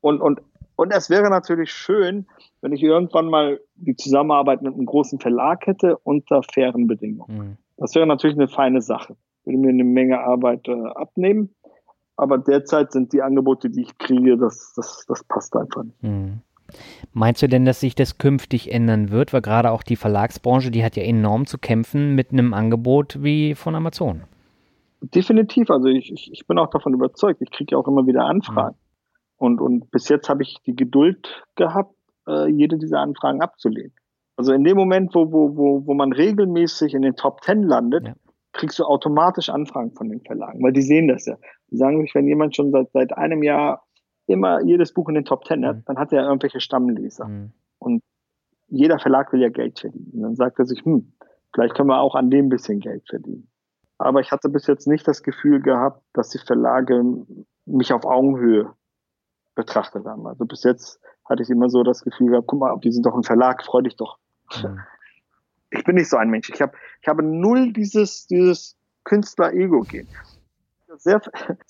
[0.00, 0.40] Und, und,
[0.82, 2.26] und es wäre natürlich schön,
[2.60, 7.38] wenn ich irgendwann mal die Zusammenarbeit mit einem großen Verlag hätte unter fairen Bedingungen.
[7.38, 7.56] Mhm.
[7.76, 9.16] Das wäre natürlich eine feine Sache.
[9.44, 11.54] Würde mir eine Menge Arbeit äh, abnehmen.
[12.16, 16.02] Aber derzeit sind die Angebote, die ich kriege, das, das, das passt einfach nicht.
[16.02, 16.40] Mhm.
[17.12, 19.32] Meinst du denn, dass sich das künftig ändern wird?
[19.32, 23.54] Weil gerade auch die Verlagsbranche, die hat ja enorm zu kämpfen mit einem Angebot wie
[23.54, 24.22] von Amazon.
[25.00, 27.40] Definitiv, also ich, ich, bin auch davon überzeugt.
[27.42, 28.76] Ich kriege ja auch immer wieder Anfragen.
[28.76, 28.81] Mhm.
[29.42, 31.92] Und, und bis jetzt habe ich die Geduld gehabt,
[32.28, 33.92] äh, jede dieser Anfragen abzulehnen.
[34.36, 38.06] Also in dem Moment, wo, wo, wo, wo man regelmäßig in den Top Ten landet,
[38.06, 38.14] ja.
[38.52, 41.36] kriegst du automatisch Anfragen von den Verlagen, weil die sehen das ja.
[41.72, 43.82] Die sagen sich, wenn jemand schon seit, seit einem Jahr
[44.28, 45.82] immer jedes Buch in den Top Ten hat, mhm.
[45.86, 47.26] dann hat er irgendwelche Stammleser.
[47.26, 47.52] Mhm.
[47.80, 48.00] Und
[48.68, 50.12] jeder Verlag will ja Geld verdienen.
[50.14, 51.14] Und dann sagt er sich, hm,
[51.52, 53.48] vielleicht können wir auch an dem bisschen Geld verdienen.
[53.98, 57.02] Aber ich hatte bis jetzt nicht das Gefühl gehabt, dass die Verlage
[57.66, 58.72] mich auf Augenhöhe
[59.54, 60.26] betrachtet haben.
[60.26, 63.14] Also bis jetzt hatte ich immer so das Gefühl gehabt, guck mal, die sind doch
[63.14, 64.18] ein Verlag, freu dich doch.
[64.62, 64.80] Mhm.
[65.70, 66.50] Ich bin nicht so ein Mensch.
[66.50, 70.06] Ich habe ich habe null dieses, dieses Künstler-Ego-Gehen.
[70.94, 71.04] es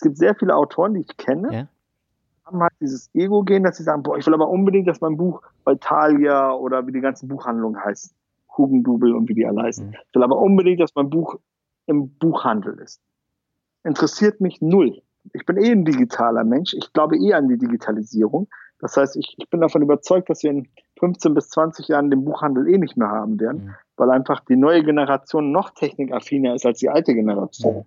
[0.03, 1.69] gibt sehr viele Autoren, die ich kenne, ja.
[2.45, 5.43] haben halt dieses Ego-Gehen, dass sie sagen, boah, ich will aber unbedingt, dass mein Buch
[5.65, 8.13] bei Thalia oder wie die ganzen Buchhandlungen heißen,
[8.57, 9.87] Hugendubel und wie die alle heißen.
[9.87, 9.95] Mhm.
[10.09, 11.39] Ich will aber unbedingt, dass mein Buch
[11.87, 13.01] im Buchhandel ist.
[13.85, 15.03] Interessiert mich null.
[15.33, 16.75] Ich bin eh ein digitaler Mensch.
[16.75, 18.49] Ich glaube eh an die Digitalisierung.
[18.79, 20.69] Das heißt, ich, ich bin davon überzeugt, dass wir in
[20.99, 23.75] 15 bis 20 Jahren den Buchhandel eh nicht mehr haben werden, mhm.
[23.97, 27.77] weil einfach die neue Generation noch technikaffiner ist als die alte Generation.
[27.77, 27.85] Mhm.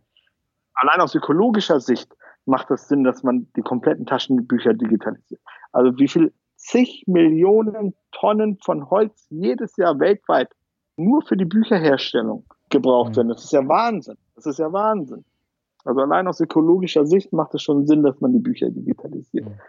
[0.73, 2.15] Allein aus ökologischer Sicht
[2.45, 5.41] macht es das Sinn, dass man die kompletten Taschenbücher digitalisiert.
[5.71, 10.49] Also wie viel zig Millionen Tonnen von Holz jedes Jahr weltweit
[10.97, 13.15] nur für die Bücherherstellung gebraucht mhm.
[13.17, 13.27] werden.
[13.29, 14.17] Das ist ja Wahnsinn.
[14.35, 15.25] Das ist ja Wahnsinn.
[15.85, 19.45] Also allein aus ökologischer Sicht macht es schon Sinn, dass man die Bücher digitalisiert.
[19.45, 19.59] Mhm.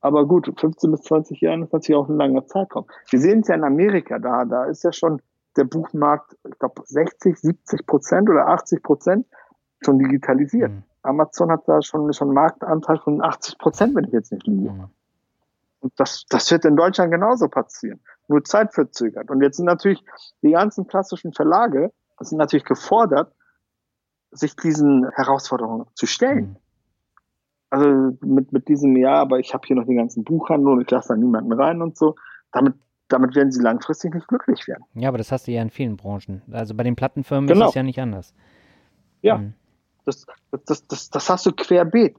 [0.00, 2.86] Aber gut, 15 bis 20 Jahre ist natürlich auch ein langer Zeitraum.
[3.10, 5.22] Wir sehen es ja in Amerika, da, da ist ja schon
[5.56, 9.26] der Buchmarkt, ich glaube, 60, 70 Prozent oder 80 Prozent
[9.84, 10.72] schon digitalisiert.
[10.72, 10.82] Mhm.
[11.02, 14.70] Amazon hat da schon, schon einen Marktanteil von 80 Prozent, wenn ich jetzt nicht liege.
[14.70, 14.88] Mhm.
[15.80, 19.30] Und das, das wird in Deutschland genauso passieren nur zeitverzögert.
[19.30, 20.04] Und jetzt sind natürlich
[20.42, 23.34] die ganzen klassischen Verlage, sind natürlich gefordert,
[24.32, 26.44] sich diesen Herausforderungen zu stellen.
[26.44, 26.56] Mhm.
[27.70, 30.90] Also mit, mit diesem Jahr, aber ich habe hier noch den ganzen Buchhandel und ich
[30.90, 32.16] lasse da niemanden rein und so.
[32.52, 32.74] Damit,
[33.08, 34.84] damit werden sie langfristig nicht glücklich werden.
[34.94, 36.42] Ja, aber das hast du ja in vielen Branchen.
[36.50, 37.66] Also bei den Plattenfirmen Genau.
[37.66, 38.34] ist es ja nicht anders.
[39.22, 39.38] Ja.
[39.38, 39.54] Mhm.
[40.04, 42.16] Das, das, das, das, das hast du querbeet.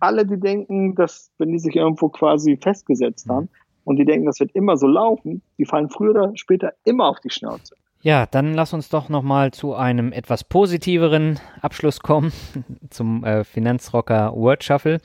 [0.00, 3.32] Alle, die denken, dass, wenn die sich irgendwo quasi festgesetzt Mhm.
[3.32, 3.48] haben
[3.84, 7.20] und die denken, das wird immer so laufen, die fallen früher oder später immer auf
[7.20, 7.74] die Schnauze.
[8.02, 12.32] Ja, dann lass uns doch nochmal zu einem etwas positiveren Abschluss kommen,
[12.90, 14.98] zum äh, Finanzrocker Word Shuffle.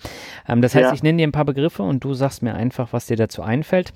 [0.48, 0.94] Ähm, das heißt, Ja.
[0.94, 3.92] ich nenne dir ein paar Begriffe und du sagst mir einfach, was dir dazu einfällt.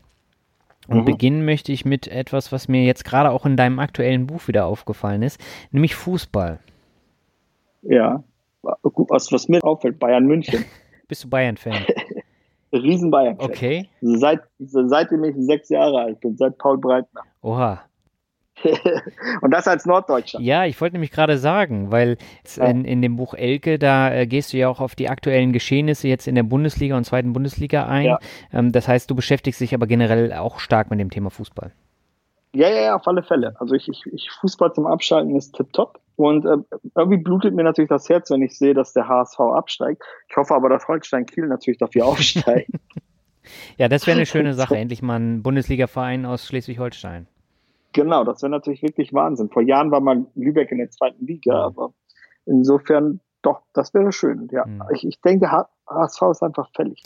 [0.87, 1.05] Und Mhm.
[1.05, 4.65] beginnen möchte ich mit etwas, was mir jetzt gerade auch in deinem aktuellen Buch wieder
[4.65, 5.39] aufgefallen ist,
[5.71, 6.59] nämlich Fußball.
[7.83, 8.23] Ja.
[8.61, 10.65] Was, was mir auffällt, Bayern München.
[11.07, 11.85] Bist du Bayern-Fan?
[12.73, 13.35] Riesen Bayern.
[13.37, 13.87] Okay.
[14.01, 17.21] Seit, seitdem ich sechs Jahre alt bin, seit Paul Breitner.
[17.41, 17.83] Oha.
[19.41, 20.39] und das als Norddeutscher.
[20.39, 22.17] Ja, ich wollte nämlich gerade sagen, weil
[22.57, 26.07] in, in dem Buch Elke, da äh, gehst du ja auch auf die aktuellen Geschehnisse
[26.07, 28.05] jetzt in der Bundesliga und zweiten Bundesliga ein.
[28.05, 28.19] Ja.
[28.53, 31.71] Ähm, das heißt, du beschäftigst dich aber generell auch stark mit dem Thema Fußball.
[32.53, 33.53] Ja, ja, ja, auf alle Fälle.
[33.59, 35.99] Also ich, ich, ich Fußball zum Abschalten ist tipptopp.
[36.15, 36.55] Und äh,
[36.95, 40.01] irgendwie blutet mir natürlich das Herz, wenn ich sehe, dass der HSV absteigt.
[40.29, 42.71] Ich hoffe aber, dass Holstein Kiel natürlich dafür aufsteigt.
[43.77, 44.77] Ja, das wäre eine schöne Sache.
[44.77, 47.27] Endlich mal ein Bundesliga-Verein aus Schleswig-Holstein.
[47.95, 49.49] Genau, das wäre natürlich wirklich Wahnsinn.
[49.49, 51.93] Vor Jahren war mal Lübeck in der zweiten Liga, aber
[52.45, 54.47] insofern doch, das wäre schön.
[54.51, 54.83] Ja, Mhm.
[54.93, 57.03] ich, ich denke, HSV ist einfach fällig.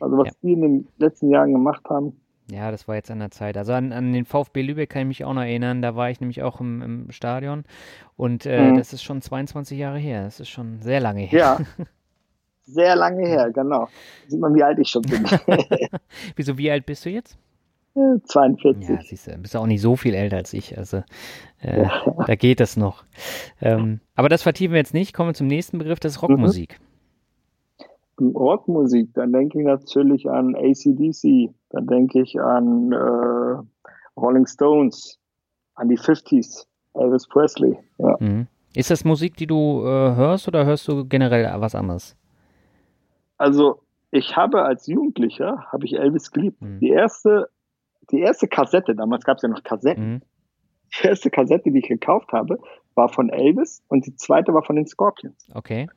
[0.00, 0.32] Also was Ja.
[0.42, 2.20] die in den letzten Jahren gemacht haben,
[2.50, 3.56] Ja, das war jetzt an der Zeit.
[3.58, 5.82] Also an, an den VfB Lübeck kann ich mich auch noch erinnern.
[5.82, 7.64] Da war ich nämlich auch im, im Stadion.
[8.16, 8.76] Und äh, Mhm.
[8.76, 10.24] das ist schon 22 Jahre her.
[10.24, 11.38] Das ist schon sehr lange her.
[11.38, 11.58] ja,
[12.64, 13.88] sehr lange her, genau.
[14.28, 15.24] Sieht man, wie alt ich schon bin.
[16.36, 17.36] Wieso, wie alt bist du jetzt?
[18.24, 18.88] 42.
[18.88, 20.76] Ja, siehst du, bist auch nicht so viel älter als ich.
[20.76, 21.02] Also
[21.60, 21.86] äh,
[22.26, 23.04] da geht das noch.
[23.60, 25.14] Ähm, aber das vertiefen wir jetzt nicht.
[25.14, 26.78] Kommen wir zum nächsten Begriff, das ist Rockmusik.
[28.20, 35.18] Rockmusik, dann denke ich natürlich an ACDC, dann denke ich an äh, Rolling Stones,
[35.74, 37.78] an die 50s, Elvis Presley.
[37.98, 38.16] Ja.
[38.18, 38.48] Mhm.
[38.74, 42.16] Ist das Musik, die du äh, hörst oder hörst du generell was anderes?
[43.36, 43.80] Also
[44.10, 46.60] ich habe als Jugendlicher, habe ich Elvis geliebt.
[46.60, 46.80] Mhm.
[46.80, 47.48] Die erste,
[48.10, 50.22] die erste Kassette, damals gab es ja noch Kassetten, Mhm.
[51.02, 52.58] die erste Kassette, die ich gekauft habe,
[52.94, 55.46] war von Elvis und die zweite war von den Scorpions.
[55.54, 55.88] Okay.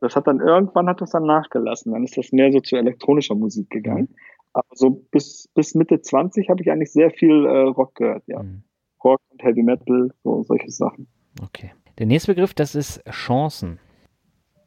[0.00, 1.92] Das hat dann irgendwann hat das dann nachgelassen.
[1.92, 4.14] Dann ist das mehr so zu elektronischer Musik gegangen.
[4.52, 8.42] Aber so bis, bis Mitte 20 habe ich eigentlich sehr viel äh, Rock gehört, ja.
[8.42, 8.62] Mhm.
[9.02, 11.06] Rock und Heavy Metal, so solche Sachen.
[11.42, 11.72] Okay.
[11.98, 13.78] Der nächste Begriff, das ist Chancen.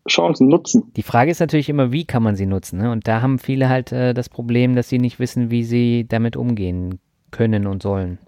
[0.07, 0.91] Chancen nutzen.
[0.95, 2.79] Die Frage ist natürlich immer, wie kann man sie nutzen?
[2.79, 2.91] Ne?
[2.91, 6.35] Und da haben viele halt äh, das Problem, dass sie nicht wissen, wie sie damit
[6.35, 6.99] umgehen
[7.31, 8.19] können und sollen.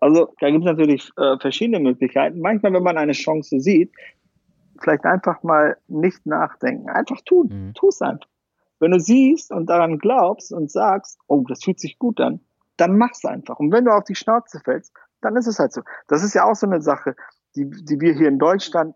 [0.00, 2.40] Also da gibt es natürlich äh, verschiedene Möglichkeiten.
[2.40, 3.92] Manchmal, wenn man eine Chance sieht,
[4.80, 6.88] vielleicht einfach mal nicht nachdenken.
[6.88, 7.48] Einfach tun.
[7.48, 7.74] Mhm.
[7.74, 8.28] Tu es einfach.
[8.78, 12.40] Wenn du siehst und daran glaubst und sagst, oh, das fühlt sich gut an,
[12.76, 13.58] dann mach's einfach.
[13.58, 15.82] Und wenn du auf die Schnauze fällst, dann ist es halt so.
[16.06, 17.16] Das ist ja auch so eine Sache,
[17.56, 18.94] die, die wir hier in Deutschland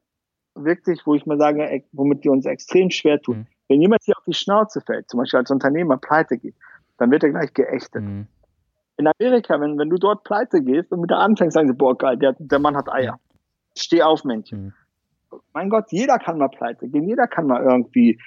[0.54, 3.38] wirklich, wo ich mal sage, womit wir uns extrem schwer tun.
[3.38, 3.46] Mhm.
[3.68, 6.54] Wenn jemand hier auf die Schnauze fällt, zum Beispiel als Unternehmer pleite geht,
[6.98, 8.02] dann wird er gleich geächtet.
[8.02, 8.26] Mhm.
[8.98, 12.18] In Amerika, wenn, wenn du dort pleite gehst und wieder anfängst, sagen sie, boah, geil,
[12.18, 13.18] der, der Mann hat Eier.
[13.76, 14.64] Steh auf, Männchen.
[14.64, 14.72] Mhm.
[15.54, 18.20] Mein Gott, jeder kann mal pleite gehen, jeder kann mal irgendwie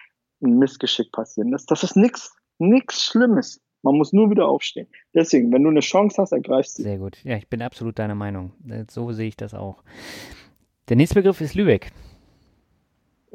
[0.43, 1.51] ein Missgeschick passieren.
[1.51, 3.61] Das, das ist nix, nix Schlimmes.
[3.83, 4.87] Man muss nur wieder aufstehen.
[5.13, 6.83] Deswegen, wenn du eine Chance hast, ergreifst sie.
[6.83, 7.23] Sehr gut.
[7.23, 8.51] Ja, ich bin absolut deiner Meinung.
[8.67, 9.83] Äh, So sehe ich das auch.
[10.89, 11.91] Der nächste Begriff ist Lübeck.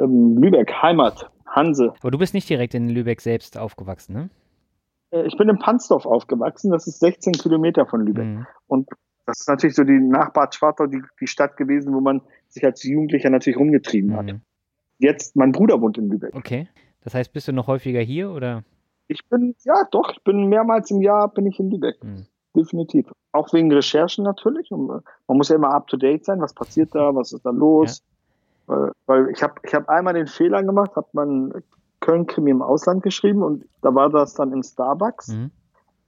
[0.00, 1.92] Ähm, Lübeck, Heimat, Hanse.
[2.00, 4.30] Aber du bist nicht direkt in Lübeck selbst aufgewachsen, ne?
[5.10, 8.26] Äh, Ich bin in Pansdorf aufgewachsen, das ist 16 Kilometer von Lübeck.
[8.26, 8.46] Mhm.
[8.66, 8.88] Und
[9.26, 12.82] das ist natürlich so die Nachbar Schwartau, die, die Stadt gewesen, wo man sich als
[12.82, 14.26] Jugendlicher natürlich rumgetrieben hat.
[14.26, 14.40] Mhm.
[14.98, 16.34] Jetzt, mein Bruder wohnt in Lübeck.
[16.34, 16.68] Okay.
[17.02, 18.64] Das heißt, bist du noch häufiger hier oder?
[19.08, 22.02] Ich bin, ja doch, ich bin mehrmals im Jahr bin ich in Lübeck.
[22.02, 22.26] Mhm.
[22.54, 23.10] Definitiv.
[23.32, 24.70] Auch wegen Recherchen natürlich.
[24.70, 26.40] Und äh, man muss ja immer up to date sein.
[26.40, 27.14] Was passiert da?
[27.14, 28.02] Was ist da los?
[28.70, 31.52] Weil, weil ich habe ich hab einmal den Fehler gemacht, habe man
[32.00, 35.50] Köln-Krimi im Ausland geschrieben und da war das dann im Starbucks Mhm.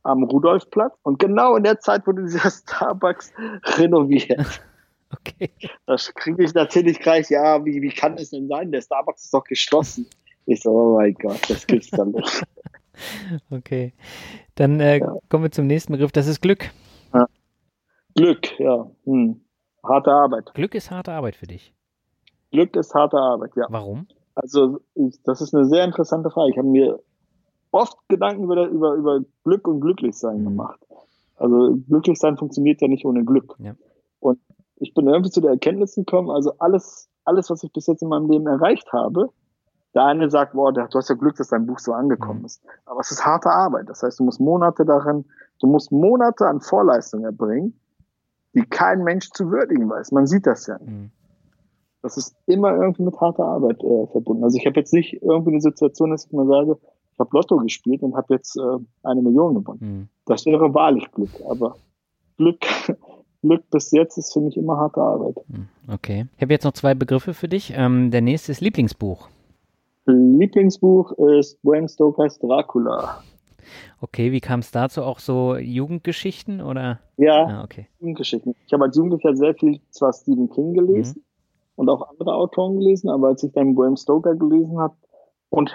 [0.05, 0.95] am Rudolfplatz.
[1.03, 3.33] Und genau in der Zeit wurde dieser Starbucks
[3.79, 4.61] renoviert.
[5.15, 5.51] Okay.
[5.85, 8.73] Das kriege ich natürlich gleich, ja, wie, wie kann es denn sein?
[8.73, 10.07] Der Starbucks ist doch geschlossen.
[10.47, 12.43] Ich so, oh mein Gott, das gibt's dann nicht.
[13.51, 13.93] Okay.
[14.55, 15.15] Dann äh, Ja.
[15.29, 16.13] kommen wir zum nächsten Begriff.
[16.13, 16.71] Das ist Glück.
[18.15, 18.87] Glück, ja.
[19.05, 19.45] Hm.
[19.87, 20.53] Harte Arbeit.
[20.55, 21.75] Glück ist harte Arbeit für dich.
[22.53, 23.67] Glück ist harte Arbeit, ja.
[23.69, 24.07] Warum?
[24.35, 26.51] Also ich, das ist eine sehr interessante Frage.
[26.53, 27.01] Ich habe mir
[27.73, 30.45] oft Gedanken über, über, über Glück und Glücklichsein Mhm.
[30.45, 30.81] gemacht.
[31.37, 33.55] Also Glücklichsein funktioniert ja nicht ohne Glück.
[33.59, 33.75] Ja.
[34.21, 34.39] Und
[34.77, 38.09] ich bin irgendwie zu der Erkenntnis gekommen, also alles, alles, was ich bis jetzt in
[38.09, 39.31] meinem Leben erreicht habe,
[39.95, 42.47] der eine sagt, boah, du hast ja Glück, dass dein Buch so angekommen mhm.
[42.47, 42.63] ist.
[42.87, 43.89] Aber es ist harte Arbeit.
[43.89, 45.25] Das heißt, du musst Monate darin,
[45.61, 47.79] du musst Monate an Vorleistungen erbringen,
[48.55, 50.13] die kein Mensch zu würdigen weiß.
[50.13, 50.79] Man sieht das ja.
[50.79, 51.11] Mhm.
[52.03, 54.43] Das ist immer irgendwie mit harter Arbeit äh, verbunden.
[54.43, 56.77] Also ich habe jetzt nicht irgendwie eine Situation, dass ich mal sage,
[57.13, 59.79] ich habe Lotto gespielt und habe jetzt äh, eine Million gewonnen.
[59.81, 60.09] Mhm.
[60.27, 61.31] Das wäre wahrlich Glück.
[61.49, 61.77] Aber
[62.37, 62.61] Glück,
[63.43, 65.37] Glück bis jetzt ist für mich immer harte Arbeit.
[65.49, 65.69] Mhm.
[65.93, 66.27] Okay.
[66.37, 67.73] Ich habe jetzt noch zwei Begriffe für dich.
[67.77, 69.29] Ähm, der nächste ist Lieblingsbuch.
[70.07, 73.23] Lieblingsbuch ist Bram Stokers Dracula.
[74.01, 75.03] Okay, wie kam es dazu?
[75.03, 76.99] Auch so Jugendgeschichten oder?
[77.17, 77.87] Ja, ah, okay.
[78.01, 78.57] Jugendgeschichten.
[78.67, 81.32] Ich habe als Jugendlicher sehr viel zwar Stephen King gelesen mhm.
[81.83, 84.95] Und auch andere Autoren gelesen, aber als ich dann Bram Stoker gelesen habe
[85.51, 85.75] und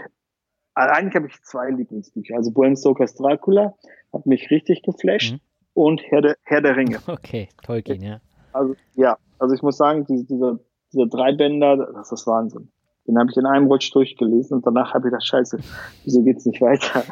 [0.73, 2.37] eigentlich habe ich zwei Lieblingsbücher.
[2.37, 3.73] Also Bram Stokers Dracula
[4.13, 5.39] hat mich richtig geflasht mhm.
[5.73, 6.99] und Herr der, Herr der Ringe.
[7.07, 8.21] Okay, Tolkien, ja.
[8.53, 10.59] Also ja, also ich muss sagen, diese, dieser,
[10.93, 12.71] dieser Dreibänder, das ist Wahnsinn.
[13.05, 15.59] Den habe ich in einem Rutsch durchgelesen und danach habe ich gedacht, scheiße,
[16.05, 17.03] wieso geht's nicht weiter?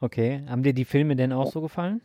[0.00, 2.02] Okay, haben dir die Filme denn auch so gefallen?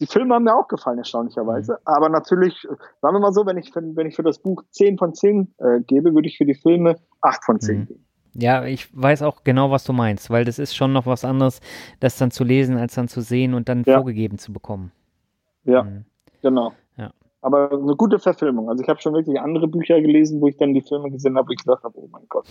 [0.00, 1.72] Die Filme haben mir auch gefallen, erstaunlicherweise.
[1.72, 1.78] Mhm.
[1.84, 2.66] Aber natürlich,
[3.02, 5.54] sagen wir mal so, wenn ich, für, wenn ich für das Buch 10 von 10
[5.58, 7.86] äh, gebe, würde ich für die Filme 8 von 10 mhm.
[7.86, 8.04] geben.
[8.34, 11.60] Ja, ich weiß auch genau, was du meinst, weil das ist schon noch was anderes,
[11.98, 13.96] das dann zu lesen, als dann zu sehen und dann ja.
[13.96, 14.92] vorgegeben zu bekommen.
[15.64, 16.04] Ja, mhm.
[16.40, 16.72] genau.
[16.96, 17.10] Ja.
[17.40, 18.68] Aber eine gute Verfilmung.
[18.68, 21.48] Also ich habe schon wirklich andere Bücher gelesen, wo ich dann die Filme gesehen habe,
[21.48, 22.46] wo ich gedacht habe, oh mein Gott.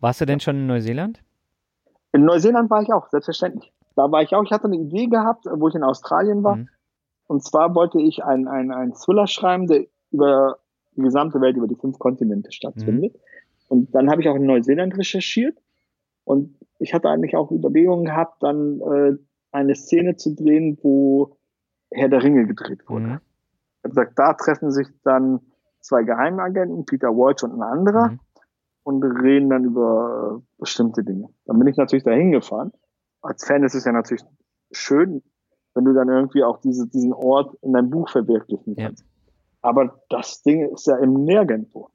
[0.00, 1.22] Warst du denn schon in Neuseeland?
[2.12, 3.72] In Neuseeland war ich auch, selbstverständlich.
[3.96, 4.42] Da war ich auch.
[4.44, 6.56] Ich hatte eine Idee gehabt, wo ich in Australien war.
[6.56, 6.68] Mhm.
[7.26, 10.58] Und zwar wollte ich einen ein Thriller schreiben, der über
[10.96, 13.14] die gesamte Welt, über die fünf Kontinente stattfindet.
[13.14, 13.20] Mhm.
[13.68, 15.58] Und dann habe ich auch in Neuseeland recherchiert.
[16.24, 19.12] Und ich hatte eigentlich auch Überlegungen gehabt, dann äh,
[19.52, 21.36] eine Szene zu drehen, wo
[21.90, 23.06] Herr der Ringe gedreht wurde.
[23.06, 23.20] Mhm.
[23.78, 25.40] Ich habe gesagt, da treffen sich dann
[25.80, 28.08] zwei Geheimagenten, Peter Walsh und ein anderer.
[28.10, 28.20] Mhm
[28.84, 31.30] und reden dann über bestimmte Dinge.
[31.46, 32.72] Dann bin ich natürlich da hingefahren.
[33.24, 34.24] Als Fan ist es ja natürlich
[34.70, 35.22] schön,
[35.74, 39.02] wenn du dann irgendwie auch diese, diesen Ort in deinem Buch verwirklichen kannst.
[39.02, 39.08] Ja.
[39.62, 41.90] Aber das Ding ist ja im Nirgendwo.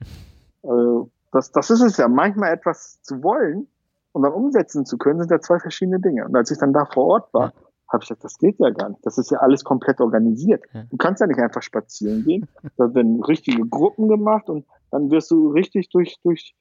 [0.64, 2.08] Also das, das ist es ja.
[2.08, 3.68] Manchmal etwas zu wollen
[4.12, 6.26] und dann umsetzen zu können, sind ja zwei verschiedene Dinge.
[6.26, 7.54] Und als ich dann da vor Ort war, ja.
[7.90, 9.06] habe ich gesagt, das geht ja gar nicht.
[9.06, 10.64] Das ist ja alles komplett organisiert.
[10.74, 10.84] Ja.
[10.90, 12.48] Du kannst ja nicht einfach spazieren gehen.
[12.78, 16.56] Da werden richtige Gruppen gemacht und dann wirst du richtig durch, durch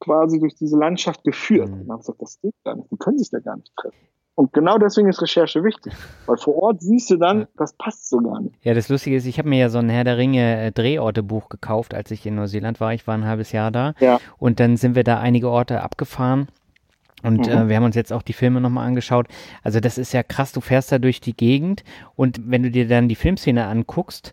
[0.00, 1.68] quasi durch diese Landschaft geführt.
[1.68, 1.82] Mhm.
[1.82, 3.96] Und dann gesagt, das geht gar nicht, die können sich da gar nicht treffen.
[4.36, 5.92] Und genau deswegen ist Recherche wichtig,
[6.26, 8.56] weil vor Ort siehst du dann, das passt so gar nicht.
[8.62, 11.48] Ja, das Lustige ist, ich habe mir ja so ein Herr der Ringe äh, Drehorte-Buch
[11.48, 12.92] gekauft, als ich in Neuseeland war.
[12.92, 13.94] Ich war ein halbes Jahr da.
[14.00, 14.18] Ja.
[14.38, 16.48] Und dann sind wir da einige Orte abgefahren.
[17.22, 17.62] Und äh, mhm.
[17.62, 19.28] äh, wir haben uns jetzt auch die Filme nochmal angeschaut.
[19.62, 21.84] Also das ist ja krass, du fährst da durch die Gegend
[22.16, 24.32] und wenn du dir dann die Filmszene anguckst,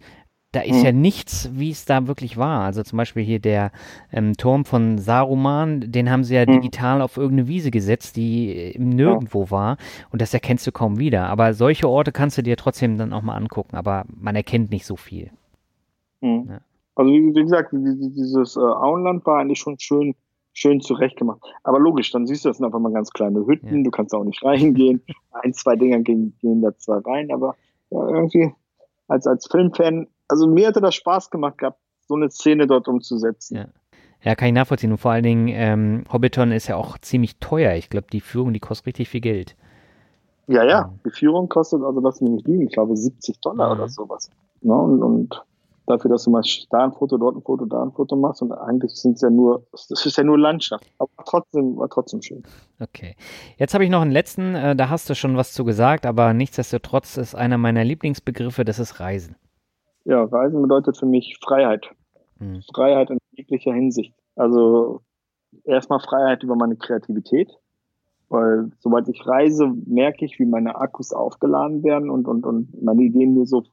[0.51, 0.85] da ist mhm.
[0.85, 2.65] ja nichts, wie es da wirklich war.
[2.65, 3.71] Also zum Beispiel hier der
[4.11, 6.53] ähm, Turm von Saruman, den haben sie ja mhm.
[6.53, 9.51] digital auf irgendeine Wiese gesetzt, die nirgendwo ja.
[9.51, 9.77] war.
[10.11, 11.27] Und das erkennst du kaum wieder.
[11.27, 13.77] Aber solche Orte kannst du dir trotzdem dann auch mal angucken.
[13.77, 15.31] Aber man erkennt nicht so viel.
[16.19, 16.47] Mhm.
[16.49, 16.61] Ja.
[16.95, 20.15] Also wie, wie, gesagt, dieses äh, Auenland war eigentlich schon schön,
[20.51, 21.39] schön zurechtgemacht.
[21.63, 23.77] Aber logisch, dann siehst du, das sind einfach mal ganz kleine Hütten.
[23.77, 23.83] Ja.
[23.83, 25.01] Du kannst auch nicht reingehen.
[25.31, 27.55] Ein, zwei Dinger gehen, gehen da zwar rein, aber
[27.89, 28.53] ja, irgendwie
[29.07, 33.57] als, als Filmfan also mir hätte das Spaß gemacht gehabt, so eine Szene dort umzusetzen.
[33.57, 33.65] Ja.
[34.23, 34.91] Ja, kann ich nachvollziehen.
[34.91, 37.73] Und vor allen Dingen, ähm, Hobbiton ist ja auch ziemlich teuer.
[37.73, 39.55] Ich glaube, die Führung, die kostet richtig viel Geld.
[40.47, 43.79] Ja, ja, die Führung kostet, also lass mich nicht liegen, ich glaube 70 Dollar mhm.
[43.79, 44.29] oder sowas.
[44.61, 44.75] Ne?
[44.75, 45.41] Und, und,
[45.87, 48.51] dafür, dass du mal da ein Foto, dort ein Foto, da ein Foto machst und
[48.51, 50.85] eigentlich sind es ja nur, das ist ja nur Landschaft.
[50.99, 52.43] Aber trotzdem, war trotzdem schön.
[52.79, 53.15] Okay.
[53.57, 56.33] Jetzt habe ich noch einen letzten, äh, da hast du schon was zu gesagt, aber
[56.33, 59.35] nichtsdestotrotz ist einer meiner Lieblingsbegriffe, das ist Reisen.
[60.05, 61.89] Ja, Reisen bedeutet für mich Freiheit.
[62.39, 62.61] Mhm.
[62.73, 64.13] Freiheit in jeglicher Hinsicht.
[64.35, 65.01] Also
[65.63, 67.51] erstmal Freiheit über meine Kreativität,
[68.29, 73.03] weil sobald ich reise, merke ich, wie meine Akkus aufgeladen werden und, und, und meine
[73.03, 73.63] Ideen nur so.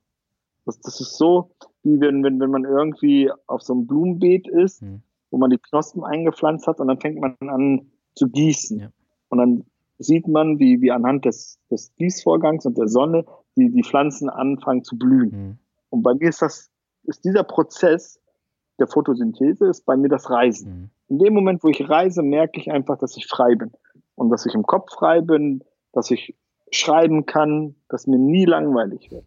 [0.67, 1.51] Das, das ist so,
[1.83, 5.03] wie wenn, wenn, wenn man irgendwie auf so einem Blumenbeet ist, mhm.
[5.31, 8.81] wo man die Knospen eingepflanzt hat und dann fängt man an zu gießen.
[8.81, 8.89] Ja.
[9.29, 9.65] Und dann
[9.99, 13.25] sieht man, wie, wie anhand des, des Gießvorgangs und der Sonne
[13.57, 15.31] die, die Pflanzen anfangen zu blühen.
[15.31, 15.59] Mhm.
[15.91, 16.71] Und bei mir ist das,
[17.05, 18.21] ist dieser Prozess
[18.79, 20.71] der Photosynthese, ist bei mir das Reisen.
[20.71, 20.91] Mhm.
[21.09, 23.73] In dem Moment, wo ich reise, merke ich einfach, dass ich frei bin.
[24.15, 26.37] Und dass ich im Kopf frei bin, dass ich
[26.71, 29.27] schreiben kann, dass mir nie langweilig wird.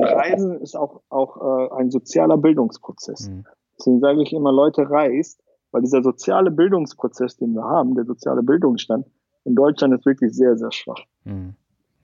[0.00, 3.28] Reisen ist auch, auch äh, ein sozialer Bildungsprozess.
[3.28, 3.44] Mhm.
[3.78, 8.42] Deswegen sage ich immer, Leute, reist, weil dieser soziale Bildungsprozess, den wir haben, der soziale
[8.42, 9.06] Bildungsstand
[9.44, 11.00] in Deutschland ist wirklich sehr, sehr schwach.
[11.24, 11.54] Mhm.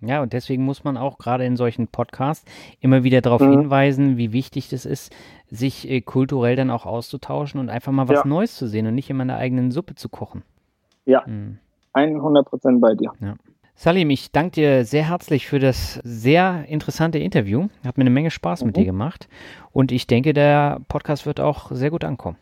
[0.01, 2.45] Ja, und deswegen muss man auch gerade in solchen Podcasts
[2.81, 3.51] immer wieder darauf mhm.
[3.51, 5.15] hinweisen, wie wichtig es ist,
[5.49, 8.27] sich äh, kulturell dann auch auszutauschen und einfach mal was ja.
[8.27, 10.43] Neues zu sehen und nicht immer in der eigenen Suppe zu kochen.
[11.07, 11.59] Ja, mhm.
[11.95, 13.13] 100% bei dir.
[13.21, 13.35] Ja.
[13.75, 17.69] Salim, ich danke dir sehr herzlich für das sehr interessante Interview.
[17.85, 18.69] Hat mir eine Menge Spaß mhm.
[18.69, 19.29] mit dir gemacht.
[19.73, 22.39] Und ich denke, der Podcast wird auch sehr gut ankommen.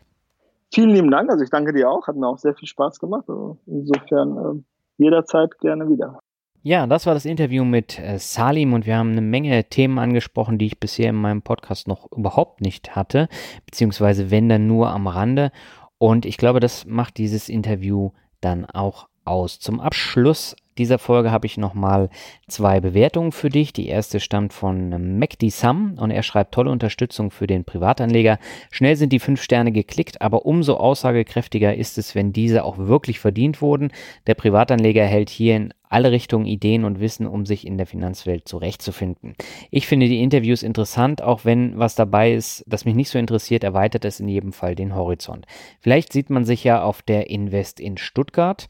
[0.73, 1.29] Vielen lieben Dank.
[1.29, 2.07] Also ich danke dir auch.
[2.07, 3.25] Hat mir auch sehr viel Spaß gemacht.
[3.27, 6.19] Also insofern äh, jederzeit gerne wieder.
[6.67, 10.57] Ja, das war das Interview mit äh, Salim und wir haben eine Menge Themen angesprochen,
[10.57, 13.29] die ich bisher in meinem Podcast noch überhaupt nicht hatte,
[13.67, 15.51] beziehungsweise wenn dann nur am Rande.
[15.99, 19.59] Und ich glaube, das macht dieses Interview dann auch aus.
[19.59, 22.09] Zum Abschluss dieser Folge habe ich nochmal
[22.47, 23.71] zwei Bewertungen für dich.
[23.71, 28.39] Die erste stammt von MacD Sam und er schreibt tolle Unterstützung für den Privatanleger.
[28.71, 33.19] Schnell sind die fünf Sterne geklickt, aber umso aussagekräftiger ist es, wenn diese auch wirklich
[33.19, 33.91] verdient wurden.
[34.27, 38.49] Der Privatanleger erhält hier in alle Richtungen Ideen und Wissen, um sich in der Finanzwelt
[38.49, 39.33] zurechtzufinden.
[39.71, 43.63] Ich finde die Interviews interessant, auch wenn was dabei ist, das mich nicht so interessiert,
[43.63, 45.45] erweitert es in jedem Fall den Horizont.
[45.79, 48.67] Vielleicht sieht man sich ja auf der Invest in Stuttgart.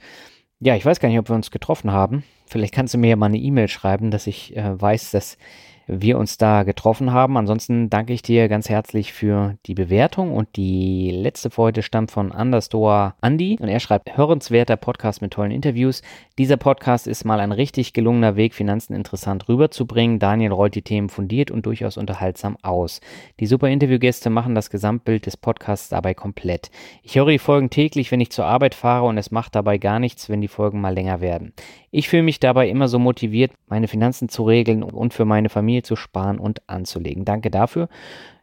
[0.59, 2.23] Ja, ich weiß gar nicht, ob wir uns getroffen haben.
[2.45, 5.39] Vielleicht kannst du mir ja mal eine E-Mail schreiben, dass ich äh, weiß, dass
[5.87, 7.37] wir uns da getroffen haben.
[7.37, 12.31] Ansonsten danke ich dir ganz herzlich für die Bewertung und die letzte Folge stammt von
[12.31, 16.01] Understore Andy und er schreibt hörenswerter Podcast mit tollen Interviews.
[16.37, 20.19] Dieser Podcast ist mal ein richtig gelungener Weg, Finanzen interessant rüberzubringen.
[20.19, 23.01] Daniel rollt die Themen fundiert und durchaus unterhaltsam aus.
[23.39, 26.71] Die super Interviewgäste machen das Gesamtbild des Podcasts dabei komplett.
[27.03, 29.99] Ich höre die Folgen täglich, wenn ich zur Arbeit fahre und es macht dabei gar
[29.99, 31.53] nichts, wenn die Folgen mal länger werden.
[31.95, 35.81] Ich fühle mich dabei immer so motiviert, meine Finanzen zu regeln und für meine Familie
[35.81, 37.23] zu sparen und anzulegen.
[37.23, 37.87] Danke dafür.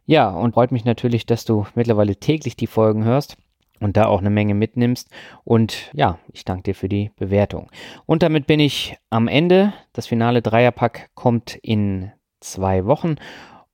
[0.07, 3.37] Ja, und freut mich natürlich, dass du mittlerweile täglich die Folgen hörst
[3.79, 5.07] und da auch eine Menge mitnimmst.
[5.43, 7.69] Und ja, ich danke dir für die Bewertung.
[8.07, 9.71] Und damit bin ich am Ende.
[9.93, 13.17] Das finale Dreierpack kommt in zwei Wochen.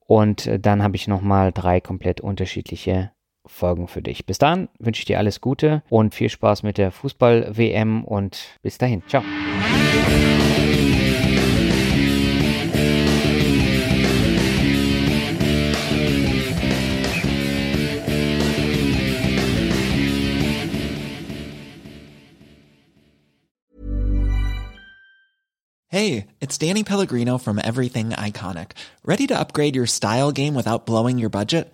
[0.06, 3.12] Und dann habe ich nochmal drei komplett unterschiedliche
[3.50, 4.26] Folgen für dich.
[4.26, 8.78] Bis dann wünsche ich dir alles Gute und viel Spaß mit der Fußball-WM und bis
[8.78, 9.04] dahin.
[9.08, 9.24] Ciao.
[25.92, 28.74] Hey, it's Danny Pellegrino from Everything Iconic.
[29.04, 31.74] Ready to upgrade your style game without blowing your budget?